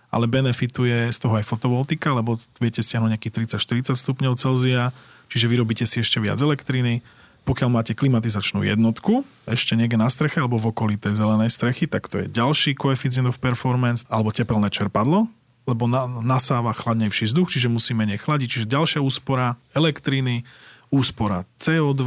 ale 0.08 0.30
benefituje 0.30 1.10
z 1.12 1.18
toho 1.18 1.36
aj 1.36 1.44
fotovoltika, 1.44 2.14
lebo 2.14 2.38
viete 2.62 2.80
stiahnuť 2.80 3.10
nejakých 3.18 3.58
30-40 3.58 3.98
stupňov 3.98 4.38
Celzia, 4.38 4.94
čiže 5.28 5.50
vyrobíte 5.50 5.84
si 5.84 6.00
ešte 6.00 6.22
viac 6.22 6.38
elektriny 6.38 7.02
pokiaľ 7.46 7.70
máte 7.70 7.94
klimatizačnú 7.94 8.66
jednotku, 8.66 9.22
ešte 9.46 9.78
niekde 9.78 9.94
na 9.94 10.10
streche 10.10 10.42
alebo 10.42 10.58
v 10.58 10.74
okolí 10.74 10.98
tej 10.98 11.14
zelenej 11.14 11.54
strechy, 11.54 11.86
tak 11.86 12.10
to 12.10 12.18
je 12.18 12.26
ďalší 12.26 12.74
coefficient 12.74 13.30
of 13.30 13.38
performance 13.38 14.02
alebo 14.10 14.34
tepelné 14.34 14.66
čerpadlo, 14.66 15.30
lebo 15.70 15.86
na, 15.86 16.10
nasáva 16.10 16.74
chladnejší 16.74 17.30
vzduch, 17.30 17.54
čiže 17.54 17.70
musí 17.70 17.94
menej 17.94 18.18
chladiť. 18.18 18.48
Čiže 18.50 18.66
ďalšia 18.66 19.00
úspora 19.02 19.54
elektriny, 19.78 20.42
úspora 20.90 21.46
CO2, 21.62 22.02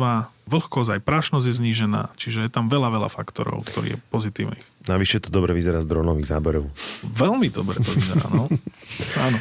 vlhkosť 0.49 0.99
aj 0.99 1.01
prašnosť 1.07 1.45
je 1.47 1.55
znížená, 1.55 2.11
čiže 2.19 2.43
je 2.43 2.51
tam 2.51 2.67
veľa, 2.67 2.91
veľa 2.91 3.09
faktorov, 3.11 3.63
ktorý 3.71 3.95
je 3.95 3.97
pozitívnych. 4.11 4.63
Navyše 4.91 5.23
to 5.23 5.29
dobre 5.31 5.55
vyzerá 5.55 5.79
z 5.79 5.87
dronových 5.87 6.35
záberov. 6.35 6.67
Veľmi 7.03 7.47
dobre 7.47 7.79
to 7.79 7.91
vyzerá, 7.95 8.27
no. 8.27 8.51
Áno. 9.27 9.39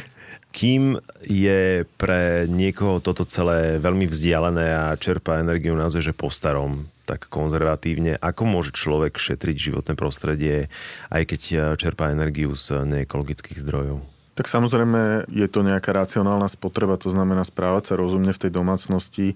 Kým 0.49 0.97
je 1.21 1.85
pre 2.01 2.49
niekoho 2.49 2.97
toto 2.99 3.21
celé 3.23 3.77
veľmi 3.77 4.09
vzdialené 4.09 4.73
a 4.73 4.97
čerpá 4.97 5.37
energiu 5.37 5.77
naozaj, 5.77 6.09
že 6.09 6.17
po 6.17 6.33
starom, 6.33 6.89
tak 7.05 7.29
konzervatívne, 7.29 8.17
ako 8.17 8.49
môže 8.49 8.71
človek 8.73 9.17
šetriť 9.17 9.57
životné 9.57 9.93
prostredie, 9.93 10.73
aj 11.13 11.23
keď 11.29 11.41
čerpá 11.77 12.09
energiu 12.09 12.57
z 12.57 12.81
neekologických 12.85 13.61
zdrojov? 13.61 14.01
Tak 14.37 14.49
samozrejme 14.49 15.29
je 15.29 15.47
to 15.51 15.61
nejaká 15.61 15.91
racionálna 15.91 16.49
spotreba, 16.49 17.01
to 17.01 17.11
znamená 17.11 17.45
správať 17.45 17.91
sa 17.91 17.99
rozumne 17.99 18.31
v 18.33 18.41
tej 18.41 18.51
domácnosti, 18.55 19.27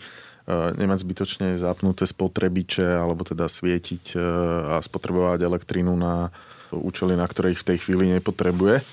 nemať 0.49 0.97
zbytočne 1.01 1.47
zapnuté 1.55 2.03
spotrebiče 2.03 2.99
alebo 2.99 3.23
teda 3.23 3.47
svietiť 3.47 4.17
a 4.69 4.79
spotrebovať 4.83 5.39
elektrínu 5.43 5.93
na 5.93 6.33
účely, 6.73 7.13
na 7.15 7.27
ktoré 7.29 7.53
ich 7.53 7.61
v 7.61 7.73
tej 7.73 7.77
chvíli 7.85 8.11
nepotrebuje. 8.17 8.83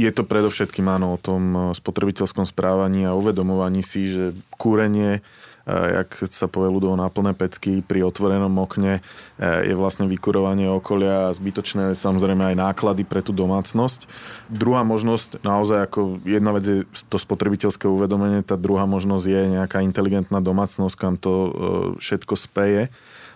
Je 0.00 0.08
to 0.08 0.24
predovšetkým 0.24 0.88
áno 0.88 1.12
o 1.12 1.20
tom 1.20 1.76
spotrebiteľskom 1.76 2.48
správaní 2.48 3.04
a 3.04 3.12
uvedomovaní 3.12 3.84
si, 3.84 4.08
že 4.08 4.32
kúrenie 4.56 5.20
jak 5.68 6.16
sa 6.32 6.48
povie 6.48 6.72
ľudovo 6.72 6.96
na 6.96 7.06
plné 7.12 7.36
pecky 7.36 7.84
pri 7.84 8.02
otvorenom 8.02 8.50
okne, 8.58 9.04
je 9.38 9.74
vlastne 9.76 10.08
vykurovanie 10.08 10.66
okolia 10.66 11.30
a 11.30 11.36
zbytočné 11.36 11.94
samozrejme 11.94 12.42
aj 12.52 12.56
náklady 12.58 13.04
pre 13.04 13.20
tú 13.20 13.30
domácnosť. 13.30 14.08
Druhá 14.48 14.82
možnosť, 14.82 15.44
naozaj 15.44 15.78
ako 15.86 16.24
jedna 16.24 16.56
vec 16.56 16.64
je 16.64 16.78
to 17.12 17.20
spotrebiteľské 17.20 17.86
uvedomenie, 17.86 18.42
tá 18.42 18.56
druhá 18.56 18.88
možnosť 18.88 19.24
je 19.28 19.40
nejaká 19.60 19.84
inteligentná 19.84 20.40
domácnosť, 20.40 20.94
kam 20.96 21.14
to 21.20 21.52
všetko 22.00 22.34
speje. 22.34 22.88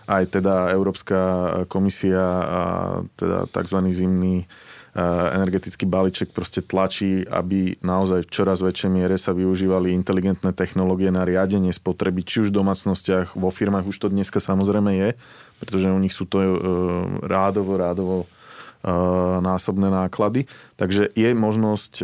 Aj 0.05 0.21
teda 0.29 0.69
Európska 0.69 1.17
komisia 1.65 2.21
a 2.45 2.63
teda 3.17 3.49
tzv. 3.49 3.79
zimný 3.89 4.45
energetický 4.95 5.83
balíček 5.83 6.31
proste 6.31 6.63
tlačí, 6.63 7.27
aby 7.27 7.75
naozaj 7.83 8.23
v 8.23 8.31
čoraz 8.31 8.63
väčšej 8.63 8.87
miere 8.87 9.19
sa 9.19 9.35
využívali 9.35 9.91
inteligentné 9.91 10.55
technológie 10.55 11.11
na 11.11 11.27
riadenie 11.27 11.75
spotreby, 11.75 12.23
či 12.23 12.47
už 12.47 12.55
v 12.55 12.63
domácnostiach, 12.63 13.35
vo 13.35 13.51
firmách 13.51 13.91
už 13.91 13.97
to 13.99 14.07
dneska 14.07 14.39
samozrejme 14.39 14.95
je, 14.95 15.09
pretože 15.59 15.91
u 15.91 15.99
nich 15.99 16.15
sú 16.15 16.23
to 16.23 16.37
e, 16.39 16.47
rádovo, 17.27 17.75
rádovo 17.75 18.15
násobné 19.41 19.89
náklady. 19.89 20.45
Takže 20.77 21.09
je 21.17 21.29
možnosť 21.33 21.93
e, 21.99 22.03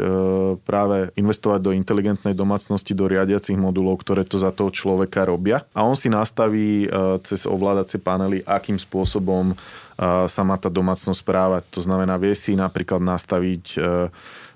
práve 0.66 1.14
investovať 1.14 1.60
do 1.62 1.72
inteligentnej 1.78 2.34
domácnosti, 2.34 2.98
do 2.98 3.06
riadiacich 3.06 3.54
modulov, 3.54 4.02
ktoré 4.02 4.26
to 4.26 4.42
za 4.42 4.50
toho 4.50 4.74
človeka 4.74 5.30
robia. 5.30 5.62
A 5.78 5.86
on 5.86 5.94
si 5.94 6.10
nastaví 6.10 6.86
e, 6.86 7.22
cez 7.22 7.46
ovládacie 7.46 8.02
panely, 8.02 8.42
akým 8.44 8.82
spôsobom 8.82 9.54
sa 10.02 10.42
má 10.42 10.58
tá 10.58 10.66
domácnosť 10.66 11.20
správať. 11.22 11.64
To 11.78 11.86
znamená, 11.86 12.18
vie 12.18 12.34
si 12.34 12.58
napríklad 12.58 13.06
nastaviť 13.06 13.78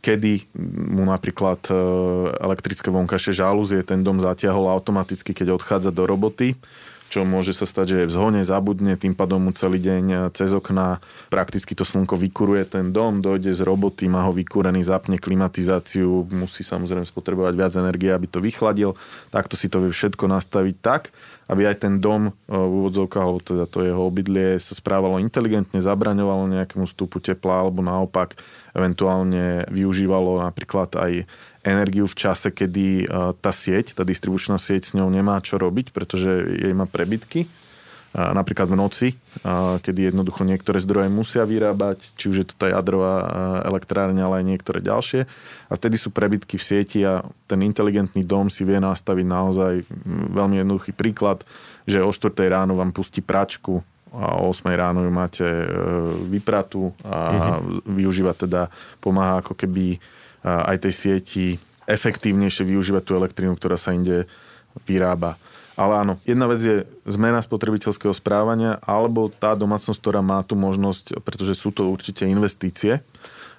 kedy 0.02 0.58
mu 0.98 1.06
napríklad 1.06 1.70
elektrické 2.42 2.90
vonkajšie 2.90 3.46
žalúzie 3.46 3.86
ten 3.86 4.02
dom 4.02 4.18
zatiahol 4.18 4.74
automaticky, 4.74 5.38
keď 5.38 5.54
odchádza 5.54 5.94
do 5.94 6.10
roboty 6.10 6.58
čo 7.10 7.22
môže 7.24 7.54
sa 7.54 7.70
stať, 7.70 7.86
že 7.86 7.98
je 8.04 8.10
v 8.10 8.16
zhone, 8.16 8.42
zabudne, 8.42 8.98
tým 8.98 9.14
pádom 9.14 9.38
mu 9.38 9.52
celý 9.54 9.78
deň 9.78 10.04
e, 10.10 10.18
cez 10.34 10.52
okna 10.52 11.00
prakticky 11.30 11.78
to 11.78 11.86
slnko 11.86 12.18
vykuruje 12.18 12.66
ten 12.66 12.90
dom, 12.90 13.22
dojde 13.22 13.54
z 13.54 13.62
roboty, 13.62 14.10
má 14.10 14.26
ho 14.26 14.34
vykúrený, 14.34 14.82
zapne 14.82 15.22
klimatizáciu, 15.22 16.26
musí 16.34 16.66
samozrejme 16.66 17.06
spotrebovať 17.06 17.54
viac 17.54 17.74
energie, 17.78 18.10
aby 18.10 18.26
to 18.26 18.42
vychladil. 18.42 18.98
Takto 19.30 19.54
si 19.54 19.70
to 19.70 19.80
vie 19.86 19.94
všetko 19.94 20.26
nastaviť 20.26 20.76
tak, 20.82 21.14
aby 21.46 21.70
aj 21.70 21.86
ten 21.86 22.02
dom 22.02 22.30
e, 22.30 22.52
v 22.52 22.74
úvodzovkách, 22.84 23.24
alebo 23.24 23.42
teda 23.42 23.66
to 23.70 23.86
jeho 23.86 24.02
obydlie 24.02 24.58
sa 24.58 24.74
správalo 24.74 25.22
inteligentne, 25.22 25.78
zabraňovalo 25.78 26.50
nejakému 26.50 26.90
vstupu 26.90 27.22
tepla, 27.22 27.62
alebo 27.62 27.86
naopak 27.86 28.34
eventuálne 28.76 29.70
využívalo 29.72 30.42
napríklad 30.44 30.92
aj 31.00 31.12
energiu 31.66 32.06
v 32.06 32.16
čase, 32.16 32.54
kedy 32.54 32.88
e, 33.04 33.06
tá 33.42 33.52
sieť, 33.52 33.98
tá 33.98 34.06
distribučná 34.06 34.62
sieť 34.62 34.88
s 34.88 34.92
ňou 34.94 35.10
nemá 35.10 35.42
čo 35.42 35.58
robiť, 35.58 35.90
pretože 35.90 36.30
jej 36.62 36.74
má 36.78 36.86
prebytky. 36.86 37.50
Napríklad 38.16 38.72
v 38.72 38.80
noci, 38.80 39.08
kedy 39.84 40.08
jednoducho 40.08 40.48
niektoré 40.48 40.80
zdroje 40.80 41.12
musia 41.12 41.44
vyrábať, 41.44 42.16
či 42.16 42.32
už 42.32 42.36
je 42.40 42.48
to 42.48 42.56
tá 42.56 42.72
jadrová 42.72 43.28
elektrárňa, 43.68 44.24
ale 44.24 44.36
aj 44.40 44.56
niektoré 44.56 44.80
ďalšie. 44.80 45.28
A 45.68 45.74
vtedy 45.76 46.00
sú 46.00 46.16
prebytky 46.16 46.56
v 46.56 46.64
sieti 46.64 47.04
a 47.04 47.28
ten 47.52 47.60
inteligentný 47.68 48.24
dom 48.24 48.48
si 48.48 48.64
vie 48.64 48.80
nastaviť 48.80 49.26
naozaj 49.28 49.74
veľmi 50.32 50.64
jednoduchý 50.64 50.96
príklad, 50.96 51.44
že 51.84 52.00
o 52.00 52.08
4 52.08 52.32
ráno 52.48 52.80
vám 52.80 52.96
pustí 52.96 53.20
pračku 53.20 53.84
a 54.16 54.40
o 54.40 54.56
8 54.56 54.64
ráno 54.72 55.04
ju 55.04 55.12
máte 55.12 55.44
e, 55.44 55.68
vypratú 56.32 56.96
a 57.04 57.60
mm-hmm. 57.60 58.00
využíva 58.00 58.32
teda, 58.32 58.72
pomáha 59.04 59.44
ako 59.44 59.60
keby 59.60 60.00
aj 60.46 60.86
tej 60.86 60.94
sieti 60.94 61.46
efektívnejšie 61.90 62.70
využívať 62.70 63.02
tú 63.02 63.18
elektrínu, 63.18 63.58
ktorá 63.58 63.82
sa 63.82 63.98
inde 63.98 64.30
vyrába. 64.86 65.42
Ale 65.76 66.08
áno, 66.08 66.14
jedna 66.24 66.48
vec 66.48 66.64
je 66.64 66.88
zmena 67.04 67.44
spotrebiteľského 67.44 68.16
správania 68.16 68.80
alebo 68.86 69.28
tá 69.28 69.58
domácnosť, 69.60 70.00
ktorá 70.00 70.24
má 70.24 70.40
tú 70.46 70.56
možnosť, 70.56 71.20
pretože 71.20 71.60
sú 71.60 71.76
to 71.76 71.92
určite 71.92 72.24
investície, 72.24 73.04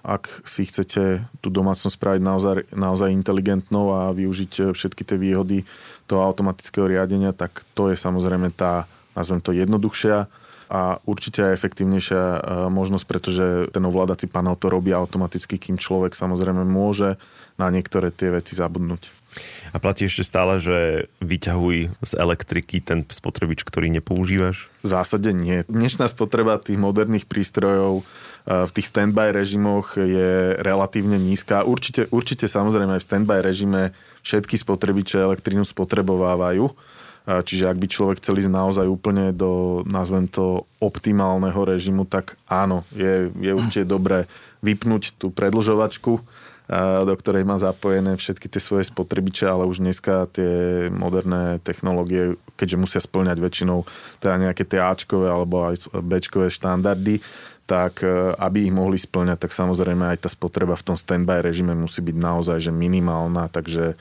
ak 0.06 0.46
si 0.46 0.64
chcete 0.64 1.26
tú 1.42 1.48
domácnosť 1.50 1.98
spraviť 1.98 2.22
naozaj, 2.22 2.56
naozaj 2.72 3.10
inteligentnou 3.12 3.90
a 3.92 4.14
využiť 4.14 4.72
všetky 4.72 5.02
tie 5.02 5.18
výhody 5.18 5.66
toho 6.06 6.22
automatického 6.24 6.86
riadenia, 6.88 7.34
tak 7.34 7.66
to 7.74 7.90
je 7.90 7.98
samozrejme 7.98 8.54
tá, 8.54 8.88
nazvem 9.18 9.42
to 9.42 9.50
jednoduchšia 9.52 10.30
a 10.66 10.98
určite 11.06 11.46
aj 11.46 11.56
efektívnejšia 11.62 12.22
e, 12.22 12.38
možnosť, 12.74 13.04
pretože 13.06 13.44
ten 13.70 13.84
ovládací 13.86 14.26
panel 14.26 14.58
to 14.58 14.66
robí 14.66 14.90
automaticky, 14.90 15.62
kým 15.62 15.78
človek 15.78 16.18
samozrejme 16.18 16.66
môže 16.66 17.18
na 17.56 17.70
niektoré 17.70 18.10
tie 18.10 18.34
veci 18.34 18.58
zabudnúť. 18.58 19.08
A 19.70 19.76
platí 19.76 20.08
ešte 20.08 20.24
stále, 20.24 20.58
že 20.58 21.06
vyťahuj 21.20 21.92
z 22.00 22.12
elektriky 22.16 22.80
ten 22.80 23.04
spotrebič, 23.04 23.62
ktorý 23.68 23.92
nepoužívaš? 24.00 24.72
V 24.80 24.88
zásade 24.88 25.36
nie. 25.36 25.62
Dnešná 25.68 26.08
spotreba 26.08 26.56
tých 26.56 26.80
moderných 26.80 27.28
prístrojov 27.28 28.02
e, 28.02 28.04
v 28.66 28.70
tých 28.74 28.90
standby 28.90 29.30
režimoch 29.30 29.94
je 29.94 30.58
relatívne 30.58 31.20
nízka. 31.20 31.62
Určite, 31.62 32.10
určite 32.10 32.50
samozrejme 32.50 32.98
aj 32.98 33.02
v 33.04 33.08
standby 33.08 33.38
režime 33.44 33.94
všetky 34.26 34.58
spotrebiče 34.58 35.22
elektrínu 35.22 35.62
spotrebovávajú 35.62 36.74
Čiže 37.26 37.74
ak 37.74 37.78
by 37.82 37.86
človek 37.90 38.22
chcel 38.22 38.38
ísť 38.38 38.54
naozaj 38.54 38.86
úplne 38.86 39.34
do, 39.34 39.82
nazvem 39.82 40.30
to, 40.30 40.62
optimálneho 40.78 41.58
režimu, 41.66 42.06
tak 42.06 42.38
áno, 42.46 42.86
je, 42.94 43.34
je 43.34 43.50
určite 43.50 43.82
dobré 43.82 44.30
vypnúť 44.62 45.18
tú 45.18 45.34
predlžovačku, 45.34 46.22
do 47.06 47.14
ktorej 47.14 47.46
má 47.46 47.62
zapojené 47.62 48.18
všetky 48.18 48.50
tie 48.50 48.58
svoje 48.58 48.90
spotrebiče, 48.90 49.46
ale 49.46 49.70
už 49.70 49.78
dneska 49.78 50.26
tie 50.34 50.86
moderné 50.90 51.62
technológie, 51.62 52.38
keďže 52.58 52.76
musia 52.78 53.00
splňať 53.02 53.38
väčšinou 53.38 53.86
teda 54.18 54.50
nejaké 54.50 54.66
tie 54.66 54.82
Ačkové 54.82 55.30
alebo 55.30 55.70
aj 55.70 55.86
Bčkové 55.94 56.50
štandardy, 56.50 57.22
tak 57.70 58.02
e, 58.02 58.34
aby 58.34 58.66
ich 58.66 58.74
mohli 58.74 58.98
splňať, 58.98 59.46
tak 59.46 59.52
samozrejme 59.54 60.10
aj 60.14 60.26
tá 60.26 60.28
spotreba 60.30 60.74
v 60.74 60.86
tom 60.86 60.96
standby 60.98 61.42
režime 61.42 61.74
musí 61.74 62.02
byť 62.02 62.16
naozaj 62.18 62.58
že 62.58 62.72
minimálna, 62.74 63.46
takže 63.50 63.94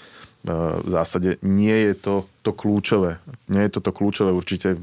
v 0.46 0.90
zásade 0.94 1.42
nie 1.42 1.74
je 1.74 1.94
to 1.98 2.16
to 2.46 2.54
kľúčové. 2.54 3.18
Nie 3.50 3.66
je 3.66 3.78
to 3.78 3.82
to 3.82 3.92
kľúčové, 3.92 4.30
určite 4.30 4.78
e, 4.78 4.80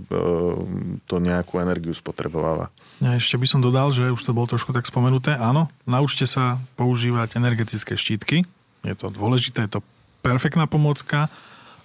to 1.07 1.17
nejakú 1.23 1.63
energiu 1.63 1.95
spotrebováva. 1.95 2.75
Ja 2.99 3.15
ešte 3.15 3.39
by 3.39 3.47
som 3.47 3.61
dodal, 3.63 3.95
že 3.95 4.11
už 4.11 4.19
to 4.19 4.35
bolo 4.35 4.51
trošku 4.51 4.75
tak 4.75 4.83
spomenuté. 4.83 5.39
Áno, 5.39 5.71
naučte 5.87 6.27
sa 6.27 6.59
používať 6.75 7.39
energetické 7.39 7.95
štítky. 7.95 8.43
Je 8.83 8.95
to 8.99 9.15
dôležité, 9.15 9.71
je 9.71 9.79
to 9.79 9.81
perfektná 10.27 10.67
pomocka 10.67 11.31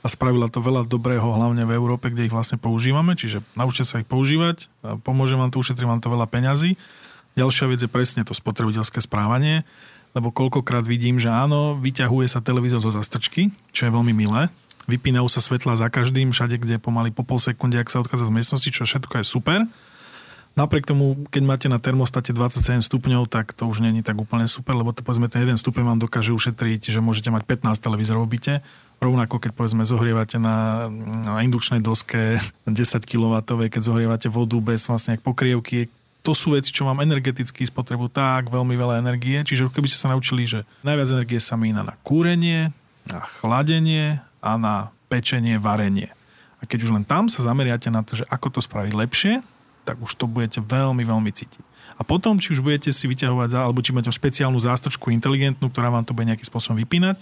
a 0.02 0.08
spravila 0.10 0.50
to 0.50 0.58
veľa 0.58 0.90
dobrého, 0.90 1.26
hlavne 1.26 1.62
v 1.62 1.78
Európe, 1.78 2.10
kde 2.10 2.26
ich 2.26 2.34
vlastne 2.34 2.58
používame. 2.58 3.14
Čiže 3.14 3.46
naučte 3.54 3.86
sa 3.86 4.02
ich 4.02 4.10
používať, 4.10 4.74
pomôže 5.06 5.38
vám 5.38 5.54
to, 5.54 5.62
ušetrí 5.62 5.86
vám 5.86 6.02
to 6.02 6.10
veľa 6.10 6.26
peňazí. 6.26 6.74
Ďalšia 7.38 7.70
vec 7.70 7.80
je 7.86 7.90
presne 7.90 8.26
to 8.26 8.34
spotrebiteľské 8.34 8.98
správanie 9.06 9.62
lebo 10.18 10.34
koľkokrát 10.34 10.82
vidím, 10.82 11.22
že 11.22 11.30
áno, 11.30 11.78
vyťahuje 11.78 12.26
sa 12.26 12.42
televízor 12.42 12.82
zo 12.82 12.90
zastrčky, 12.90 13.54
čo 13.70 13.86
je 13.86 13.94
veľmi 13.94 14.18
milé. 14.18 14.50
Vypínajú 14.90 15.30
sa 15.30 15.46
svetla 15.46 15.78
za 15.78 15.94
každým, 15.94 16.34
všade, 16.34 16.58
kde 16.58 16.82
pomaly 16.82 17.14
po 17.14 17.22
pol 17.22 17.38
sekunde, 17.38 17.78
ak 17.78 17.94
sa 17.94 18.02
odchádza 18.02 18.26
z 18.26 18.34
miestnosti, 18.34 18.70
čo 18.74 18.90
všetko 18.90 19.22
je 19.22 19.26
super. 19.30 19.60
Napriek 20.58 20.90
tomu, 20.90 21.30
keď 21.30 21.44
máte 21.46 21.68
na 21.70 21.78
termostate 21.78 22.34
27 22.34 22.82
stupňov, 22.82 23.30
tak 23.30 23.54
to 23.54 23.70
už 23.70 23.86
není 23.86 24.02
tak 24.02 24.18
úplne 24.18 24.50
super, 24.50 24.74
lebo 24.74 24.90
to 24.90 25.06
povedzme 25.06 25.30
ten 25.30 25.46
jeden 25.46 25.54
stupeň 25.54 25.86
vám 25.86 26.00
dokáže 26.02 26.34
ušetriť, 26.34 26.90
že 26.90 26.98
môžete 26.98 27.30
mať 27.30 27.46
15 27.46 27.78
televízorov 27.78 28.26
v 28.26 28.32
byte. 28.34 28.54
Rovnako 28.98 29.38
keď 29.38 29.52
povedzme 29.54 29.86
zohrievate 29.86 30.42
na, 30.42 30.90
na 31.22 31.46
indukčnej 31.46 31.78
doske 31.78 32.42
10 32.66 32.74
kW, 33.06 33.46
keď 33.70 33.82
zohrievate 33.86 34.34
vodu 34.34 34.58
bez 34.58 34.90
vlastne 34.90 35.22
pokrievky, 35.22 35.94
to 36.28 36.36
sú 36.36 36.60
veci, 36.60 36.76
čo 36.76 36.84
vám 36.84 37.00
energeticky 37.00 37.64
spotrebujú 37.64 38.12
tak 38.12 38.52
veľmi 38.52 38.76
veľa 38.76 39.00
energie. 39.00 39.40
Čiže 39.48 39.72
keby 39.72 39.88
ste 39.88 39.96
sa 40.04 40.12
naučili, 40.12 40.44
že 40.44 40.68
najviac 40.84 41.08
energie 41.16 41.40
sa 41.40 41.56
mína 41.56 41.88
na 41.88 41.96
kúrenie, 42.04 42.76
na 43.08 43.24
chladenie 43.24 44.20
a 44.44 44.60
na 44.60 44.92
pečenie, 45.08 45.56
varenie. 45.56 46.12
A 46.60 46.68
keď 46.68 46.84
už 46.84 46.92
len 47.00 47.08
tam 47.08 47.32
sa 47.32 47.48
zameriate 47.48 47.88
na 47.88 48.04
to, 48.04 48.20
že 48.20 48.28
ako 48.28 48.60
to 48.60 48.60
spraviť 48.60 48.92
lepšie, 48.92 49.34
tak 49.88 50.04
už 50.04 50.20
to 50.20 50.28
budete 50.28 50.60
veľmi, 50.60 51.08
veľmi 51.08 51.32
cítiť. 51.32 51.64
A 51.96 52.04
potom, 52.04 52.44
či 52.44 52.52
už 52.52 52.60
budete 52.60 52.92
si 52.92 53.08
vyťahovať, 53.08 53.56
alebo 53.56 53.80
či 53.80 53.96
máte 53.96 54.12
špeciálnu 54.12 54.60
zástrčku 54.60 55.08
inteligentnú, 55.16 55.72
ktorá 55.72 55.88
vám 55.88 56.04
to 56.04 56.12
bude 56.12 56.28
nejakým 56.28 56.44
spôsobom 56.44 56.76
vypínať, 56.84 57.16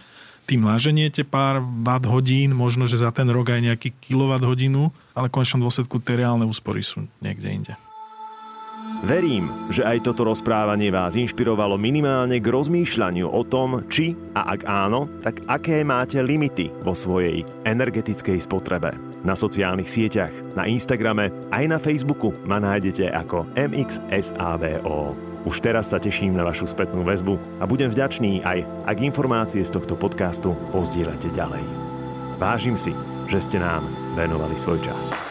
tým 0.50 0.66
naženiete 0.66 1.22
pár 1.22 1.62
watt 1.62 2.10
hodín, 2.10 2.58
možno, 2.58 2.90
že 2.90 3.02
za 3.02 3.14
ten 3.14 3.30
rok 3.30 3.54
aj 3.54 3.62
nejaký 3.70 3.94
kilowatt 4.02 4.42
hodinu, 4.42 4.90
ale 5.14 5.30
v 5.30 5.36
konečnom 5.38 5.62
dôsledku 5.62 6.02
tie 6.02 6.26
reálne 6.26 6.46
úspory 6.46 6.82
sú 6.82 7.06
niekde 7.22 7.50
inde. 7.54 7.74
Verím, 9.04 9.68
že 9.68 9.84
aj 9.84 10.08
toto 10.08 10.24
rozprávanie 10.24 10.88
vás 10.88 11.20
inšpirovalo 11.20 11.76
minimálne 11.76 12.40
k 12.40 12.48
rozmýšľaniu 12.48 13.28
o 13.28 13.42
tom, 13.44 13.84
či 13.92 14.16
a 14.32 14.56
ak 14.56 14.64
áno, 14.64 15.12
tak 15.20 15.44
aké 15.52 15.84
máte 15.84 16.24
limity 16.24 16.72
vo 16.86 16.96
svojej 16.96 17.44
energetickej 17.68 18.40
spotrebe. 18.40 18.96
Na 19.26 19.36
sociálnych 19.36 19.92
sieťach, 19.92 20.32
na 20.56 20.70
Instagrame 20.70 21.34
aj 21.52 21.66
na 21.68 21.82
Facebooku 21.82 22.32
ma 22.48 22.62
nájdete 22.62 23.12
ako 23.12 23.50
MXSAVO. 23.58 25.12
Už 25.46 25.62
teraz 25.62 25.94
sa 25.94 26.02
teším 26.02 26.34
na 26.34 26.46
vašu 26.48 26.66
spätnú 26.66 27.06
väzbu 27.06 27.62
a 27.62 27.70
budem 27.70 27.92
vďačný 27.92 28.42
aj, 28.42 28.66
ak 28.90 28.98
informácie 29.04 29.62
z 29.62 29.74
tohto 29.76 29.94
podcastu 29.94 30.58
pozdieľate 30.74 31.30
ďalej. 31.36 31.62
Vážim 32.42 32.78
si, 32.80 32.94
že 33.30 33.42
ste 33.42 33.62
nám 33.62 33.86
venovali 34.18 34.58
svoj 34.58 34.82
čas. 34.82 35.25